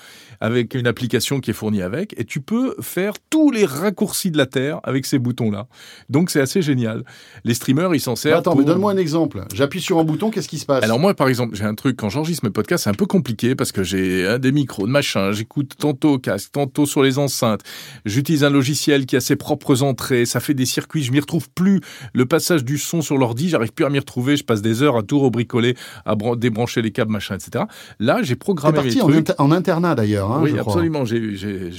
avec 0.42 0.74
une 0.74 0.88
application 0.88 1.40
qui 1.40 1.52
est 1.52 1.54
fournie 1.54 1.82
avec, 1.82 2.14
et 2.20 2.26
tu 2.26 2.42
peux 2.42 2.76
faire 2.82 3.14
tous 3.30 3.52
les 3.52 3.66
raccourcis 3.66 4.32
de 4.32 4.38
la 4.38 4.46
Terre 4.48 4.80
avec 4.84 5.06
ces 5.06 5.20
boutons-là. 5.20 5.68
Donc, 6.10 6.30
c'est 6.32 6.42
assez 6.42 6.62
génial. 6.62 7.04
Les 7.44 7.54
streamers, 7.54 7.94
ils 7.94 8.00
s'en 8.02 8.16
servent. 8.16 8.40
Attends, 8.40 8.52
pour- 8.52 8.62
mais 8.62 8.66
donne-moi 8.66 8.92
un 8.92 8.98
exemple. 8.98 9.44
J'appuie 9.54 9.82
sur 9.82 10.00
un 10.00 10.04
bouton, 10.04 10.32
qu'est-ce 10.32 10.50
qui 10.50 10.58
se 10.60 10.66
passe? 10.66 10.84
Alors 10.84 11.00
moi, 11.00 11.14
par 11.14 11.28
exemple, 11.28 11.56
j'ai 11.56 11.64
un 11.66 11.75
truc, 11.76 11.98
quand 11.98 12.10
j'enregistre 12.10 12.44
mes 12.46 12.52
podcasts, 12.52 12.86
c'est 12.86 12.90
un 12.90 12.94
peu 12.94 13.06
compliqué 13.06 13.56
parce 13.56 13.72
que 13.72 13.84
j'ai 13.84 14.28
hein, 14.28 14.40
des 14.40 14.52
micros, 14.52 14.88
de 14.88 14.92
machin, 14.92 15.32
j'écoute 15.32 15.74
tantôt 15.78 16.14
au 16.14 16.20
casque, 16.20 16.52
tantôt 16.52 16.86
sur 16.86 17.04
les 17.04 17.18
enceintes, 17.20 17.62
j'utilise 18.06 18.44
un 18.44 18.50
logiciel 18.50 19.06
qui 19.06 19.16
a 19.16 19.22
ses 19.22 19.36
propres 19.36 19.84
entrées, 19.84 20.26
ça 20.26 20.40
fait 20.40 20.54
des 20.54 20.66
circuits, 20.66 21.04
je 21.04 21.12
m'y 21.12 21.20
retrouve 21.20 21.50
plus. 21.50 21.82
Le 22.14 22.26
passage 22.26 22.64
du 22.64 22.78
son 22.78 23.02
sur 23.02 23.18
l'ordi, 23.18 23.50
j'arrive 23.50 23.72
plus 23.74 23.86
à 23.86 23.90
m'y 23.90 24.00
retrouver, 24.00 24.38
je 24.38 24.44
passe 24.44 24.62
des 24.62 24.82
heures 24.84 24.98
à 24.98 25.04
tout 25.04 25.20
rebricoler, 25.20 25.76
à 26.06 26.16
bran- 26.16 26.36
débrancher 26.36 26.82
les 26.82 26.92
câbles, 26.92 27.12
machin, 27.12 27.36
etc. 27.36 27.66
Là, 28.00 28.20
j'ai 28.22 28.36
programmé 28.36 28.78
mes 28.78 28.84
parti 28.84 29.02
en, 29.02 29.08
trucs. 29.08 29.18
inter- 29.18 29.34
en 29.38 29.52
internat, 29.52 29.96
d'ailleurs. 29.96 30.32
hein, 30.32 30.40
oui, 30.44 30.52
je 30.52 30.58
absolument. 30.58 31.06
J'ai, 31.06 31.18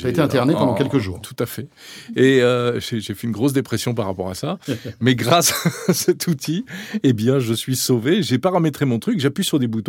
été 0.09 0.21
interné 0.21 0.53
pendant 0.53 0.75
quelques 0.75 0.99
jours. 0.99 1.21
Tout 1.21 1.37
à 1.39 1.47
fait. 1.47 1.69
Et 2.17 2.41
euh, 2.43 2.81
j'ai, 2.81 3.01
j'ai 3.01 3.15
fait 3.15 3.27
une 3.27 3.33
grosse 3.33 3.53
dépression 3.53 3.95
par 3.95 4.07
rapport 4.07 4.29
à 4.31 4.35
ça. 4.35 4.59
Mais 5.01 5.15
grâce 5.15 5.55
à 5.89 5.93
cet 5.93 6.27
outil, 6.27 6.65
eh 7.03 7.13
bien, 7.13 7.39
je 7.39 7.55
suis 7.55 7.77
sauvé. 7.77 8.23
J'ai 8.23 8.39
paramétré 8.39 8.85
mon 8.85 8.99
truc, 8.99 9.21
j'appuie 9.21 9.45
sur 9.45 9.59
des 9.59 9.69
boutons 9.69 9.86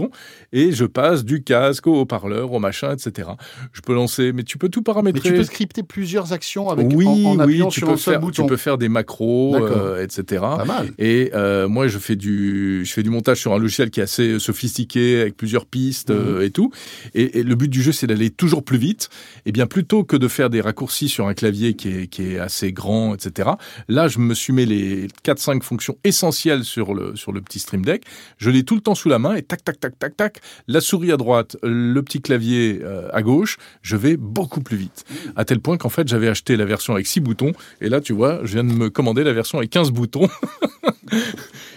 et 0.54 0.72
je 0.72 0.86
passe 0.86 1.26
du 1.26 1.44
casque 1.44 1.88
au 1.88 2.02
haut-parleur, 2.02 2.52
au 2.54 2.60
machin, 2.60 2.94
etc. 2.94 3.30
Je 3.74 3.82
peux 3.82 3.94
lancer, 3.94 4.32
mais 4.34 4.44
tu 4.44 4.58
peux 4.58 4.70
tout 4.70 4.80
Mais 4.80 4.84
paramétrer. 4.86 5.30
tu 5.30 5.36
peux 5.36 5.44
scripter 5.44 5.84
plusieurs 5.84 6.34
actions 6.34 6.70
avec, 6.70 6.88
oui, 6.94 7.06
en, 7.08 7.40
en 7.40 7.46
oui, 7.46 7.62
tu 7.70 7.80
sur 7.80 7.88
peux 7.88 7.94
un 7.94 7.98
seul 7.98 8.14
faire, 8.16 8.22
bouton. 8.22 8.44
tu 8.44 8.50
peux 8.50 8.58
faire 8.58 8.78
des 8.78 8.90
macros, 8.90 9.56
euh, 9.56 10.04
etc. 10.04 10.42
Pas 10.42 10.66
mal. 10.66 10.94
Et 10.98 11.32
euh, 11.34 11.68
moi, 11.68 11.88
je 11.88 11.98
fais 11.98 12.16
du, 12.16 12.84
je 12.86 12.92
fais 12.94 13.04
du 13.04 13.10
montage 13.10 13.40
sur 13.40 13.54
un 13.54 13.60
logiciel 13.60 13.90
qui 13.90 14.00
est 14.00 14.04
assez 14.04 14.40
sophistiqué, 14.40 15.22
avec 15.22 15.38
plusieurs 15.38 15.66
pistes 15.66 16.10
Mhm. 16.10 16.16
euh, 16.18 16.46
et 16.46 16.52
tout. 16.52 16.72
Et, 17.14 17.40
et 17.40 17.44
le 17.44 17.56
but 17.56 17.68
du 17.70 17.82
jeu, 17.82 17.92
c'est 17.92 18.08
d'aller 18.08 18.30
toujours 18.30 18.64
plus 18.64 18.78
vite. 18.78 19.10
Et 19.46 19.52
bien, 19.52 19.68
plutôt 19.68 20.04
que 20.04 20.16
de 20.16 20.28
faire 20.28 20.50
des 20.50 20.62
raccourcis 20.62 21.10
sur 21.10 21.28
un 21.28 21.34
clavier 21.34 21.74
qui 21.76 21.90
est, 21.90 22.08
qui 22.08 22.24
est 22.34 22.40
assez 22.40 22.72
grand, 22.74 23.14
etc. 23.16 23.50
Là, 23.88 24.08
je 24.08 24.20
me 24.20 24.34
suis 24.34 24.54
mis 24.54 24.66
les 24.66 25.08
4-5 25.26 25.62
fonctions 25.64 25.98
essentielles 26.04 26.64
sur 26.64 26.94
le, 26.94 27.16
sur 27.16 27.32
le 27.32 27.42
petit 27.42 27.60
Stream 27.60 27.84
Deck. 27.84 28.04
Je 28.38 28.50
l'ai 28.50 28.64
tout 28.64 28.76
le 28.76 28.82
temps 28.82 28.96
sous 28.96 29.10
la 29.10 29.20
main 29.20 29.36
et 29.36 29.42
tac, 29.44 29.64
tac, 29.64 29.80
tac, 29.80 29.87
tac, 29.98 30.18
tac. 30.18 30.42
La 30.68 30.82
souris 30.82 31.12
à 31.12 31.18
droite, 31.18 31.58
le 31.64 32.02
petit 32.02 32.22
clavier 32.22 32.80
euh, 32.84 33.08
à 33.14 33.22
gauche. 33.22 33.58
Je 33.82 33.96
vais 33.96 34.18
beaucoup 34.18 34.62
plus 34.62 34.78
vite. 34.78 35.06
À 35.36 35.46
tel 35.46 35.60
point 35.60 35.78
qu'en 35.78 35.90
fait, 35.90 36.08
j'avais 36.08 36.28
acheté 36.28 36.56
la 36.58 36.66
version 36.66 36.94
avec 36.94 37.08
6 37.08 37.20
boutons. 37.20 37.52
Et 37.82 37.90
là, 37.90 38.02
tu 38.02 38.14
vois, 38.14 38.40
je 38.44 38.54
viens 38.54 38.64
de 38.64 38.72
me 38.74 38.90
commander 38.90 39.24
la 39.24 39.34
version 39.34 39.58
avec 39.60 39.70
15 39.70 39.92
boutons. 39.92 40.28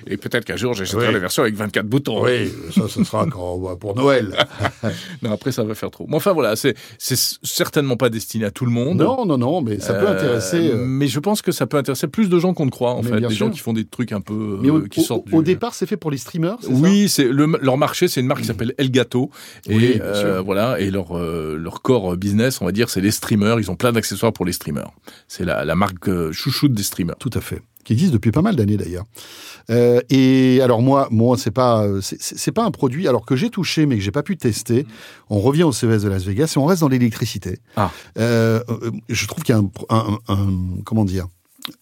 Et 0.06 0.16
peut-être 0.16 0.44
qu'un 0.44 0.56
jour, 0.56 0.74
j'achèterai 0.74 1.08
Oui. 1.08 1.12
la 1.12 1.18
version 1.18 1.42
avec 1.42 1.54
24 1.54 1.86
boutons. 1.86 2.24
Oui, 2.24 2.50
ça, 2.74 2.88
ce 2.88 3.04
sera 3.04 3.26
quand, 3.26 3.76
pour 3.76 3.94
Noël. 3.94 4.34
Non, 5.22 5.32
après, 5.32 5.52
ça 5.52 5.62
va 5.62 5.74
faire 5.74 5.90
trop. 5.90 6.06
Mais 6.08 6.16
enfin, 6.16 6.32
voilà, 6.32 6.56
c'est 6.56 6.74
certainement 6.98 7.96
pas 7.96 8.08
destiné 8.08 8.46
à 8.46 8.50
tout 8.50 8.64
le 8.64 8.70
monde. 8.72 8.98
non, 8.98 9.26
non, 9.26 9.36
non, 9.38 9.60
mais 9.60 9.78
ça 9.78 9.94
peut 9.94 10.06
Euh, 10.08 10.16
intéresser. 10.16 10.70
euh, 10.72 10.84
Mais 10.86 11.06
je 11.06 11.20
pense 11.20 11.42
que 11.42 11.52
ça 11.52 11.66
peut 11.66 11.76
intéresser 11.76 12.08
plus 12.08 12.28
de 12.30 12.38
gens 12.38 12.54
qu'on 12.54 12.64
ne 12.66 12.70
croit, 12.70 12.92
en 12.92 13.02
Mais 13.02 13.10
fait. 13.10 13.20
Des 13.20 13.28
sûr. 13.28 13.46
gens 13.46 13.50
qui 13.50 13.58
font 13.58 13.72
des 13.74 13.84
trucs 13.84 14.12
un 14.12 14.20
peu. 14.22 14.58
mais 14.62 14.70
au, 14.70 14.80
qui 14.82 15.02
sortent 15.02 15.26
au 15.32 15.42
du- 15.42 15.52
départ, 15.52 15.74
c'est 15.74 15.86
fait 15.86 15.96
pour 15.98 16.10
les 16.10 16.16
streamers, 16.16 16.56
Oui, 16.68 17.08
c'est 17.08 17.24
le, 17.28 17.46
leur 17.60 17.76
marché, 17.76 17.89
c'est 17.94 18.20
une 18.20 18.26
marque 18.26 18.40
qui 18.40 18.46
s'appelle 18.46 18.74
Elgato 18.78 19.30
et 19.68 20.00
euh, 20.00 20.40
voilà 20.40 20.80
et 20.80 20.90
leur 20.90 21.16
euh, 21.16 21.56
leur 21.58 21.82
core 21.82 22.16
business, 22.16 22.60
on 22.60 22.64
va 22.64 22.72
dire, 22.72 22.90
c'est 22.90 23.00
les 23.00 23.10
streamers. 23.10 23.60
Ils 23.60 23.70
ont 23.70 23.76
plein 23.76 23.92
d'accessoires 23.92 24.32
pour 24.32 24.44
les 24.46 24.52
streamers. 24.52 24.90
C'est 25.28 25.44
la, 25.44 25.64
la 25.64 25.74
marque 25.74 26.08
euh, 26.08 26.32
chouchoute 26.32 26.72
des 26.72 26.82
streamers. 26.82 27.16
Tout 27.18 27.30
à 27.34 27.40
fait. 27.40 27.62
Qui 27.84 27.94
existe 27.94 28.12
depuis 28.12 28.30
pas 28.30 28.42
mal 28.42 28.56
d'années 28.56 28.76
d'ailleurs. 28.76 29.04
Euh, 29.70 30.00
et 30.10 30.60
alors 30.62 30.82
moi, 30.82 31.08
moi 31.10 31.36
c'est 31.38 31.50
pas 31.50 31.86
c'est- 32.02 32.52
pas 32.52 32.64
un 32.64 32.70
produit 32.70 33.08
alors 33.08 33.24
que 33.24 33.36
j'ai 33.36 33.48
touché 33.50 33.86
mais 33.86 33.96
que 33.96 34.02
j'ai 34.02 34.10
pas 34.10 34.22
pu 34.22 34.36
tester. 34.36 34.86
On 35.30 35.40
revient 35.40 35.62
au 35.62 35.72
CES 35.72 36.02
de 36.02 36.08
Las 36.08 36.24
Vegas 36.24 36.52
et 36.56 36.58
on 36.58 36.66
reste 36.66 36.80
dans 36.82 36.88
l'électricité. 36.88 37.58
Ah. 37.76 37.90
Euh, 38.18 38.60
je 39.08 39.26
trouve 39.26 39.42
qu'il 39.44 39.54
y 39.54 39.58
a 39.58 39.60
un, 39.60 39.70
un- 39.96 40.18
un- 40.28 40.82
comment 40.84 41.04
dire 41.04 41.26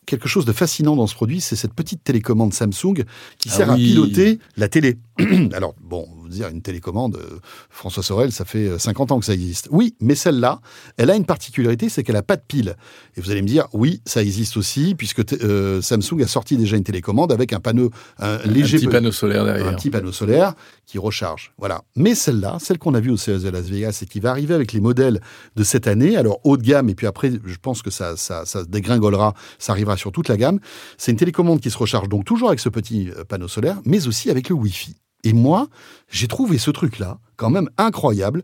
quelque 0.07 0.29
chose 0.29 0.45
de 0.45 0.53
fascinant 0.53 0.97
dans 0.97 1.07
ce 1.07 1.15
produit, 1.15 1.41
c'est 1.41 1.57
cette 1.57 1.73
petite 1.73 2.03
télécommande 2.05 2.53
Samsung 2.53 3.05
qui 3.39 3.49
Ah 3.51 3.57
sert 3.57 3.71
à 3.71 3.77
piloter 3.77 4.39
la 4.57 4.69
télé. 4.69 4.99
Alors, 5.53 5.75
bon, 5.81 6.07
vous 6.17 6.29
dire 6.29 6.49
une 6.49 6.63
télécommande, 6.63 7.17
euh, 7.17 7.39
François 7.71 8.03
Sorel, 8.03 8.31
ça 8.33 8.45
fait 8.45 8.69
euh, 8.69 8.79
50 8.79 9.13
ans 9.13 9.19
que 9.19 9.25
ça 9.27 9.35
existe. 9.35 9.69
Oui, 9.73 9.95
mais 10.01 10.15
celle-là, 10.15 10.61
elle 10.97 11.11
a 11.11 11.17
une 11.17 11.25
particularité, 11.25 11.89
c'est 11.89 12.03
qu'elle 12.05 12.15
n'a 12.15 12.23
pas 12.23 12.37
de 12.37 12.43
pile. 12.47 12.77
Et 13.17 13.21
vous 13.21 13.31
allez 13.31 13.43
me 13.43 13.47
dire, 13.49 13.67
oui, 13.73 14.01
ça 14.07 14.23
existe 14.23 14.57
aussi, 14.57 14.95
puisque 14.95 15.23
euh, 15.43 15.83
Samsung 15.83 16.23
a 16.23 16.27
sorti 16.27 16.57
déjà 16.57 16.77
une 16.77 16.85
télécommande 16.85 17.33
avec 17.33 17.53
un 17.53 17.61
panneau 17.61 17.91
un 18.19 18.39
léger 18.45 18.77
un 18.77 18.81
petit 18.81 18.87
pe- 18.87 18.93
panneau 18.93 19.13
solaire 19.13 19.43
un 19.43 19.47
derrière. 19.47 19.77
petit 19.77 19.91
panneau 19.91 20.13
solaire 20.13 20.55
qui 20.87 20.99
recharge. 20.99 21.53
Voilà. 21.59 21.83
Mais 21.97 22.15
celle-là, 22.15 22.59
celle 22.61 22.79
qu'on 22.79 22.95
a 22.95 23.01
vue 23.01 23.11
au 23.11 23.17
CES 23.17 23.43
de 23.43 23.49
Las 23.51 23.67
Vegas 23.67 23.99
et 24.03 24.07
qui 24.07 24.21
va 24.21 24.31
arriver 24.31 24.55
avec 24.55 24.73
les 24.73 24.81
modèles 24.81 25.21
de 25.57 25.65
cette 25.65 25.87
année, 25.87 26.17
alors 26.17 26.39
haut 26.45 26.57
de 26.57 26.63
gamme, 26.63 26.89
et 26.89 26.95
puis 26.95 27.07
après, 27.07 27.33
je 27.45 27.57
pense 27.61 27.83
que 27.83 27.91
ça, 27.91 28.17
ça, 28.17 28.45
dégringolera, 28.69 29.35
ça 29.59 29.73
arrivera 29.73 29.97
sur 29.97 30.13
toute 30.13 30.29
la 30.29 30.37
gamme. 30.37 30.61
C'est 30.97 31.11
une 31.11 31.19
télécommande 31.19 31.61
qui 31.61 31.71
se 31.71 31.79
recharge 31.79 32.09
donc 32.09 32.25
toujours 32.25 32.49
avec 32.49 32.61
ce 32.61 32.69
petit 32.69 33.11
euh, 33.11 33.25
panneau 33.25 33.49
solaire, 33.49 33.79
mais 33.85 34.07
aussi 34.07 34.31
avec 34.31 34.49
le 34.49 34.55
Wi-Fi. 34.55 34.95
Et 35.25 35.33
moi, 35.33 35.69
j'ai 36.09 36.29
trouvé 36.29 36.59
ce 36.59 36.71
truc-là 36.71 37.19
quand 37.37 37.51
même 37.51 37.71
incroyable, 37.79 38.43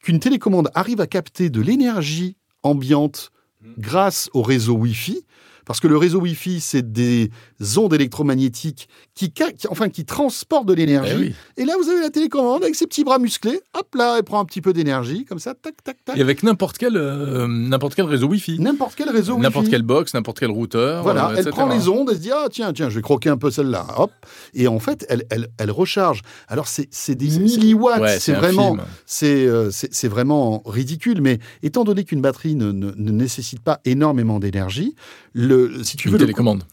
qu'une 0.00 0.20
télécommande 0.20 0.70
arrive 0.74 1.00
à 1.00 1.06
capter 1.06 1.50
de 1.50 1.60
l'énergie 1.60 2.36
ambiante 2.62 3.32
grâce 3.78 4.30
au 4.32 4.42
réseau 4.42 4.74
Wi-Fi. 4.74 5.24
Parce 5.66 5.80
que 5.80 5.88
le 5.88 5.96
réseau 5.96 6.20
Wi-Fi, 6.20 6.60
c'est 6.60 6.92
des 6.92 7.30
ondes 7.76 7.94
électromagnétiques 7.94 8.88
qui, 9.14 9.32
enfin, 9.70 9.88
qui 9.88 10.04
transportent 10.04 10.66
de 10.66 10.74
l'énergie. 10.74 11.12
Eh 11.14 11.18
oui. 11.18 11.34
Et 11.56 11.64
là, 11.64 11.74
vous 11.82 11.88
avez 11.88 12.00
la 12.00 12.10
télécommande 12.10 12.62
avec 12.62 12.74
ses 12.74 12.86
petits 12.86 13.04
bras 13.04 13.18
musclés. 13.18 13.60
Hop 13.78 13.94
là, 13.94 14.16
elle 14.18 14.24
prend 14.24 14.40
un 14.40 14.44
petit 14.44 14.60
peu 14.60 14.72
d'énergie, 14.72 15.24
comme 15.24 15.38
ça, 15.38 15.54
tac, 15.54 15.82
tac, 15.82 15.96
tac. 16.04 16.16
Et 16.18 16.20
avec 16.20 16.42
n'importe 16.42 16.76
quel 16.78 16.96
euh, 16.96 17.46
n'importe 17.48 17.94
quel 17.94 18.04
réseau 18.06 18.26
Wi-Fi, 18.28 18.58
N'importe 18.60 18.94
quel 18.96 19.08
réseau 19.10 19.32
Wi-Fi. 19.34 19.42
n'importe 19.42 19.68
quelle 19.68 19.82
box, 19.82 20.14
n'importe 20.14 20.38
quel 20.40 20.50
routeur. 20.50 21.02
Voilà, 21.02 21.26
euh, 21.28 21.32
elle 21.32 21.38
etc. 21.40 21.50
prend 21.50 21.66
les 21.68 21.88
ondes, 21.88 22.08
elle 22.10 22.16
se 22.16 22.22
dit 22.22 22.30
ah 22.32 22.46
tiens 22.50 22.72
tiens, 22.72 22.90
je 22.90 22.96
vais 22.96 23.02
croquer 23.02 23.30
un 23.30 23.36
peu 23.38 23.50
celle-là, 23.50 23.86
hop, 23.96 24.10
et 24.54 24.68
en 24.68 24.78
fait 24.78 25.06
elle 25.08 25.24
elle, 25.30 25.48
elle 25.58 25.70
recharge. 25.70 26.22
Alors 26.48 26.66
c'est 26.68 27.14
des 27.14 27.38
milliwatts, 27.38 28.00
Ouais, 28.00 28.18
c'est 28.20 28.32
vraiment 28.34 28.76
c'est 29.06 29.46
euh, 29.46 29.70
vraiment 30.04 30.62
ridicule. 30.66 31.20
Mais 31.22 31.38
étant 31.62 31.84
donné 31.84 32.04
qu'une 32.04 32.20
batterie 32.20 32.54
ne, 32.54 32.72
ne, 32.72 32.92
ne 32.96 33.10
nécessite 33.10 33.60
pas 33.60 33.80
énormément 33.84 34.38
d'énergie, 34.40 34.94
le 35.32 35.82
si 35.84 35.96
tu 35.96 36.08
Une 36.08 36.12
veux 36.12 36.18
le- 36.18 36.24
télécommande. 36.24 36.64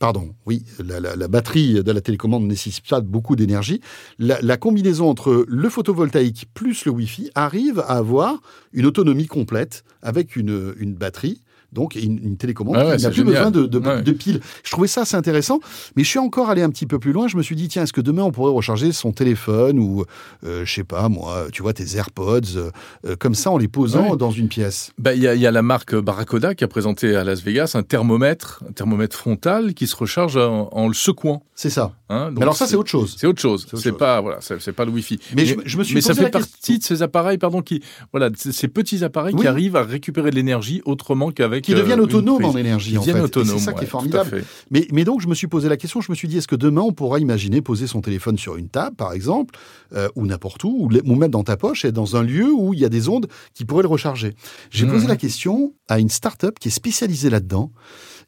Pardon, 0.00 0.34
oui, 0.46 0.64
la, 0.82 1.28
batterie 1.28 1.84
de 1.84 1.92
la 1.92 2.00
télécommande 2.00 2.44
nécessite 2.44 2.88
pas 2.88 3.02
beaucoup 3.02 3.36
d'énergie. 3.36 3.82
La, 4.18 4.40
la 4.40 4.56
combinaison 4.56 5.10
entre 5.10 5.44
le 5.46 5.68
photovoltaïque 5.68 6.46
plus 6.54 6.86
le 6.86 6.90
Wi-Fi 6.92 7.30
arrive 7.34 7.80
à 7.80 7.98
avoir 7.98 8.40
une 8.72 8.86
autonomie 8.86 9.26
complète 9.26 9.84
avec 10.00 10.36
une, 10.36 10.72
une 10.78 10.94
batterie. 10.94 11.42
Donc, 11.72 11.94
une, 11.94 12.18
une 12.22 12.36
télécommande 12.36 12.76
Ah 12.78 12.86
ouais, 12.88 12.96
qui 12.96 13.02
n'a 13.04 13.10
plus 13.10 13.24
besoin 13.24 13.50
de, 13.50 13.66
de, 13.66 13.78
Ouais. 13.78 14.02
de 14.02 14.12
piles. 14.12 14.40
Je 14.64 14.70
trouvais 14.70 14.88
ça 14.88 15.02
assez 15.02 15.16
intéressant, 15.16 15.60
mais 15.96 16.02
je 16.04 16.08
suis 16.08 16.18
encore 16.18 16.50
allé 16.50 16.62
un 16.62 16.70
petit 16.70 16.86
peu 16.86 16.98
plus 16.98 17.12
loin. 17.12 17.28
Je 17.28 17.36
me 17.36 17.42
suis 17.42 17.56
dit, 17.56 17.68
tiens, 17.68 17.82
est-ce 17.84 17.92
que 17.92 18.00
demain 18.00 18.22
on 18.24 18.32
pourrait 18.32 18.52
recharger 18.52 18.92
son 18.92 19.12
téléphone 19.12 19.78
ou, 19.78 20.04
euh, 20.44 20.64
je 20.64 20.72
sais 20.74 20.84
pas, 20.84 21.08
moi, 21.08 21.46
tu 21.52 21.62
vois, 21.62 21.72
tes 21.72 21.96
AirPods, 21.96 22.40
euh, 22.56 22.70
euh, 23.06 23.16
comme 23.16 23.34
ça 23.34 23.50
en 23.50 23.58
les 23.58 23.68
posant 23.68 24.10
Ouais. 24.10 24.16
dans 24.16 24.30
une 24.30 24.48
pièce? 24.48 24.92
Bah, 24.98 25.14
Il 25.14 25.22
y, 25.22 25.28
a, 25.28 25.34
il 25.34 25.40
y 25.40 25.46
a 25.46 25.50
la 25.50 25.62
marque 25.62 25.94
Barracoda 25.94 26.54
qui 26.54 26.64
a 26.64 26.68
présenté 26.68 27.14
à 27.16 27.24
Las 27.24 27.42
Vegas 27.42 27.72
un 27.74 27.82
thermomètre, 27.82 28.62
un 28.68 28.72
thermomètre 28.72 29.16
frontal 29.16 29.74
qui 29.74 29.86
se 29.86 29.94
recharge 29.96 30.36
en, 30.36 30.68
en 30.72 30.88
le 30.88 30.94
secouant. 30.94 31.42
C'est 31.54 31.70
ça. 31.70 31.92
hein. 32.08 32.30
Mais 32.34 32.42
alors, 32.42 32.56
ça, 32.56 32.66
c'est 32.66 32.76
autre 32.76 32.88
chose. 32.90 33.14
C'est 33.18 33.26
autre 33.26 33.40
chose. 33.40 33.66
C'est 33.74 33.92
pas 33.96 34.20
voilà, 34.20 34.38
c'est 34.40 34.72
pas 34.72 34.84
le 34.84 34.90
Wi-Fi. 34.90 35.18
Mais 35.36 35.44
je- 35.46 35.54
je 35.64 35.76
me 35.78 35.84
suis 35.84 35.94
mais 35.94 36.00
ça 36.00 36.14
fait 36.14 36.22
la 36.22 36.30
question. 36.30 36.50
partie 36.50 36.78
de 36.78 36.84
ces 36.84 37.02
appareils, 37.02 37.36
pardon, 37.38 37.60
qui 37.60 37.82
voilà, 38.12 38.30
ces- 38.34 38.52
ces 38.52 38.68
petits 38.68 39.04
appareils 39.04 39.34
Oui. 39.34 39.42
qui 39.42 39.46
arrivent 39.46 39.76
à 39.76 39.82
récupérer 39.82 40.30
de 40.30 40.36
l'énergie 40.36 40.80
autrement 40.86 41.30
qu'avec 41.30 41.59
avec 41.60 41.64
qui 41.64 41.74
deviennent 41.74 42.00
euh, 42.00 42.04
autonomes 42.04 42.44
en 42.44 42.56
énergie. 42.56 42.98
En 42.98 43.02
fait. 43.02 43.12
C'est 43.44 43.58
ça 43.58 43.72
qui 43.72 43.84
est 43.84 43.88
formidable. 43.88 44.44
Mais, 44.70 44.86
mais 44.92 45.04
donc, 45.04 45.20
je 45.20 45.28
me 45.28 45.34
suis 45.34 45.46
posé 45.46 45.68
la 45.68 45.76
question, 45.76 46.00
je 46.00 46.10
me 46.10 46.16
suis 46.16 46.28
dit, 46.28 46.38
est-ce 46.38 46.48
que 46.48 46.56
demain, 46.56 46.82
on 46.82 46.92
pourra 46.92 47.18
imaginer 47.20 47.60
poser 47.62 47.86
son 47.86 48.00
téléphone 48.00 48.38
sur 48.38 48.56
une 48.56 48.68
table, 48.68 48.96
par 48.96 49.12
exemple, 49.12 49.54
euh, 49.94 50.08
ou 50.16 50.26
n'importe 50.26 50.64
où, 50.64 50.88
ou, 50.88 50.90
ou 51.04 51.14
mettre 51.14 51.32
dans 51.32 51.44
ta 51.44 51.56
poche 51.56 51.84
et 51.84 51.92
dans 51.92 52.16
un 52.16 52.22
lieu 52.22 52.50
où 52.52 52.74
il 52.74 52.80
y 52.80 52.84
a 52.84 52.88
des 52.88 53.08
ondes 53.08 53.28
qui 53.54 53.64
pourraient 53.64 53.82
le 53.82 53.88
recharger? 53.88 54.34
J'ai 54.70 54.86
Mhm. 54.86 54.92
posé 54.92 55.06
la 55.06 55.16
question 55.16 55.74
à 55.88 55.98
une 56.00 56.08
start-up 56.08 56.58
qui 56.58 56.68
est 56.68 56.72
spécialisée 56.72 57.30
là-dedans. 57.30 57.70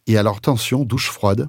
Et 0.06 0.16
alors, 0.18 0.36
attention, 0.38 0.84
douche 0.84 1.10
froide, 1.10 1.48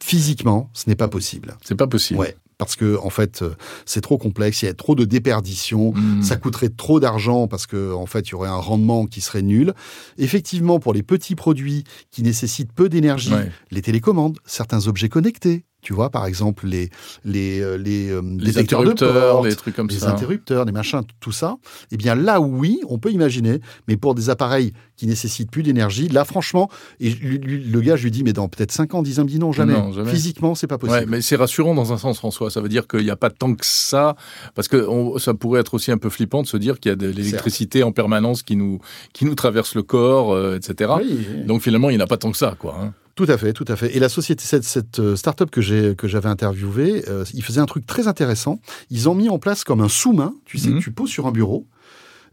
physiquement, 0.00 0.70
ce 0.72 0.88
n'est 0.88 0.96
pas 0.96 1.08
possible. 1.08 1.56
C'est 1.62 1.74
pas 1.76 1.86
possible. 1.86 2.20
Ouais. 2.20 2.36
Parce 2.64 2.76
que, 2.76 2.96
en 3.02 3.10
fait, 3.10 3.42
euh, 3.42 3.54
c'est 3.86 4.00
trop 4.00 4.18
complexe, 4.18 4.62
il 4.62 4.66
y 4.66 4.68
a 4.68 4.74
trop 4.74 4.94
de 4.94 5.04
déperdition, 5.04 5.92
Hmm. 5.92 6.22
ça 6.22 6.36
coûterait 6.36 6.68
trop 6.70 7.00
d'argent 7.00 7.46
parce 7.48 7.66
que 7.66 7.92
en 7.92 8.06
fait 8.06 8.28
il 8.28 8.32
y 8.32 8.34
aurait 8.34 8.48
un 8.48 8.54
rendement 8.56 9.06
qui 9.06 9.20
serait 9.20 9.42
nul. 9.42 9.72
Effectivement, 10.18 10.78
pour 10.78 10.92
les 10.92 11.02
petits 11.02 11.34
produits 11.34 11.84
qui 12.10 12.22
nécessitent 12.22 12.72
peu 12.72 12.88
d'énergie, 12.88 13.32
Ouais. 13.34 13.50
les 13.70 13.82
télécommandes, 13.82 14.38
certains 14.44 14.86
objets 14.88 15.08
connectés, 15.08 15.64
tu 15.82 15.92
vois, 15.92 16.08
par 16.10 16.26
exemple 16.26 16.66
les 16.66 16.88
les 17.24 17.60
euh, 17.60 17.76
les, 17.76 18.08
euh, 18.10 18.22
Les 18.38 18.52
de 18.52 18.58
interrupteurs, 18.60 19.32
porte, 19.32 19.46
les 19.46 19.56
trucs 19.56 19.76
comme 19.76 19.88
les 19.88 19.98
ça. 19.98 20.12
interrupteurs, 20.12 20.64
les 20.64 20.72
machins, 20.72 21.02
tout 21.20 21.32
ça. 21.32 21.56
Eh 21.90 21.96
bien 21.96 22.14
là, 22.14 22.40
oui, 22.40 22.80
on 22.88 22.98
peut 22.98 23.10
imaginer, 23.10 23.60
mais 23.88 23.96
pour 23.96 24.14
des 24.14 24.30
appareils 24.30 24.72
qui 24.96 25.06
nécessitent 25.06 25.50
plus 25.50 25.64
d'énergie, 25.64 26.06
là, 26.08 26.24
franchement, 26.24 26.70
et 27.00 27.10
lui- 27.10 27.38
lui- 27.38 27.64
le 27.64 27.80
gars, 27.80 27.96
je 27.96 28.04
lui 28.04 28.12
dis, 28.12 28.22
mais 28.22 28.32
dans 28.32 28.48
peut-être 28.48 28.70
5 28.70 28.94
ans, 28.94 29.02
10 29.02 29.18
ans, 29.18 29.22
il 29.22 29.26
me 29.26 29.30
dit 29.30 29.38
non, 29.40 29.50
jamais. 29.52 29.72
Non, 29.72 29.92
jamais. 29.92 30.10
Physiquement, 30.10 30.54
c'est 30.54 30.68
pas 30.68 30.78
possible. 30.78 31.00
Ouais, 31.00 31.06
mais 31.06 31.20
c'est 31.20 31.34
rassurant 31.36 31.74
dans 31.74 31.92
un 31.92 31.98
sens, 31.98 32.18
François. 32.18 32.50
Ça 32.50 32.60
veut 32.60 32.68
dire 32.68 32.86
qu'il 32.86 33.00
n'y 33.02 33.10
a 33.10 33.16
pas 33.16 33.30
tant 33.30 33.54
que 33.54 33.66
ça, 33.66 34.14
parce 34.54 34.68
que 34.68 34.86
on- 34.88 35.18
ça 35.18 35.34
pourrait 35.34 35.60
être 35.60 35.74
aussi 35.74 35.90
un 35.90 35.98
peu 35.98 36.08
flippant 36.10 36.42
de 36.42 36.46
se 36.46 36.56
dire 36.56 36.78
qu'il 36.78 36.90
y 36.90 36.92
a 36.92 36.96
de 36.96 37.08
l'électricité 37.08 37.82
en 37.82 37.90
permanence 37.92 38.42
qui 38.44 38.54
nous 38.54 38.78
qui 39.12 39.24
nous 39.24 39.34
traverse 39.34 39.74
le 39.74 39.82
corps, 39.82 40.32
euh, 40.32 40.56
etc. 40.56 40.92
Oui. 40.98 41.26
Donc 41.46 41.62
finalement, 41.62 41.90
il 41.90 41.96
n'y 41.96 42.00
en 42.02 42.04
a 42.04 42.08
pas 42.08 42.16
tant 42.18 42.30
que 42.30 42.38
ça, 42.38 42.54
quoi. 42.56 42.76
hein. 42.80 42.92
Tout 43.14 43.26
à 43.28 43.36
fait, 43.36 43.52
tout 43.52 43.64
à 43.68 43.76
fait. 43.76 43.94
Et 43.94 44.00
la 44.00 44.08
société, 44.08 44.42
cette, 44.44 44.64
cette 44.64 44.98
euh, 44.98 45.16
start-up 45.16 45.50
que 45.50 45.60
j'ai 45.60 45.94
que 45.96 46.08
j'avais 46.08 46.28
interviewée, 46.30 47.04
euh, 47.08 47.24
ils 47.34 47.42
faisaient 47.42 47.60
un 47.60 47.66
truc 47.66 47.84
très 47.86 48.08
intéressant. 48.08 48.60
Ils 48.90 49.08
ont 49.08 49.14
mis 49.14 49.28
en 49.28 49.38
place 49.38 49.64
comme 49.64 49.80
un 49.82 49.88
sous-main, 49.88 50.34
tu 50.46 50.56
sais, 50.58 50.68
Mhm. 50.70 50.78
que 50.78 50.82
tu 50.84 50.92
poses 50.92 51.10
sur 51.10 51.26
un 51.26 51.32
bureau, 51.32 51.66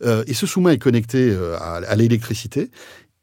euh, 0.03 0.23
et 0.27 0.33
ce 0.33 0.45
sous-main 0.47 0.71
est 0.71 0.77
connecté 0.79 1.35
à, 1.59 1.75
à 1.75 1.95
l'électricité. 1.95 2.71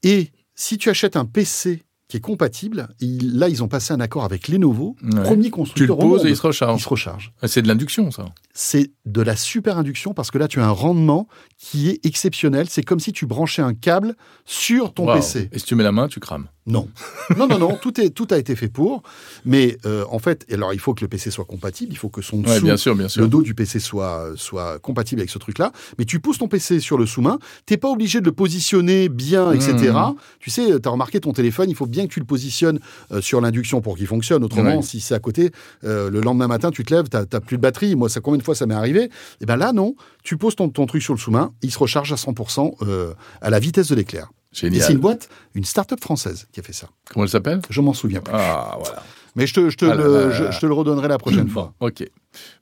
Et 0.03 0.33
si 0.55 0.77
tu 0.77 0.90
achètes 0.90 1.16
un 1.16 1.25
PC 1.25 1.83
qui 2.09 2.19
est 2.19 2.21
compatible, 2.21 2.88
il- 3.01 3.38
là, 3.38 3.49
ils 3.49 3.64
ont 3.64 3.69
passé 3.69 3.92
un 3.92 3.99
accord 4.01 4.25
avec 4.25 4.47
Lenovo, 4.49 4.95
Ouais. 5.03 5.23
premier 5.23 5.45
Tu 5.45 5.49
le 5.51 5.57
constructeur 5.57 5.99
poses 5.99 6.25
et 6.27 6.29
il 6.29 6.37
se 6.37 6.42
recharge. 6.42 6.81
Il 6.81 6.85
se 6.85 6.88
recharge. 6.88 7.33
C'est 7.47 7.62
de 7.62 7.69
l'induction, 7.69 8.11
ça. 8.12 8.27
C'est 8.53 8.92
de 9.07 9.23
la 9.23 9.35
super 9.35 9.77
induction 9.79 10.12
parce 10.14 10.31
que 10.31 10.38
là, 10.38 10.47
tu 10.47 10.61
as 10.61 10.66
un 10.66 10.71
rendement 10.71 11.27
qui 11.59 11.88
est 11.88 12.05
exceptionnel. 12.07 12.69
C'est 12.69 12.83
comme 12.83 13.01
si 13.01 13.12
tu 13.12 13.27
branchais 13.27 13.62
un 13.62 13.75
câble 13.75 14.14
sur 14.45 14.92
ton. 14.95 15.12
PC. 15.12 15.49
Et 15.53 15.59
si 15.59 15.64
tu 15.64 15.75
mets 15.75 15.83
la 15.83 15.90
main, 15.92 16.07
tu 16.07 16.21
crames. 16.21 16.47
Non. 16.66 16.88
non, 17.37 17.46
non, 17.46 17.59
non, 17.59 17.79
tout, 17.81 18.00
est, 18.00 18.11
tout 18.11 18.26
a 18.31 18.38
été 18.38 18.57
fait 18.57 18.68
pour. 18.68 19.02
Mais 19.44 19.79
euh, 19.87 20.05
en 20.11 20.18
fait, 20.18 20.44
alors 20.52 20.74
il 20.74 20.81
faut 20.81 20.94
que 20.94 21.02
le 21.02 21.09
PC 21.09 21.31
soit 21.31 21.44
compatible, 21.44 21.92
il 21.92 21.96
faut 21.96 22.09
que 22.09 22.22
son 22.22 22.38
Ouais, 22.38 22.55
dessous, 22.55 22.64
bien 22.64 22.76
sûr, 22.76 22.94
bien 22.96 23.09
sûr. 23.09 23.22
le 23.22 23.29
dos 23.29 23.42
du 23.42 23.55
PC 23.55 23.79
soit, 23.79 24.33
soit 24.37 24.79
compatible 24.81 25.20
avec 25.20 25.31
ce 25.31 25.38
truc-là. 25.38 25.72
Mais 25.98 26.05
tu 26.05 26.18
pousses 26.20 26.38
ton 26.38 26.48
PC 26.48 26.81
sur 26.81 26.98
le 26.98 27.07
sous-main, 27.07 27.38
t'es 27.66 27.76
pas 27.76 27.88
obligé 27.88 28.20
de 28.20 28.24
le 28.26 28.33
positionner 28.33 29.09
bien, 29.09 29.52
etc. 29.52 29.74
Mhm. 29.94 30.14
Tu 30.40 30.50
sais, 30.50 30.81
tu 30.81 30.88
as 30.88 30.90
remarqué 30.90 31.20
ton 31.20 31.33
téléphone, 31.33 31.70
il 31.70 31.76
faut 31.76 31.87
bien 31.87 32.07
que 32.07 32.12
tu 32.12 32.20
le 32.20 32.26
positionnes 32.26 32.81
euh, 33.12 33.20
sur 33.20 33.40
l'induction 33.40 33.81
pour 33.81 33.96
qu'il 33.96 34.07
fonctionne. 34.07 34.42
Autrement, 34.44 34.76
Ouais. 34.79 34.83
si 34.83 35.00
c'est 35.00 35.14
à 35.14 35.18
côté, 35.20 35.52
euh, 35.85 36.11
le 36.11 36.20
lendemain 36.20 36.48
matin, 36.48 36.70
tu 36.70 36.83
te 36.85 36.92
lèves, 36.94 37.09
tu 37.09 37.16
n'as 37.16 37.40
plus 37.40 37.57
de 37.59 37.62
batterie. 37.62 37.94
Moi, 37.94 38.09
ça 38.09 38.20
combien 38.20 38.38
de 38.38 38.42
fois 38.42 38.55
ça 38.57 38.66
m'est 38.66 38.74
arrivé? 38.74 39.09
Et 39.40 39.46
bien 39.46 39.57
là, 39.57 39.72
non. 39.72 39.94
Tu 40.24 40.37
poses 40.37 40.57
ton, 40.57 40.68
ton 40.68 40.87
truc 40.87 41.02
sur 41.02 41.14
le 41.14 41.18
sous-main, 41.20 41.52
il 41.62 41.70
se 41.70 41.79
recharge 41.79 42.12
à 42.12 42.16
100% 42.16 42.74
euh, 42.83 43.14
à 43.40 43.50
la 43.50 43.61
vitesse 43.61 43.88
de 43.88 43.94
l'éclair. 43.94 44.31
Et 44.62 44.81
c'est 44.81 44.92
une 44.92 44.99
boîte, 44.99 45.29
une 45.55 45.64
start-up 45.64 46.01
française 46.01 46.47
qui 46.53 46.61
a 46.61 46.62
fait 46.62 46.73
ça. 46.73 46.88
Comment 47.12 47.25
elle 47.25 47.31
s'appelle? 47.31 47.61
Je 47.71 47.81
m'en 47.81 47.92
souviens 47.92 48.21
plus. 48.21 48.35
Ah, 48.35 48.77
voilà. 48.79 49.03
Mais 49.35 49.47
je 49.47 49.55
te, 49.55 49.69
je 49.71 49.77
te, 49.77 49.85
Ah 49.85 49.95
là 49.95 50.05
le, 50.05 50.12
là 50.14 50.27
là 50.27 50.31
je, 50.31 50.45
là. 50.45 50.51
je 50.51 50.61
te 50.61 50.66
le 50.66 50.73
redonnerai 50.73 51.09
la 51.09 51.19
prochaine 51.19 51.49
fois. 51.49 51.75
Ok. 51.81 52.05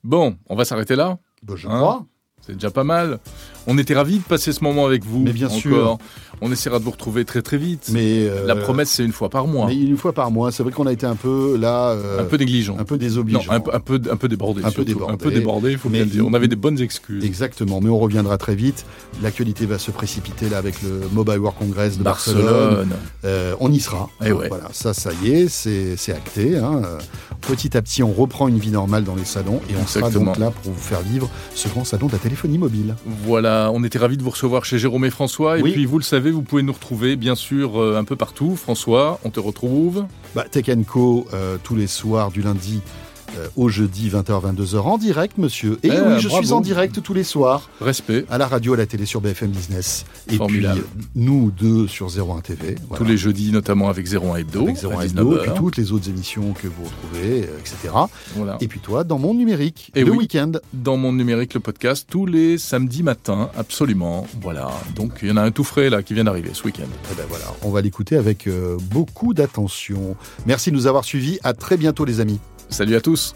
Bon, 0.03 0.37
on 0.49 0.57
va 0.57 0.65
s'arrêter 0.65 0.97
là. 0.97 1.19
Je 1.55 1.69
Hein? 1.69 1.79
crois. 1.79 2.07
C'est 2.41 2.55
déjà 2.55 2.71
pas 2.71 2.85
mal. 2.85 3.21
On 3.67 3.79
était 3.79 3.95
ravis 3.95 4.19
de 4.19 4.23
passer 4.25 4.53
ce 4.53 4.63
moment 4.63 4.85
avec 4.87 5.05
vous. 5.05 5.21
Mais 5.21 5.33
bien 5.33 5.47
encore. 5.47 5.59
sûr. 5.59 5.99
On 6.41 6.51
essaiera 6.53 6.79
de 6.81 6.85
vous 6.85 6.91
retrouver 6.91 7.25
très 7.25 7.41
très 7.43 7.57
vite. 7.57 7.89
Mais 7.93 8.27
euh, 8.29 8.45
La 8.47 8.57
promesse, 8.57 8.91
c'est 8.91 9.05
une 9.05 9.13
fois 9.13 9.31
par 9.31 9.47
mois. 9.47 9.69
Mais 9.69 9.77
une 9.77 9.97
fois 9.97 10.13
par 10.13 10.31
mois. 10.31 10.53
C'est 10.53 10.63
vrai 10.63 10.73
qu'on 10.73 10.87
a 10.87 10.93
été 10.93 11.07
un 11.07 11.15
peu 11.15 11.57
là, 11.57 11.91
euh, 11.91 12.21
un 12.21 12.25
peu 12.25 12.37
négligent. 12.37 12.77
un 12.79 12.85
peu 12.85 12.97
Non, 12.97 13.01
désobligeant. 13.01 13.51
un, 13.53 13.61
peu- 13.61 13.75
un 13.75 13.81
peu, 13.81 14.01
un 14.11 14.17
peu 14.17 14.29
débordé. 14.29 14.63
Un 14.65 14.71
peu 14.71 14.85
débordé. 14.85 15.15
Un 15.15 15.17
peu 15.17 15.31
débordé, 15.31 15.71
il 15.73 15.79
faut 15.79 15.89
bien 15.89 16.01
le 16.01 16.07
dire. 16.11 16.27
On 16.27 16.35
avait 16.35 16.49
des 16.49 16.57
bonnes 16.57 16.81
excuses. 16.81 17.25
Exactement. 17.25 17.81
Mais 17.81 17.89
on 17.89 17.99
reviendra 17.99 18.37
très 18.37 18.55
vite. 18.57 18.85
L'actualité 19.23 19.65
va 19.65 19.79
se 19.79 19.91
précipiter 19.93 20.49
là 20.51 20.59
avec 20.59 20.83
le 20.83 21.01
Mobile 21.13 21.39
World 21.39 21.59
Congress 21.59 21.97
de 21.97 22.03
Barcelone. 22.03 22.45
Barcelone. 22.45 22.89
Euh, 23.25 23.55
on 23.61 23.73
y 23.73 23.81
sera. 23.81 24.11
Eh 24.25 24.33
ouais. 24.33 24.49
Voilà, 24.49 24.69
ça, 24.73 24.93
ça 24.93 25.11
y 25.23 25.31
est, 25.31 25.49
c'est 25.49 26.13
acté. 26.13 26.59
hein. 26.59 26.83
Euh, 26.85 26.99
Petit 27.41 27.77
à 27.77 27.83
petit, 27.83 28.03
on 28.03 28.11
reprend 28.13 28.49
une 28.49 28.59
vie 28.59 28.71
normale 28.71 29.05
dans 29.05 29.15
les 29.15 29.27
salons 29.27 29.61
et 29.69 29.75
on 29.81 29.87
sera 29.87 30.09
donc 30.09 30.39
là 30.39 30.51
pour 30.51 30.73
vous 30.73 30.81
faire 30.81 31.01
vivre 31.03 31.29
ce 31.55 31.69
grand 31.69 31.85
salon 31.85 32.07
de 32.07 32.13
la 32.13 32.19
téléphonie 32.19 32.57
mobile. 32.57 32.95
Voilà, 33.27 33.54
on 33.73 33.83
était 33.85 33.99
ravis 33.99 34.17
de 34.17 34.23
vous 34.23 34.31
recevoir 34.31 34.65
chez 34.65 34.79
Jérôme 34.79 35.05
et 35.05 35.11
François. 35.11 35.59
Et 35.59 35.63
Oui. 35.63 35.73
puis, 35.73 35.85
vous 35.87 35.99
le 35.99 36.05
savez, 36.05 36.31
vous 36.31 36.43
pouvez 36.43 36.63
nous 36.63 36.73
retrouver, 36.73 37.17
bien 37.17 37.35
sûr, 37.35 37.81
euh, 37.81 37.97
un 37.97 38.05
peu 38.05 38.17
partout. 38.17 38.57
François, 38.57 39.19
on 39.25 39.31
te 39.31 39.41
retrouve. 39.41 40.05
Bah, 40.35 40.45
Tech 40.51 40.67
Co, 40.87 41.27
euh, 41.33 41.57
tous 41.63 41.77
les 41.77 41.87
soirs 41.87 42.31
du 42.31 42.43
lundi 42.43 42.81
euh, 43.39 43.49
au 43.57 43.69
jeudi 43.69 44.11
20h-22h 44.11 44.77
en 44.81 44.99
direct, 44.99 45.39
monsieur. 45.39 45.79
Et 45.83 45.89
Eh, 45.89 45.91
oui, 45.91 46.21
je 46.21 46.29
bravo. 46.29 46.43
suis 46.43 46.53
en 46.53 46.61
direct 46.61 47.03
tous 47.03 47.15
les 47.15 47.25
soirs 47.25 47.69
Respect. 47.81 48.25
à 48.31 48.39
la 48.39 48.47
radio, 48.47 48.75
à 48.75 48.77
la 48.77 48.87
télé 48.87 49.07
sur 49.07 49.21
BFM 49.21 49.51
Business. 49.51 50.05
Et 50.31 50.39
puis 50.39 50.65
nous 51.15 51.51
deux 51.51 51.87
sur 51.89 52.07
01 52.09 52.41
TV. 52.41 52.77
voilà. 52.89 53.05
Tous 53.05 53.09
les 53.11 53.17
jeudis, 53.17 53.53
notamment 53.53 53.89
avec 53.89 54.07
01 54.07 54.37
Hebdo. 54.37 54.63
avec 54.65 54.83
01 54.83 54.99
à 54.99 55.05
Hebdo, 55.07 55.35
19h. 55.37 55.43
puis 55.43 55.51
toutes 55.57 55.77
les 55.77 55.93
autres 55.93 56.09
émissions 56.09 56.53
que 56.53 56.67
vous 56.69 56.85
retrouvez, 56.85 57.43
euh, 57.45 57.59
etc. 57.61 57.95
Voilà. 58.37 58.57
Et 58.61 58.69
puis 58.69 58.81
toi, 58.81 59.05
dans 59.05 59.19
mon 59.19 59.35
numérique, 59.35 59.91
Et 59.95 60.05
le 60.05 60.11
oui. 60.13 60.19
week-end. 60.19 60.53
Dans 60.73 60.97
mon 60.97 61.13
numérique, 61.13 61.55
le 61.55 61.61
podcast, 61.61 62.07
tous 62.11 62.27
les 62.27 62.59
samedis 62.59 63.03
matins, 63.03 63.51
absolument. 63.57 64.27
Voilà. 64.41 64.71
Donc, 64.97 65.19
il 65.23 65.29
y 65.29 65.33
en 65.33 65.37
a 65.37 65.43
un 65.43 65.51
tout 65.51 65.65
frais, 65.65 65.91
là, 65.91 66.03
qui 66.03 66.15
vient 66.15 66.25
d'arriver 66.25 66.51
ce 66.53 66.65
week-end. 66.65 66.85
Eh 67.13 67.15
ben 67.15 67.25
voilà, 67.29 67.45
on 67.63 67.71
va 67.71 67.81
l'écouter 67.81 68.17
avec 68.17 68.47
euh, 68.47 68.77
beaucoup 68.91 69.35
d'attention. 69.35 70.17
Merci 70.47 70.71
de 70.71 70.77
nous 70.77 70.87
avoir 70.87 71.05
suivis. 71.05 71.39
À 71.43 71.53
très 71.53 71.77
bientôt, 71.77 72.05
les 72.05 72.21
amis. 72.21 72.39
Salut 72.69 72.97
à 72.97 73.01
tous. 73.01 73.35